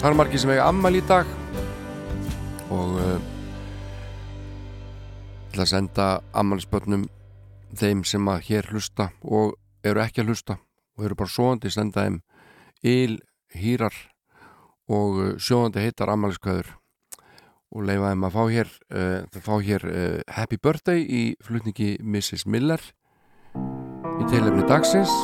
það 0.00 0.08
er 0.10 0.16
margir 0.18 0.42
sem 0.42 0.52
eiga 0.52 0.66
ammæli 0.68 1.00
í 1.00 1.06
dag 1.08 1.30
og 2.74 2.98
uh, 3.00 3.16
til 5.54 5.64
að 5.64 5.70
senda 5.70 6.08
ammælisbönnum 6.36 7.08
þeim 7.78 8.04
sem 8.04 8.28
að 8.28 8.44
hér 8.50 8.68
hlusta 8.74 9.08
og 9.22 9.56
eru 9.84 10.04
ekki 10.04 10.20
að 10.20 10.34
hlusta 10.34 10.58
og 10.98 11.08
eru 11.08 11.16
bara 11.16 11.32
svoandi 11.32 11.72
senda 11.72 12.04
þeim 12.04 12.20
il, 12.84 13.20
hýrar 13.56 13.96
og 14.92 15.22
uh, 15.22 15.34
sjóðandi 15.40 15.86
heitar 15.86 16.12
ammæliskvæður 16.12 16.74
og 17.74 17.86
leifa 17.88 18.12
þeim 18.12 18.26
að 18.28 18.34
fá 18.38 18.42
hér, 18.54 18.74
uh, 18.94 19.40
fá 19.42 19.54
hér 19.66 19.86
uh, 19.90 20.18
Happy 20.38 20.58
Birthday 20.62 21.02
í 21.04 21.22
flutningi 21.42 21.96
Mrs. 22.00 22.46
Miller 22.46 22.82
í 23.54 24.28
teilefni 24.30 24.66
dagsins 24.70 25.14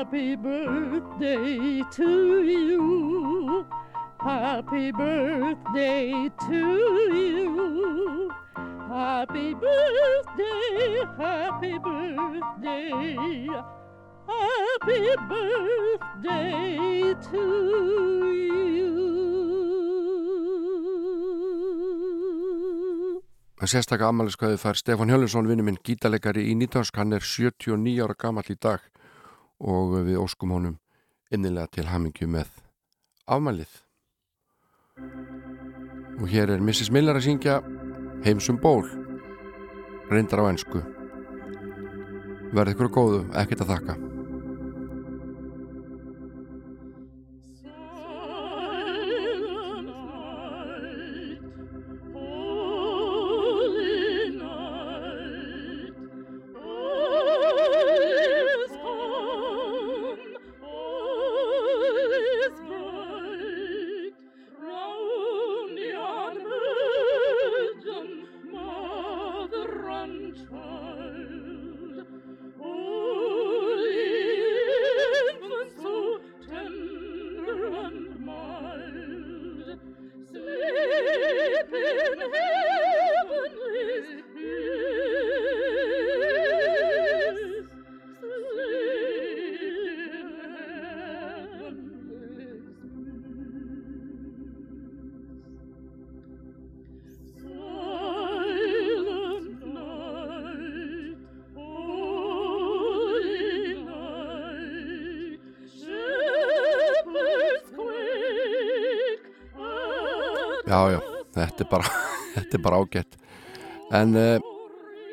Happy 0.00 0.34
birthday 0.34 1.82
to 1.92 2.42
you. 2.42 3.66
Happy 4.18 4.90
birthday 4.92 6.30
to 6.48 6.60
you. 7.14 8.30
Happy 8.88 9.54
birthday, 9.54 11.04
happy 11.18 11.78
birthday. 11.78 13.46
Happy 14.26 15.16
birthday 15.28 17.14
to 17.30 17.44
you. 18.32 19.09
En 23.60 23.68
sérstakka 23.68 24.08
ammæliskvæði 24.08 24.56
fær 24.56 24.78
Stefán 24.78 25.10
Hjölusson, 25.12 25.44
vinnu 25.44 25.66
minn, 25.66 25.76
gítalegari 25.84 26.46
í 26.48 26.54
Nýtansk, 26.56 26.96
hann 26.96 27.12
er 27.12 27.20
79 27.20 27.98
ára 28.00 28.14
gammal 28.16 28.48
í 28.48 28.56
dag 28.56 28.80
og 29.60 29.98
við 30.06 30.16
óskum 30.16 30.54
honum 30.56 30.78
innilega 31.28 31.68
til 31.76 31.84
hamingju 31.90 32.28
með 32.32 32.48
afmælið. 33.28 33.74
Og 36.20 36.24
hér 36.32 36.54
er 36.54 36.64
Mrs. 36.64 36.88
Miller 36.88 37.20
að 37.20 37.26
syngja 37.28 37.58
Heimsum 38.24 38.56
ból, 38.64 38.88
reyndar 40.08 40.40
á 40.40 40.48
ennsku. 40.48 40.80
Verði 42.56 42.78
ykkur 42.78 42.94
góðu, 42.96 43.20
ekkert 43.36 43.66
að 43.66 43.74
þakka. 43.74 44.19
Já, 110.70 110.86
já, 110.86 111.00
þetta 111.34 111.64
er 111.64 111.68
bara, 111.70 111.94
þetta 112.36 112.58
er 112.58 112.62
bara 112.62 112.78
ágætt. 112.78 113.16
En 113.98 114.14
uh, 114.14 114.36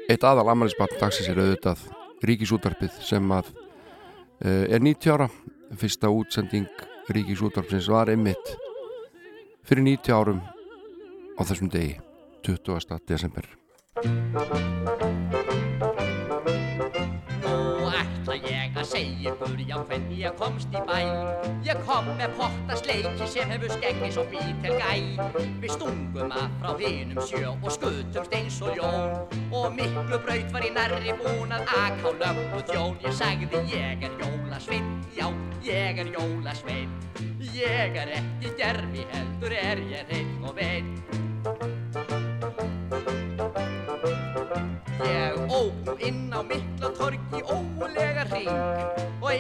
eitt 0.06 0.26
aðal 0.28 0.52
ammælisbarn 0.54 1.00
dagsins 1.02 1.32
er 1.32 1.42
auðvitað 1.42 1.82
Ríkisútarpið 2.30 3.00
sem 3.06 3.34
að 3.34 3.50
uh, 3.56 4.66
er 4.70 4.84
90 4.86 5.16
ára. 5.16 5.30
Fyrsta 5.78 6.12
útsending 6.14 6.70
Ríkisútarpsins 7.10 7.90
var 7.92 8.14
einmitt 8.14 8.54
fyrir 9.68 9.84
90 9.90 10.14
árum 10.16 10.46
á 11.36 11.42
þessum 11.42 11.74
degi, 11.74 11.98
20. 12.46 13.02
desember. 13.10 13.50
Ykkur 19.00 19.60
já 19.68 19.78
hvernig 19.90 20.20
ég 20.22 20.38
komst 20.40 20.74
í 20.74 20.82
bæ. 20.90 21.00
Ég 21.66 21.82
kom 21.88 22.10
með 22.20 22.34
pottasleiki 22.40 23.28
sem 23.28 23.52
hefur 23.54 23.74
skeggi 23.76 24.12
svo 24.16 24.24
býr 24.32 24.54
til 24.64 24.78
gæ. 24.80 24.94
Við 25.62 25.74
stungum 25.76 26.32
að 26.32 26.48
frá 26.62 26.72
hinum 26.82 27.22
sjö 27.30 27.54
og 27.54 27.70
skutumst 27.76 28.38
eins 28.40 28.62
og 28.62 28.80
ljón. 28.80 29.14
Og 29.52 29.70
miklu 29.78 30.22
braut 30.26 30.56
var 30.56 30.66
í 30.66 30.74
nærri 30.78 31.16
búin 31.22 31.54
að 31.56 31.70
aka 31.84 32.10
á 32.10 32.12
löggu 32.24 32.64
þjón 32.72 32.98
Ég 33.06 33.14
sagði 33.14 33.62
ég 33.72 34.04
er 34.04 34.18
jólasveinn, 34.22 34.90
já 35.16 35.28
ég 35.64 36.02
er 36.02 36.12
jólasveinn. 36.16 36.92
Ég 37.58 37.96
er 38.02 38.18
ekki 38.18 38.58
gerfi 38.58 39.08
heldur 39.14 39.54
er 39.54 39.86
ég 39.94 40.12
hreinn 40.12 40.44
og 40.44 40.58
veinn 40.58 41.27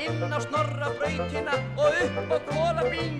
inn 0.07 0.33
á 0.33 0.39
snorra 0.43 0.91
brautina 0.99 1.57
og 1.77 1.99
upp 2.05 2.31
á 2.35 2.37
kólabín 2.49 3.19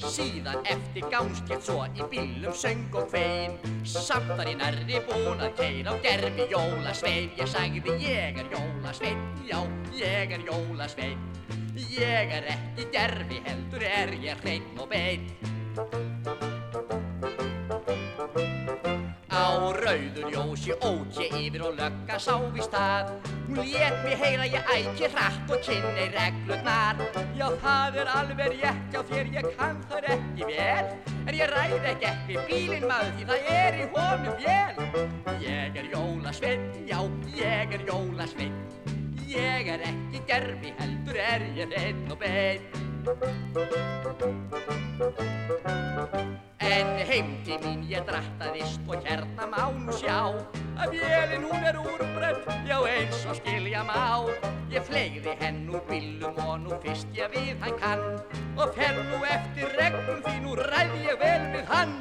síðan 0.00 0.62
eftir 0.64 1.08
gámskett 1.12 1.64
svo 1.66 1.84
í 1.94 2.06
bílum 2.12 2.54
söng 2.54 2.88
og 2.94 3.10
kvein. 3.12 3.58
Samt 3.84 4.30
var 4.36 4.48
ég 4.48 4.58
nærri 4.60 5.02
búin 5.08 5.42
að 5.42 5.56
keira 5.60 5.92
á 5.92 6.02
gerfi 6.04 6.48
jólasvein. 6.52 7.34
Ég 7.38 7.50
sagði 7.50 7.98
ég 8.06 8.40
er 8.44 8.54
jólasvein 8.54 9.20
já 9.50 9.60
ég 9.98 10.32
er 10.38 10.46
jólasvein 10.46 11.18
ég 11.90 12.32
er 12.36 12.46
ekki 12.54 12.86
gerfi 12.92 13.42
heldur 13.46 13.82
er 13.82 14.14
ég 14.22 14.44
hreinn 14.44 14.78
og 14.78 14.88
beinn 14.90 16.09
rauður 19.90 20.30
ljósi 20.30 20.72
ók 20.86 21.16
ég 21.18 21.32
yfir 21.34 21.62
og 21.66 21.74
lögga 21.78 22.18
sá 22.22 22.34
við 22.54 22.62
stað. 22.66 23.10
Hún 23.48 23.58
lét 23.66 23.96
mig 24.04 24.16
heyra 24.20 24.44
ég 24.46 24.62
æki 24.70 25.06
hratt 25.10 25.50
og 25.50 25.58
kynni 25.66 26.06
reglurnar. 26.14 26.96
Já 27.38 27.48
það 27.64 27.92
er 28.02 28.08
alveg 28.14 28.48
rétt 28.54 28.94
já 28.94 29.00
þér 29.10 29.26
ég 29.34 29.46
kann 29.56 29.80
þar 29.90 30.04
ekki 30.14 30.42
vel. 30.50 30.86
En 31.26 31.34
ég 31.34 31.46
ræð 31.50 31.84
ekki 31.92 32.06
ekki 32.12 32.34
bílinn 32.46 32.86
maður 32.90 33.12
því 33.16 33.24
það 33.32 33.40
er 33.56 33.72
í 33.74 33.84
honum 33.96 34.34
vél. 34.44 34.74
Ég 35.40 35.70
er 35.82 35.86
jólasveinn, 35.94 36.64
já 36.86 37.00
ég 37.40 37.68
er 37.74 37.82
jólasveinn. 37.90 38.56
Ég 39.30 39.64
er 39.74 39.80
ekki 39.90 40.18
gerfi 40.30 40.70
heldur 40.78 41.16
er 41.18 41.40
ég 41.58 41.66
hreinn 41.74 42.10
og 42.10 42.18
beinn 42.22 42.62
En 47.10 47.16
heim 47.16 47.30
til 47.42 47.56
mín 47.64 47.80
ég 47.90 48.04
drattaðist 48.06 48.84
og 48.86 49.00
hérna 49.02 49.48
má 49.50 49.64
nú 49.74 49.90
sjá 49.98 50.30
að 50.78 50.92
vélinn 50.94 51.42
hún 51.42 51.64
er 51.66 51.78
úrbrönd, 51.80 52.46
já 52.68 52.76
eins 52.86 53.24
og 53.26 53.34
skilja 53.40 53.82
má. 53.82 54.30
Ég 54.70 54.86
fleigði 54.86 55.34
henn 55.40 55.66
úr 55.74 55.82
bílum 55.88 56.38
og 56.44 56.60
nú 56.62 56.78
fyrst 56.84 57.10
ég 57.18 57.34
við 57.34 57.58
hann 57.64 57.74
kann 57.82 58.06
og 58.54 58.70
fer 58.78 58.94
nú 58.94 59.24
eftir 59.26 59.74
reglum 59.74 60.22
því 60.22 60.36
nú 60.44 60.54
ræð 60.60 60.96
ég 61.02 61.18
vel 61.24 61.50
við 61.56 61.74
hann. 61.74 61.98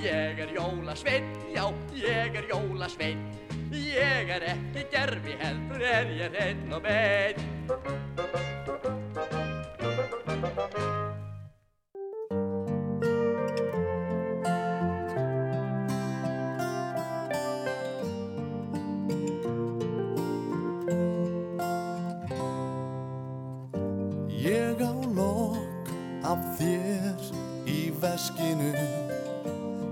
Ég 0.00 0.40
er 0.46 0.56
jólasveinn, 0.56 1.28
já 1.52 1.68
ég 1.92 2.40
er 2.40 2.48
jólasveinn, 2.48 3.28
ég 3.76 4.32
er 4.38 4.48
ekki 4.54 4.88
gerfi 4.96 5.36
heldur 5.44 5.88
er 5.92 6.16
ég 6.24 6.32
hreinn 6.32 6.72
og 6.72 6.86
beinn. 6.88 8.37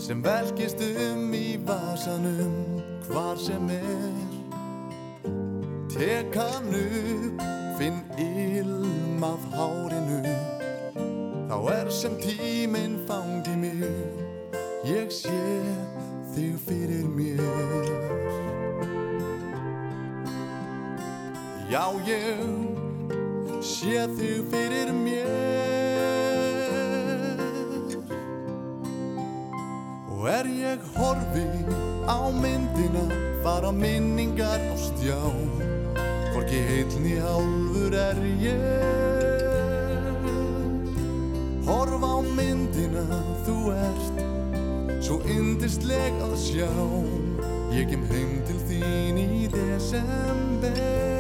Sem 0.07 0.21
velkist 0.23 0.79
um 0.79 1.33
í 1.35 1.57
vasanum 1.67 2.53
hvar 3.09 3.39
sem 3.43 3.71
er. 3.75 4.35
Tek 5.91 6.37
hann 6.39 6.69
upp, 6.79 7.43
finn 7.79 7.99
ilm 8.23 9.25
af 9.27 9.43
hárinu. 9.57 10.21
Þá 11.51 11.59
er 11.73 11.91
sem 11.91 12.15
tíminn 12.23 13.01
fangi 13.09 13.57
mig 13.59 13.83
ég 14.87 15.11
sé 15.11 15.35
þig 16.37 16.55
fyrir 16.69 17.09
mér. 17.17 17.91
Já, 21.73 21.91
ég 22.07 23.59
sé 23.59 24.07
þig 24.15 24.47
fyrir 24.55 24.95
mér 24.95 25.76
og 30.27 30.33
er 30.33 30.47
ég 30.51 30.81
horfi 30.97 31.47
á 32.11 32.19
myndina 32.35 33.05
fara 33.45 33.71
minningar 33.71 34.59
á 34.59 34.75
stjá 34.75 35.23
Hvorki 36.33 36.59
heilni 36.67 37.15
álfur 37.23 37.95
er 37.95 38.19
ég. 38.43 39.63
Horf 41.69 42.03
á 42.03 42.17
myndina 42.27 43.07
þú 43.47 43.57
ert 43.71 44.19
Svo 44.99 45.21
yndisleg 45.31 46.19
að 46.27 46.35
sjá. 46.43 46.73
Ég 47.71 47.87
kem 47.87 48.03
heim 48.11 48.41
til 48.51 48.59
þín 48.67 49.23
í 49.23 49.47
desember 49.55 51.16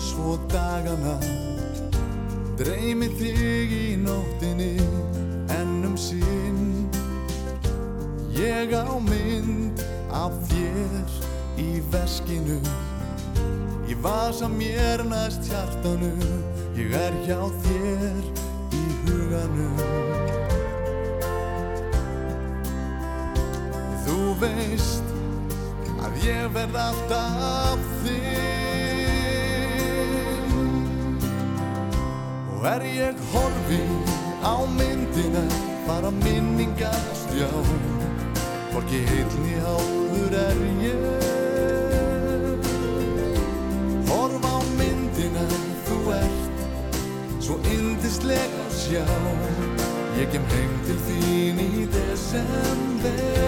svo 0.00 0.36
dagana. 0.50 1.16
Dreymi 2.58 3.08
þig 3.20 3.72
í 3.76 3.86
nóttinni 4.00 4.74
ennum 5.60 5.96
sinn. 6.00 6.88
Ég 8.36 8.72
á 8.72 8.88
mynd 9.04 9.84
af 10.12 10.36
þér 10.48 11.18
í 11.60 11.70
veskinu. 11.92 12.60
Ég 13.90 13.98
vasa 14.02 14.48
mér 14.48 15.04
næst 15.04 15.50
hjartanu 15.50 16.14
Ég 16.80 16.94
er 16.96 17.12
hjá 17.26 17.40
þér 17.60 18.22
í 18.72 18.84
huganum. 19.04 19.80
Þú 24.06 24.16
veist 24.40 25.12
að 26.00 26.16
ég 26.24 26.48
verð 26.54 26.78
alltaf 26.86 27.19
er 32.70 32.82
ég 32.84 33.16
horfin 33.32 33.92
á 34.42 34.54
myndina 34.78 35.44
bara 35.86 36.10
minningar 36.10 37.02
stjá 37.20 37.50
Hvorki 38.72 39.00
heilni 39.08 39.54
álfur 39.72 40.34
er 40.46 40.60
ég. 40.90 41.24
Horf 44.10 44.44
á 44.54 44.56
myndina 44.78 45.44
þú 45.88 45.98
ert 46.20 46.62
Svo 47.42 47.58
yndisleg 47.74 48.54
að 48.62 48.72
sjá. 48.84 49.06
Ég 50.20 50.30
kem 50.30 50.46
heim 50.54 50.72
til 50.86 50.98
þín 51.08 51.62
í 51.66 51.86
desember 51.90 53.39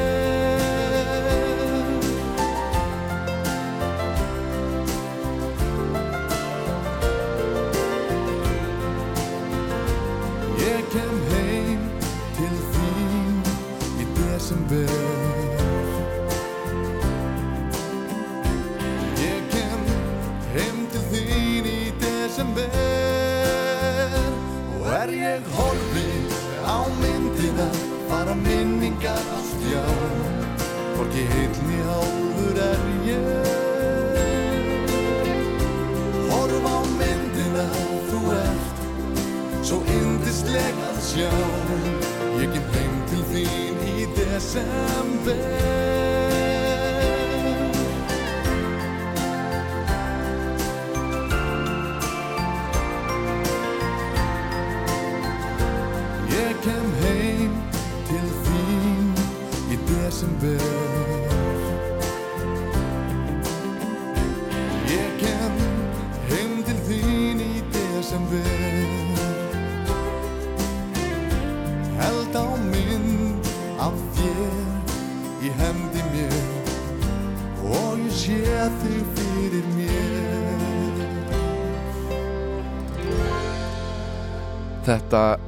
Þetta 84.93 85.39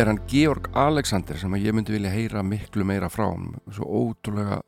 er 0.00 0.08
hann 0.08 0.20
Georg 0.30 0.70
Alexander 0.72 1.36
sem 1.36 1.52
ég 1.60 1.74
myndi 1.76 1.92
vilja 1.92 2.08
heyra 2.08 2.40
miklu 2.40 2.86
meira 2.88 3.10
frá 3.12 3.26
svo 3.76 3.84
ótrúlega 3.84 4.62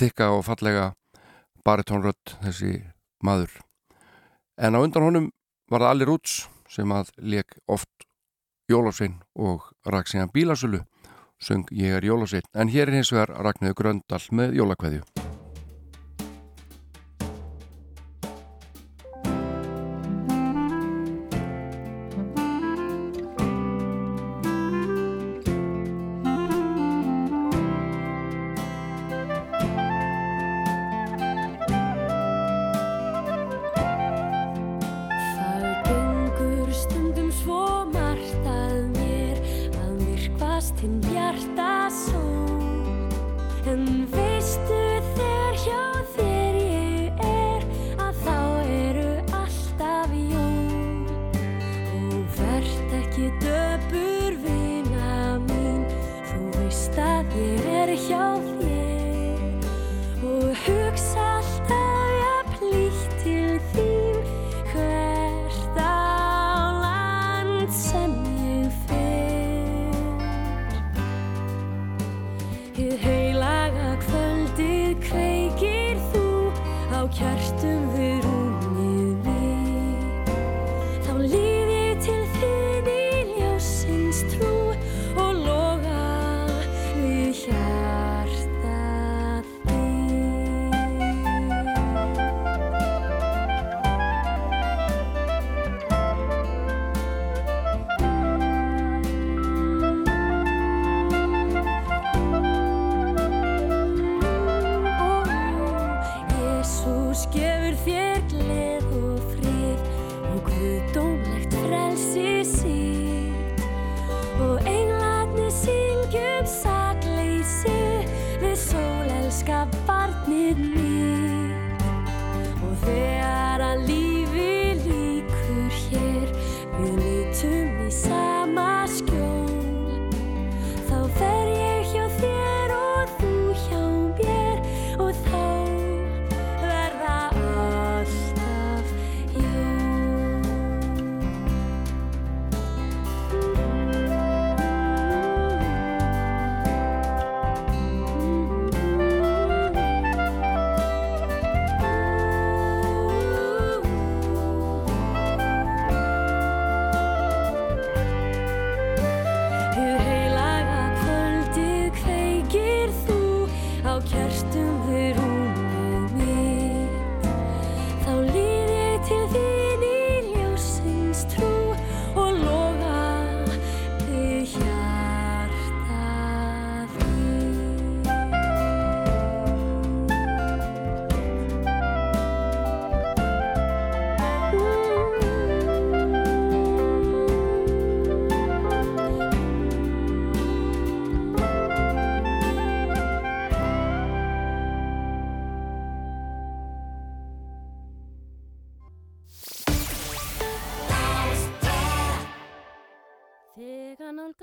þykka 0.00 0.30
og 0.32 0.46
fallega 0.46 0.86
baritónrödd 1.68 2.38
þessi 2.40 2.72
maður. 3.20 3.52
En 4.56 4.72
á 4.72 4.80
undan 4.80 5.04
honum 5.04 5.28
var 5.68 5.84
það 5.84 5.92
Alli 5.92 6.08
Rúts 6.08 6.40
sem 6.72 6.96
að 6.96 7.12
leik 7.20 7.58
oft 7.68 8.08
Jólafsvein 8.72 9.20
og 9.36 9.68
rak 9.84 10.08
síðan 10.08 10.32
bílasölu 10.32 10.86
söng 11.36 11.68
Ég 11.68 12.00
er 12.00 12.08
Jólafsvein 12.08 12.48
en 12.56 12.72
hér 12.72 12.88
er 12.88 13.02
hins 13.02 13.12
vegar 13.12 13.36
Ragnhjóður 13.44 13.82
Gröndal 13.82 14.24
með 14.32 14.56
Jólakveðju 14.56 15.19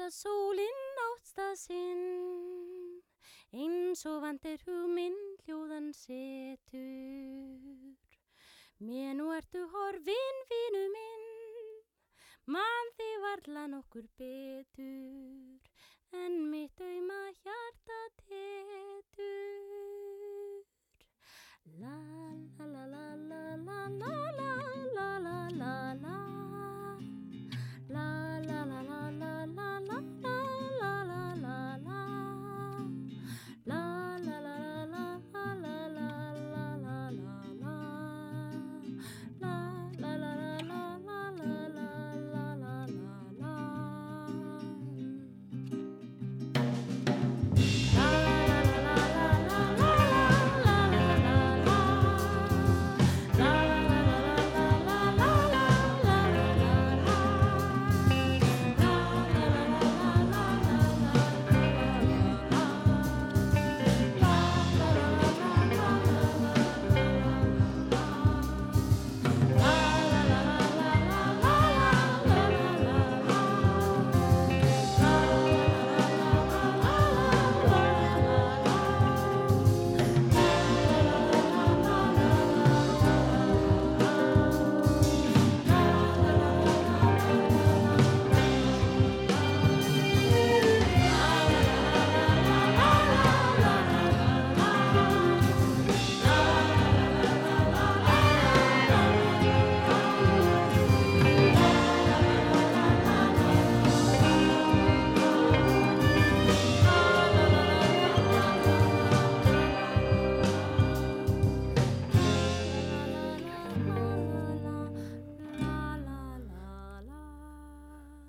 Ljósa 0.08 0.24
sólinn 0.24 1.00
áttstað 1.04 1.56
sinn, 1.60 3.04
eins 3.52 4.06
og 4.08 4.22
vandir 4.24 4.62
hugminn 4.64 5.18
hljóðan 5.44 5.90
setur. 5.92 7.60
Mér 8.80 9.18
nú 9.20 9.26
ertu 9.36 9.66
horfin, 9.74 10.40
vinu 10.48 10.84
minn, 10.94 11.26
mann 12.56 12.94
þið 12.96 13.16
varla 13.26 13.66
nokkur 13.74 14.08
betur, 14.22 15.60
en 16.24 16.40
mitt 16.54 16.80
auðma 16.80 17.20
hjarta 17.42 18.00
tetur. 18.24 19.52
La 21.84 22.00
la 22.00 22.64
la 22.64 22.88
la 22.96 23.12
la 23.28 23.44
la 23.60 23.82
la 24.00 24.16
la 24.40 24.56
la 24.88 25.44
la 25.52 25.76
La 26.00 26.27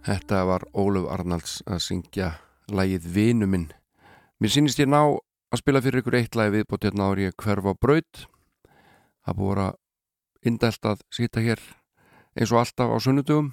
Þetta 0.09 0.39
var 0.49 0.63
Óluf 0.73 1.05
Arnalds 1.13 1.59
að 1.69 1.83
syngja 1.85 2.27
lægið 2.73 3.09
Vinu 3.13 3.45
minn. 3.45 3.67
Mér 4.41 4.55
sýnist 4.55 4.79
ég 4.81 4.89
ná 4.89 5.03
að 5.05 5.61
spila 5.61 5.83
fyrir 5.85 6.01
ykkur 6.01 6.17
eitt 6.17 6.39
lægi 6.39 6.55
viðbótt 6.55 6.87
hérna 6.87 7.11
ári 7.11 7.27
að 7.29 7.35
hverfa 7.43 7.75
braut. 7.77 8.23
Það 9.27 9.37
búið 9.43 9.61
að 9.67 10.49
indælt 10.49 10.89
að 10.89 11.03
sýta 11.13 11.45
hér 11.45 11.61
eins 12.41 12.55
og 12.55 12.63
alltaf 12.63 12.89
á 12.89 12.97
sunnudugum. 13.05 13.53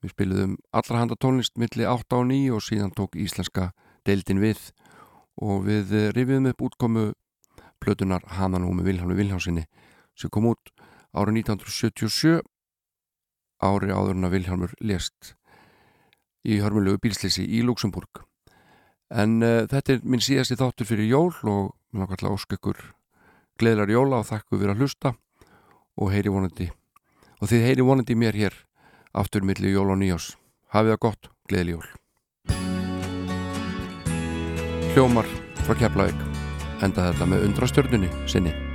Við 0.00 0.14
spiliðum 0.14 0.56
allra 0.72 1.02
handa 1.02 1.20
tónlist 1.20 1.60
milli 1.60 1.84
8 1.92 2.16
og 2.16 2.26
9 2.32 2.56
og 2.56 2.64
síðan 2.64 2.96
tók 2.96 3.20
íslenska 3.20 3.68
deildin 4.08 4.40
við 4.40 4.64
og 5.44 5.68
við 5.68 5.94
rifiðum 6.16 6.48
upp 6.54 6.66
útkomu 6.70 7.06
plötunar 7.84 8.24
Hananú 8.40 8.72
með 8.72 8.88
Viljánu 8.94 9.20
Viljásinni 9.20 9.68
sem 10.16 10.32
kom 10.32 10.48
út 10.54 10.72
árið 11.12 11.44
1977 11.44 12.40
ári 13.60 13.92
áður 13.92 14.16
en 14.16 14.32
að 14.32 14.38
Viljámur 14.40 14.78
lést 14.80 15.34
í 16.44 16.60
hörmulegu 16.62 17.00
bílsleysi 17.02 17.44
í 17.44 17.62
Luxemburg. 17.64 18.22
En 19.10 19.40
uh, 19.42 19.64
þetta 19.70 19.96
er 19.96 20.04
minn 20.04 20.22
síðasti 20.24 20.58
þáttur 20.60 20.88
fyrir 20.88 21.10
jól 21.10 21.32
og 21.42 21.74
mér 21.94 22.04
langar 22.04 22.18
alltaf 22.18 22.38
ósk 22.38 22.56
ykkur 22.58 22.80
gleðlar 23.60 23.92
jóla 23.92 24.20
og 24.22 24.28
þakku 24.28 24.58
fyrir 24.58 24.74
að 24.74 24.82
hlusta 24.82 25.14
og 25.94 26.10
heyri 26.10 26.32
vonandi 26.32 26.70
og 27.38 27.50
þið 27.50 27.66
heyri 27.68 27.86
vonandi 27.86 28.16
mér 28.18 28.38
hér 28.38 28.56
aftur 29.14 29.46
milli 29.46 29.70
jól 29.70 29.92
og 29.94 30.00
nýjás. 30.00 30.34
Hafið 30.74 30.96
það 30.96 31.02
gott, 31.06 31.30
gleðli 31.48 31.76
jól. 31.76 31.88
Hljómar 34.94 35.30
frá 35.62 35.78
Keflavík 35.78 36.22
enda 36.82 37.10
þetta 37.12 37.30
með 37.30 37.48
undrastörnunni 37.48 38.10
sinni. 38.30 38.73